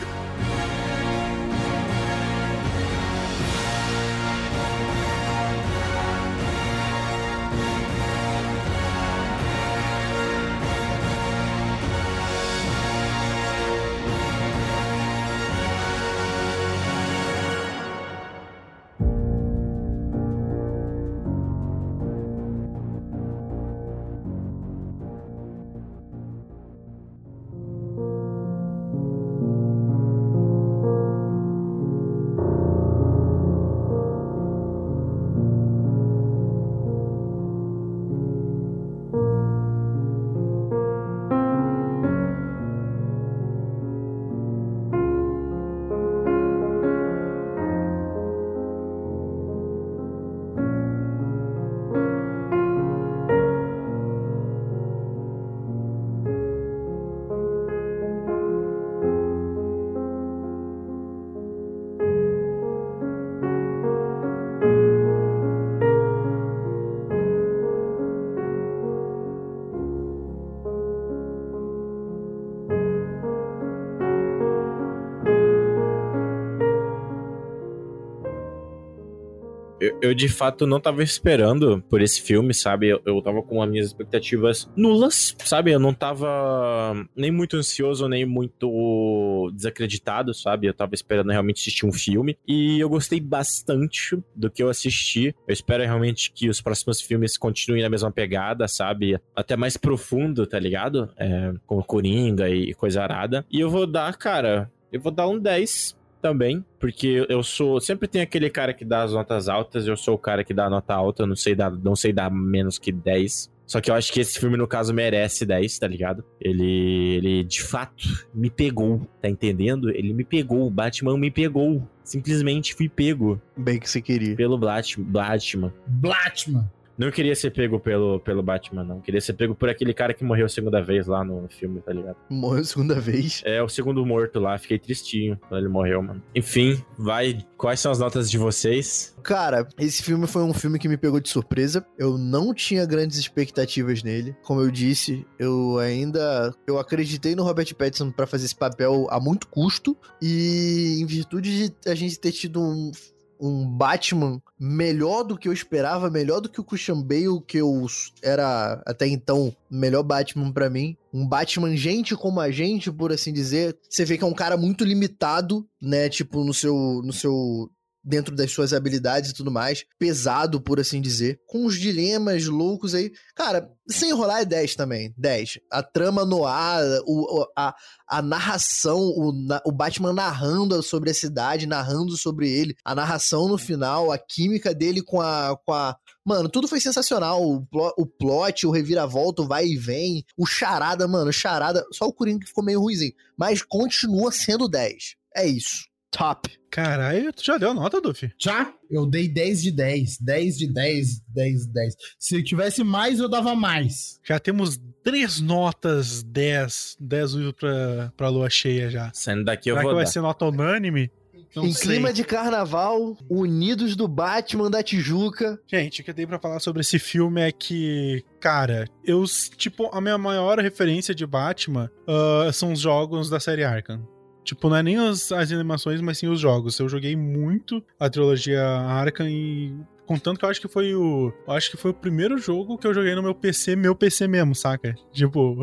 Eu, 80.01 80.13
de 80.13 80.27
fato 80.27 80.67
não 80.67 80.79
tava 80.79 81.01
esperando 81.01 81.83
por 81.89 82.01
esse 82.01 82.21
filme, 82.21 82.53
sabe? 82.53 82.89
Eu, 82.89 83.01
eu 83.05 83.21
tava 83.21 83.41
com 83.41 83.61
as 83.61 83.69
minhas 83.69 83.87
expectativas 83.87 84.69
nulas, 84.75 85.35
sabe? 85.39 85.71
Eu 85.71 85.79
não 85.79 85.93
tava 85.93 86.93
nem 87.15 87.31
muito 87.31 87.57
ansioso, 87.57 88.07
nem 88.07 88.25
muito 88.25 89.51
desacreditado, 89.53 90.33
sabe? 90.33 90.67
Eu 90.67 90.73
tava 90.73 90.93
esperando 90.93 91.31
realmente 91.31 91.61
assistir 91.61 91.85
um 91.85 91.91
filme. 91.91 92.37
E 92.47 92.79
eu 92.79 92.89
gostei 92.89 93.19
bastante 93.19 94.17
do 94.35 94.51
que 94.51 94.61
eu 94.61 94.69
assisti. 94.69 95.35
Eu 95.47 95.53
espero 95.53 95.83
realmente 95.83 96.31
que 96.31 96.49
os 96.49 96.61
próximos 96.61 97.01
filmes 97.01 97.37
continuem 97.37 97.83
na 97.83 97.89
mesma 97.89 98.11
pegada, 98.11 98.67
sabe? 98.67 99.19
Até 99.35 99.55
mais 99.55 99.77
profundo, 99.77 100.45
tá 100.45 100.59
ligado? 100.59 101.09
É, 101.17 101.53
com 101.65 101.81
Coringa 101.81 102.49
e 102.49 102.73
coisa 102.73 103.01
arada. 103.01 103.45
E 103.49 103.59
eu 103.59 103.69
vou 103.69 103.87
dar, 103.87 104.15
cara, 104.17 104.71
eu 104.91 104.99
vou 104.99 105.11
dar 105.11 105.27
um 105.27 105.39
10 105.39 105.95
também, 106.25 106.65
porque 106.79 107.23
eu 107.29 107.43
sou. 107.43 107.79
Sempre 107.79 108.07
tem 108.07 108.21
aquele 108.23 108.49
cara 108.49 108.73
que 108.73 108.83
dá 108.83 109.03
as 109.03 109.13
notas 109.13 109.47
altas, 109.47 109.85
eu 109.87 109.95
sou 109.95 110.15
o 110.15 110.17
cara 110.17 110.43
que 110.43 110.55
dá 110.55 110.65
a 110.65 110.69
nota 110.71 110.91
alta, 110.95 111.21
eu 111.21 111.27
não 111.27 111.35
sei 111.35 111.53
dar, 111.53 111.69
não 111.69 111.95
sei 111.95 112.11
dar 112.11 112.31
menos 112.31 112.79
que 112.79 112.91
10. 112.91 113.53
Só 113.67 113.79
que 113.81 113.89
eu 113.91 113.95
acho 113.95 114.11
que 114.11 114.19
esse 114.19 114.39
filme, 114.39 114.57
no 114.57 114.67
caso, 114.67 114.93
merece 114.93 115.45
10, 115.45 115.77
tá 115.79 115.87
ligado? 115.87 116.23
Ele, 116.39 117.15
ele 117.17 117.43
de 117.43 117.61
fato 117.63 118.27
me 118.33 118.49
pegou, 118.49 119.07
tá 119.21 119.29
entendendo? 119.29 119.89
Ele 119.91 120.13
me 120.13 120.23
pegou, 120.23 120.65
o 120.67 120.69
Batman 120.71 121.15
me 121.17 121.29
pegou. 121.31 121.87
Simplesmente 122.03 122.73
fui 122.75 122.87
pego. 122.89 123.39
Bem 123.57 123.79
que 123.79 123.89
você 123.89 124.01
queria. 124.01 124.35
Pelo 124.35 124.57
Blat- 124.57 124.97
Batman. 124.97 125.71
Batman. 125.87 126.71
Não 126.97 127.11
queria 127.11 127.35
ser 127.35 127.51
pego 127.51 127.79
pelo, 127.79 128.19
pelo 128.19 128.41
Batman, 128.41 128.83
não. 128.83 129.01
Queria 129.01 129.19
ser 129.19 129.33
pego 129.33 129.53
por 129.53 129.69
aquele 129.69 129.93
cara 129.93 130.13
que 130.13 130.23
morreu 130.23 130.45
a 130.45 130.49
segunda 130.49 130.81
vez 130.81 131.07
lá 131.07 131.23
no 131.23 131.47
filme, 131.49 131.81
tá 131.81 131.91
ligado? 131.91 132.15
Morreu 132.29 132.63
segunda 132.63 132.99
vez. 132.99 133.41
É, 133.45 133.61
o 133.61 133.67
segundo 133.67 134.05
morto 134.05 134.39
lá. 134.39 134.57
Fiquei 134.57 134.79
tristinho 134.79 135.37
quando 135.47 135.59
ele 135.59 135.69
morreu, 135.69 136.01
mano. 136.01 136.21
Enfim, 136.33 136.81
vai. 136.97 137.37
Quais 137.57 137.79
são 137.79 137.91
as 137.91 137.99
notas 137.99 138.29
de 138.29 138.37
vocês? 138.37 139.15
Cara, 139.23 139.67
esse 139.77 140.03
filme 140.03 140.27
foi 140.27 140.43
um 140.43 140.53
filme 140.53 140.79
que 140.79 140.87
me 140.87 140.97
pegou 140.97 141.19
de 141.19 141.29
surpresa. 141.29 141.85
Eu 141.97 142.17
não 142.17 142.53
tinha 142.53 142.85
grandes 142.85 143.17
expectativas 143.17 144.03
nele. 144.03 144.35
Como 144.43 144.61
eu 144.61 144.71
disse, 144.71 145.25
eu 145.39 145.77
ainda 145.79 146.53
eu 146.67 146.79
acreditei 146.79 147.35
no 147.35 147.43
Robert 147.43 147.73
Pattinson 147.75 148.11
pra 148.11 148.27
fazer 148.27 148.45
esse 148.45 148.55
papel 148.55 149.07
a 149.09 149.19
muito 149.19 149.47
custo 149.47 149.97
e 150.21 150.99
em 151.01 151.05
virtude 151.05 151.69
de 151.69 151.89
a 151.89 151.95
gente 151.95 152.19
ter 152.19 152.31
tido 152.31 152.61
um 152.61 152.91
um 153.39 153.67
Batman 153.67 154.41
melhor 154.59 155.23
do 155.23 155.37
que 155.37 155.47
eu 155.47 155.53
esperava, 155.53 156.09
melhor 156.09 156.39
do 156.39 156.49
que 156.49 156.59
o 156.59 156.63
Christian 156.63 157.01
Bale, 157.01 157.41
que 157.45 157.57
eu 157.57 157.85
era 158.23 158.81
até 158.85 159.07
então 159.07 159.47
o 159.69 159.75
melhor 159.75 160.03
Batman 160.03 160.51
pra 160.51 160.69
mim. 160.69 160.95
Um 161.13 161.27
Batman 161.27 161.75
gente 161.75 162.15
como 162.15 162.39
a 162.39 162.51
gente, 162.51 162.91
por 162.91 163.11
assim 163.11 163.31
dizer. 163.31 163.77
Você 163.89 164.05
vê 164.05 164.17
que 164.17 164.23
é 164.23 164.27
um 164.27 164.33
cara 164.33 164.57
muito 164.57 164.83
limitado, 164.83 165.67
né? 165.81 166.09
Tipo, 166.09 166.43
no 166.43 166.53
seu, 166.53 167.01
no 167.03 167.13
seu 167.13 167.69
dentro 168.05 168.35
das 168.35 168.51
suas 168.51 168.71
habilidades 168.71 169.31
e 169.31 169.33
tudo 169.33 169.51
mais, 169.51 169.83
pesado, 169.97 170.61
por 170.61 170.79
assim 170.79 171.01
dizer, 171.01 171.41
com 171.47 171.65
os 171.65 171.79
dilemas 171.79 172.45
loucos 172.45 172.93
aí. 172.93 173.11
Cara, 173.35 173.67
sem 173.89 174.11
enrolar 174.11 174.41
é 174.41 174.45
10 174.45 174.75
também, 174.75 175.13
10. 175.17 175.59
A 175.71 175.81
trama 175.81 176.23
no 176.23 176.45
ar, 176.45 176.83
o, 177.05 177.45
a, 177.57 177.75
a 178.07 178.21
narração, 178.21 178.99
o, 178.99 179.33
o 179.65 179.71
Batman 179.71 180.13
narrando 180.13 180.81
sobre 180.83 181.09
a 181.09 181.13
cidade, 181.13 181.65
narrando 181.65 182.15
sobre 182.15 182.49
ele, 182.49 182.75
a 182.85 182.93
narração 182.93 183.47
no 183.47 183.57
final, 183.57 184.11
a 184.11 184.17
química 184.17 184.73
dele 184.73 185.01
com 185.01 185.19
a. 185.19 185.57
Com 185.65 185.73
a 185.73 185.97
Mano, 186.27 186.49
tudo 186.49 186.67
foi 186.67 186.79
sensacional. 186.79 187.39
O, 187.43 187.67
o 187.99 188.05
plot, 188.07 188.65
o 188.65 188.71
reviravolta, 188.71 189.43
o 189.43 189.47
vai 189.47 189.67
e 189.67 189.77
vem, 189.77 190.25
o 190.35 190.43
charada, 190.43 191.07
mano, 191.07 191.31
charada. 191.31 191.85
Só 191.93 192.05
o 192.05 192.13
Coringa 192.13 192.39
que 192.39 192.47
ficou 192.47 192.63
meio 192.63 192.81
ruimzinho. 192.81 193.13
Mas 193.37 193.61
continua 193.61 194.31
sendo 194.31 194.67
10. 194.67 195.17
É 195.35 195.45
isso. 195.45 195.85
Top. 196.15 196.49
Caralho, 196.71 197.33
tu 197.33 197.43
já 197.43 197.57
deu 197.57 197.71
a 197.71 197.73
nota, 197.73 197.99
Duff? 197.99 198.31
Já? 198.39 198.71
Eu 198.89 199.05
dei 199.05 199.27
10 199.27 199.63
de 199.63 199.71
10. 199.71 200.17
10 200.19 200.57
de 200.57 200.73
10, 200.73 201.21
10 201.27 201.61
de 201.67 201.73
10. 201.73 201.95
Se 202.17 202.35
eu 202.37 202.43
tivesse 202.43 202.83
mais, 202.85 203.19
eu 203.19 203.27
dava 203.27 203.53
mais. 203.53 204.17
Já 204.23 204.39
temos 204.39 204.79
três 205.03 205.41
notas 205.41 206.23
10, 206.23 206.95
10 207.01 207.35
uivos 207.35 207.53
pra, 207.53 208.13
pra 208.15 208.29
lua 208.29 208.49
cheia 208.49 208.89
já. 208.89 209.11
Saindo 209.13 209.43
daqui 209.43 209.69
eu 209.69 209.75
Será 209.75 209.81
vou 209.83 209.91
que 209.91 209.95
vai 209.95 210.05
dar. 210.05 210.11
ser 210.11 210.21
nota 210.21 210.45
unânime? 210.45 211.11
Não 211.53 211.65
em 211.65 211.71
sei. 211.73 211.91
clima 211.91 212.13
de 212.13 212.23
carnaval, 212.23 213.17
unidos 213.29 213.95
do 213.95 214.07
Batman 214.07 214.69
da 214.69 214.83
Tijuca. 214.83 215.59
Gente, 215.67 216.01
o 216.01 216.03
que 216.03 216.09
eu 216.11 216.13
tenho 216.13 216.27
pra 216.27 216.39
falar 216.39 216.59
sobre 216.59 216.81
esse 216.81 216.99
filme 216.99 217.41
é 217.41 217.51
que, 217.51 218.23
cara, 218.41 218.87
eu, 219.05 219.23
tipo, 219.57 219.89
a 219.93 220.01
minha 220.01 220.17
maior 220.17 220.59
referência 220.59 221.13
de 221.15 221.25
Batman 221.25 221.89
ah, 222.07 222.49
são 222.53 222.73
os 222.73 222.79
jogos 222.79 223.29
da 223.29 223.39
série 223.39 223.63
Arkham. 223.63 224.05
Tipo, 224.45 224.69
não 224.69 224.77
é 224.77 224.83
nem 224.83 224.97
as, 224.97 225.31
as 225.31 225.51
animações, 225.51 225.99
mas 225.99 226.19
sim 226.19 226.27
os 226.27 226.39
jogos. 226.39 226.79
Eu 226.79 226.87
joguei 226.87 227.15
muito 227.15 227.83
a 227.99 228.09
trilogia 228.09 228.63
Arkham 228.63 229.27
e 229.27 229.73
Contanto 230.05 230.37
que 230.37 230.45
eu 230.45 230.49
acho 230.49 230.61
que 230.61 230.67
foi 230.67 230.93
o. 230.93 231.33
Acho 231.47 231.71
que 231.71 231.77
foi 231.77 231.89
o 231.89 231.93
primeiro 231.93 232.37
jogo 232.37 232.77
que 232.77 232.85
eu 232.85 232.93
joguei 232.93 233.15
no 233.15 233.23
meu 233.23 233.33
PC, 233.33 233.75
meu 233.75 233.95
PC 233.95 234.27
mesmo, 234.27 234.53
saca? 234.53 234.93
Tipo. 235.11 235.57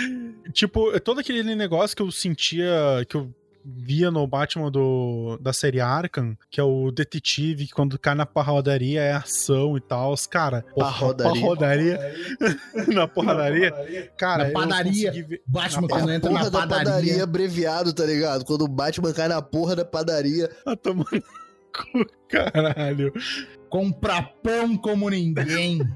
tipo, 0.52 1.00
todo 1.00 1.20
aquele 1.20 1.54
negócio 1.54 1.96
que 1.96 2.02
eu 2.02 2.12
sentia. 2.12 2.70
que 3.08 3.16
eu 3.16 3.34
via 3.68 4.10
no 4.12 4.24
Batman 4.26 4.70
do, 4.70 5.38
da 5.40 5.52
série 5.52 5.80
Arkham, 5.80 6.36
que 6.50 6.60
é 6.60 6.62
o 6.62 6.90
detetive, 6.92 7.66
que 7.66 7.72
quando 7.72 7.98
cai 7.98 8.14
na 8.14 8.24
parrodaria 8.24 9.00
é 9.00 9.12
ação 9.12 9.76
e 9.76 9.80
tal. 9.80 10.14
Cara, 10.30 10.64
Parrodaria. 10.76 11.32
parrodaria. 11.32 12.14
na 12.94 13.08
porradaria. 13.08 13.72
Cara, 14.16 14.44
Na 14.48 14.52
padaria. 14.52 15.10
ver- 15.12 15.42
Batman 15.46 15.86
É 15.86 15.88
quando 15.88 16.08
a 16.10 16.14
entra 16.14 16.30
porra 16.30 16.44
na 16.44 16.48
da 16.50 16.58
padaria. 16.60 16.84
padaria 16.84 17.24
abreviado, 17.24 17.92
tá 17.92 18.06
ligado? 18.06 18.44
Quando 18.44 18.62
o 18.62 18.68
Batman 18.68 19.12
cai 19.12 19.26
na 19.28 19.42
porra 19.42 19.74
da 19.74 19.84
padaria. 19.84 20.48
Ah, 20.64 20.76
tomando 20.76 21.10
cu, 21.10 22.06
caralho. 22.28 23.12
Compra 23.68 24.22
pão 24.22 24.76
como 24.76 25.10
ninguém. 25.10 25.80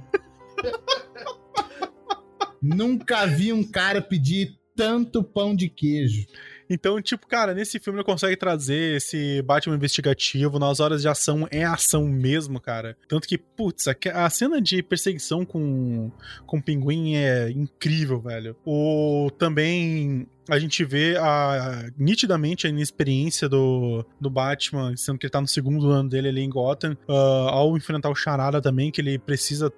Nunca 2.63 3.27
vi 3.27 3.53
um 3.53 3.63
cara 3.65 4.03
pedir 4.03 4.59
tanto 4.77 5.23
pão 5.23 5.55
de 5.55 5.69
queijo. 5.69 6.27
Então, 6.71 7.03
tipo, 7.03 7.27
cara, 7.27 7.53
nesse 7.53 7.81
filme 7.81 7.99
ele 7.99 8.05
consegue 8.05 8.37
trazer 8.37 8.97
esse 8.97 9.43
Batman 9.43 9.75
investigativo, 9.75 10.61
nas 10.61 10.79
horas 10.79 11.03
de 11.03 11.09
ação 11.09 11.49
é 11.51 11.65
ação 11.65 12.07
mesmo, 12.07 12.61
cara. 12.61 12.97
Tanto 13.09 13.27
que, 13.27 13.37
putz, 13.37 13.87
a, 13.89 14.31
cena 14.31 14.61
de 14.61 14.81
perseguição 14.81 15.45
com, 15.45 16.13
com 16.47 16.59
o 16.59 16.63
pinguim 16.63 17.17
é 17.17 17.51
incrível, 17.51 18.21
velho. 18.21 18.57
O 18.65 19.31
também 19.37 20.29
a 20.49 20.59
gente 20.59 20.85
vê 20.85 21.17
a, 21.17 21.91
nitidamente 21.99 22.67
a 22.67 22.71
inexperiência 22.71 23.49
do, 23.49 24.05
do 24.21 24.31
Batman, 24.31 24.97
sendo 24.97 25.19
que 25.19 25.27
ele 25.27 25.31
tá 25.31 25.41
no 25.41 25.49
segundo 25.49 25.91
ano 25.91 26.09
dele 26.09 26.29
ali 26.29 26.41
em 26.41 26.51
Gotham, 26.51 26.97
ah, 27.09 27.49
ao 27.51 27.77
enfrentar 27.77 28.11
o 28.11 28.15
Charada 28.15 28.61
também, 28.61 28.91
que 28.91 29.01
ele 29.01 29.19
precisa 29.19 29.73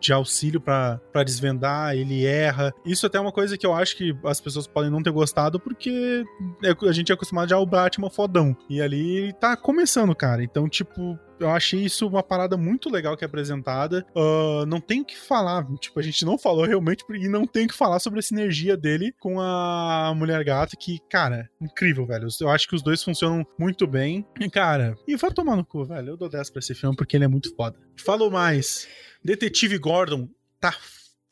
de 0.00 0.12
auxílio 0.12 0.60
pra 0.60 1.00
desvendar, 1.24 1.94
ele 1.96 2.24
erra. 2.24 2.72
Isso 2.84 3.06
até 3.06 3.18
é 3.18 3.20
uma 3.20 3.32
coisa 3.32 3.56
que 3.58 3.66
eu 3.66 3.72
acho 3.72 3.96
que 3.96 4.16
as 4.24 4.40
pessoas 4.40 4.66
podem 4.66 4.90
não 4.90 5.02
ter 5.02 5.10
gostado, 5.10 5.58
porque 5.60 6.24
é- 6.64 6.88
a 6.88 6.92
gente 6.92 7.10
é 7.10 7.14
acostumado 7.14 7.48
já 7.48 7.56
ao 7.56 7.66
Batman 7.66 8.10
fodão. 8.10 8.56
E 8.68 8.80
ali 8.80 9.32
tá 9.34 9.56
começando, 9.56 10.14
cara. 10.14 10.42
Então, 10.42 10.68
tipo, 10.68 11.18
eu 11.44 11.50
achei 11.50 11.80
isso 11.84 12.06
uma 12.06 12.22
parada 12.22 12.56
muito 12.56 12.88
legal 12.90 13.16
que 13.16 13.24
é 13.24 13.26
apresentada. 13.26 14.04
Ah, 14.16 14.64
não 14.66 14.80
tem 14.80 15.00
o 15.00 15.04
que 15.04 15.18
falar, 15.18 15.66
tipo, 15.78 15.98
a 15.98 16.02
gente 16.02 16.24
não 16.24 16.38
falou 16.38 16.64
realmente, 16.64 17.04
e 17.10 17.28
não 17.28 17.46
tem 17.46 17.66
o 17.66 17.68
que 17.68 17.74
falar 17.74 17.98
sobre 17.98 18.18
a 18.20 18.22
sinergia 18.22 18.76
dele 18.76 19.14
com 19.20 19.40
a 19.40 20.12
Mulher 20.16 20.42
Gata, 20.44 20.76
que, 20.76 20.98
cara, 21.10 21.48
incrível, 21.60 22.06
velho. 22.06 22.28
Eu 22.40 22.48
acho 22.48 22.68
que 22.68 22.74
os 22.74 22.82
dois 22.82 23.02
funcionam 23.02 23.46
muito 23.58 23.86
bem. 23.86 24.26
E, 24.40 24.48
cara, 24.50 24.96
e 25.06 25.16
vai 25.16 25.30
tomar 25.32 25.56
no 25.56 25.64
cu, 25.64 25.84
velho. 25.84 26.10
Eu 26.10 26.16
dou 26.16 26.28
10 26.28 26.50
pra 26.50 26.60
esse 26.60 26.74
filme 26.74 26.96
porque 26.96 27.16
ele 27.16 27.24
é 27.24 27.28
muito 27.28 27.54
foda. 27.54 27.78
Falou 27.96 28.30
mais. 28.30 28.86
Detetive 29.24 29.78
Gordon 29.78 30.28
tá 30.60 30.74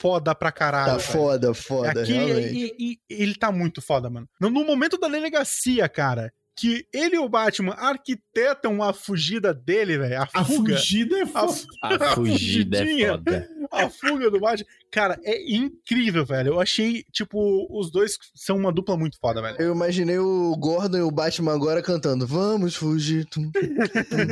foda 0.01 0.35
pra 0.35 0.51
caralho. 0.51 0.93
Tá 0.93 0.97
velho. 0.99 1.13
foda, 1.13 1.55
foda, 1.55 2.03
Aqui, 2.03 2.13
realmente. 2.13 2.55
e- 2.55 2.75
e- 2.79 2.99
e 3.11 3.23
ele 3.23 3.35
tá 3.35 3.53
muito 3.53 3.83
foda, 3.83 4.09
mano. 4.09 4.27
No, 4.41 4.49
no 4.49 4.65
momento 4.65 4.99
da 4.99 5.09
delegacia, 5.09 5.89
cara, 5.89 6.33
que 6.61 6.87
ele 6.93 7.17
e 7.17 7.19
o 7.19 7.27
Batman 7.29 7.73
arquitetam 7.73 8.83
a 8.83 8.93
fugida 8.93 9.55
dele, 9.55 9.97
velho. 9.97 10.21
A, 10.21 10.29
A 10.35 10.45
fuga. 10.45 10.75
fugida 10.77 11.19
é 11.19 11.23
A, 11.23 11.27
foda. 11.27 11.53
fu- 11.53 11.67
A 11.83 12.15
fugida 12.15 12.77
é 12.77 12.81
fugidinha. 12.83 13.09
foda. 13.13 13.49
A 13.71 13.89
fuga 13.89 14.31
do 14.31 14.39
Batman. 14.41 14.67
Cara, 14.91 15.19
é 15.23 15.41
incrível, 15.51 16.25
velho. 16.25 16.55
Eu 16.55 16.61
achei, 16.61 17.05
tipo, 17.13 17.67
os 17.71 17.91
dois 17.91 18.17
são 18.35 18.57
uma 18.57 18.73
dupla 18.73 18.97
muito 18.97 19.19
foda, 19.21 19.41
velho. 19.41 19.57
Eu 19.61 19.73
imaginei 19.73 20.19
o 20.19 20.55
Gordon 20.57 20.99
e 20.99 21.03
o 21.03 21.11
Batman 21.11 21.55
agora 21.55 21.83
cantando 21.83 22.27
Vamos 22.27 22.75
fugir 22.75 23.25
tum, 23.27 23.51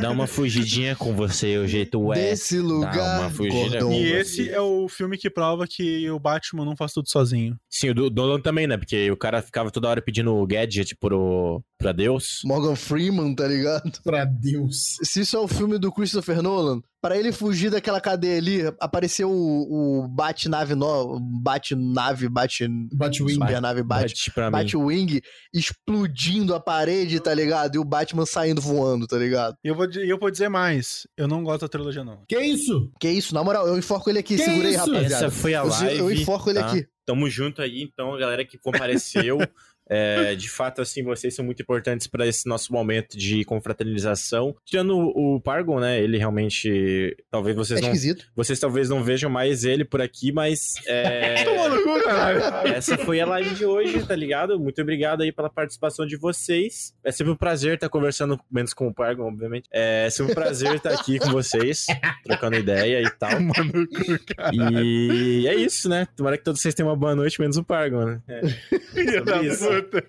Dá 0.01 0.11
uma 0.11 0.27
fugidinha 0.27 0.97
com 0.97 1.15
você, 1.15 1.59
o 1.59 1.67
jeito 1.67 2.13
é. 2.13 2.17
desse 2.17 2.59
lugar, 2.59 3.21
uma 3.21 3.31
fugida. 3.31 3.81
Gordon. 3.81 3.93
E 3.93 4.13
esse 4.13 4.49
é 4.49 4.61
o 4.61 4.89
filme 4.89 5.17
que 5.17 5.31
prova 5.31 5.67
que 5.67 6.11
o 6.11 6.19
Batman 6.19 6.65
não 6.65 6.77
faz 6.77 6.93
tudo 6.93 7.09
sozinho. 7.09 7.57
Sim, 7.71 7.91
o 7.91 7.95
do 7.95 8.11
Nolan 8.11 8.41
também, 8.41 8.67
né? 8.67 8.77
Porque 8.77 9.11
o 9.11 9.17
cara 9.17 9.41
ficava 9.43 9.71
toda 9.71 9.89
hora 9.89 10.03
pedindo 10.03 10.35
o 10.35 10.47
gadget 10.47 10.97
pro, 10.97 11.63
pra 11.79 11.93
Deus. 11.93 12.41
Morgan 12.45 12.75
Freeman, 12.75 13.35
tá 13.35 13.47
ligado? 13.47 13.93
Pra 14.03 14.25
Deus. 14.25 14.97
Se 15.03 15.21
isso 15.21 15.37
é 15.37 15.41
o 15.41 15.49
filme 15.49 15.79
do 15.79 15.93
Christopher 15.93 16.43
Nolan, 16.43 16.81
para 17.01 17.17
ele 17.17 17.31
fugir 17.33 17.71
daquela 17.71 18.01
cadeia 18.01 18.39
ali, 18.39 18.75
apareceu 18.81 19.31
o, 19.31 20.03
o 20.03 20.09
Bat-Nave 20.49 20.75
no, 20.75 21.21
Bat-Nave, 21.21 22.29
Bat... 22.29 22.59
Batwing. 22.93 23.35
Supernave 23.35 23.83
Bat... 23.83 24.03
Bate 24.03 24.31
pra 24.33 24.47
mim. 24.47 24.53
Batwing 24.53 25.21
explodindo 25.53 26.55
a 26.55 26.61
parede, 26.61 27.21
tá 27.21 27.35
ligado? 27.35 27.77
E 27.77 27.79
o 27.79 27.85
Batman 27.85 28.27
saindo 28.27 28.61
voando, 28.61 29.07
tá 29.07 29.17
ligado? 29.19 29.57
E 29.65 29.69
eu 29.69 29.75
vou, 29.75 29.87
eu 29.87 30.19
vou 30.19 30.31
dizer 30.31 30.49
mais. 30.49 31.07
Eu 31.17 31.29
não 31.29 31.43
gosto 31.45 31.63
da 31.63 31.69
trilogia, 31.69 32.05
não. 32.05 32.25
Que 32.29 32.39
isso? 32.41 32.91
Que 33.01 33.09
isso, 33.09 33.35
na 33.35 33.45
moral, 33.45 33.67
eu 33.67 33.79
enforco 33.79 34.09
ele 34.11 34.19
aqui, 34.19 34.37
Que 34.37 34.45
segurei, 34.45 34.71
isso? 34.71 34.79
rapaziada. 34.81 35.27
Essa 35.27 35.31
foi 35.31 35.55
a 35.55 35.61
Eu- 35.61 35.69
live. 35.69 35.99
Eu 35.99 36.11
enforco 36.13 36.51
ele 36.51 36.61
tá? 36.61 36.67
aqui. 36.67 36.87
Tamo 37.07 37.29
junto 37.31 37.63
aí, 37.63 37.83
então, 37.83 38.15
a 38.15 38.19
galera 38.19 38.45
que 38.45 38.59
compareceu. 38.59 39.39
É, 39.89 40.35
de 40.35 40.49
fato, 40.49 40.83
assim, 40.83 41.03
vocês 41.03 41.35
são 41.35 41.45
muito 41.45 41.63
importantes 41.63 42.07
para 42.07 42.27
esse 42.27 42.47
nosso 42.49 42.73
momento 42.73 43.17
de 43.17 43.45
confraternização. 43.45 44.55
Tirando 44.65 44.97
o, 44.97 45.41
Pargon, 45.41 45.81
né? 45.81 46.01
Ele 46.01 46.19
realmente. 46.19 47.17
Talvez 47.31 47.57
É 47.57 47.59
vocês 47.59 47.81
não. 47.81 47.89
esquisito. 47.89 48.27
Vocês 48.37 48.59
talvez 48.59 48.89
não 48.89 49.03
vejam 49.03 49.31
mais 49.31 49.65
ele 49.65 49.85
por 49.85 50.01
aqui, 50.01 50.33
mas. 50.33 50.75
É, 50.87 51.45
cu, 51.85 52.03
caralho. 52.05 52.41
essa 52.75 52.99
foi 52.99 53.21
a 53.21 53.27
live 53.27 53.55
de 53.55 53.65
hoje, 53.65 54.05
tá 54.07 54.15
ligado? 54.15 54.59
Muito 54.59 54.81
obrigado 54.83 55.23
aí 55.23 55.33
pela 55.33 55.49
participação 55.49 56.07
de 56.07 56.17
vocês. 56.17 56.95
É 57.05 57.11
sempre 57.11 57.33
um 57.33 57.37
prazer 57.37 57.75
estar 57.75 57.89
conversando, 57.89 58.39
menos 58.51 58.75
com 58.75 58.89
o 58.89 58.95
Pargon, 58.95 59.29
obviamente. 59.29 59.69
É 59.73 60.09
sempre 60.11 60.33
um 60.33 60.35
prazer 60.35 60.77
estar 60.77 60.93
aqui 60.93 61.19
com 61.19 61.31
vocês, 61.31 61.87
trocando 62.25 62.57
ideia 62.57 63.01
e 63.03 63.11
tal. 63.11 63.31
Toma 63.31 63.65
no 63.65 63.87
cu, 63.89 64.35
caralho. 64.37 64.81
E 64.81 65.47
é 65.47 65.55
isso, 65.55 65.89
né? 65.89 66.07
Tomara 66.17 66.37
que 66.37 66.45
todos 66.45 66.61
vocês 66.61 66.75
tenham 66.75 66.91
uma 66.91 66.97
boa 66.97 67.15
noite, 67.15 67.41
menos 67.41 67.57
o 67.57 67.65
Pargon, 67.65 68.05
né? 68.05 68.21
É. 68.29 68.41
Sobre 69.19 69.47
isso. 69.47 69.78
Puta. 69.83 70.05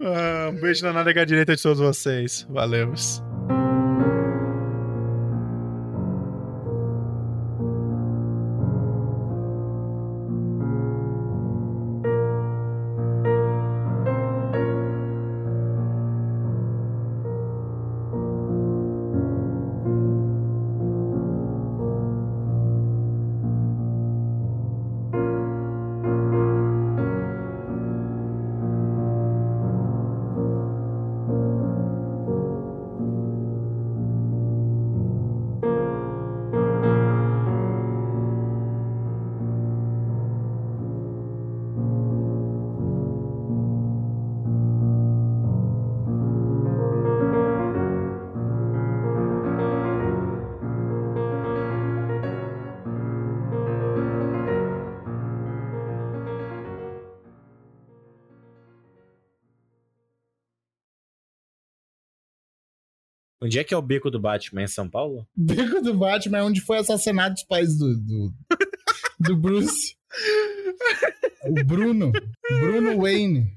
Ah, 0.00 0.50
um 0.50 0.60
beijo 0.60 0.84
na 0.84 0.92
nádega 0.92 1.24
direita 1.24 1.54
de 1.54 1.62
todos 1.62 1.78
vocês. 1.78 2.46
Valeu. 2.50 2.92
É 63.62 63.64
que 63.64 63.74
é 63.74 63.76
o 63.76 63.82
beco 63.82 64.10
do 64.10 64.20
Batman? 64.20 64.62
Em 64.62 64.68
São 64.68 64.88
Paulo? 64.88 65.26
Beco 65.34 65.80
do 65.80 65.94
Batman 65.94 66.38
é 66.38 66.42
onde 66.42 66.60
foi 66.60 66.78
assassinado 66.78 67.34
os 67.34 67.44
pais 67.44 67.78
do, 67.78 67.96
do, 67.96 68.34
do 69.18 69.36
Bruce. 69.36 69.96
O 71.44 71.64
Bruno. 71.64 72.12
Bruno 72.60 73.02
Wayne. 73.02 73.52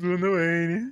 Bruno 0.00 0.32
Wayne. 0.32 0.90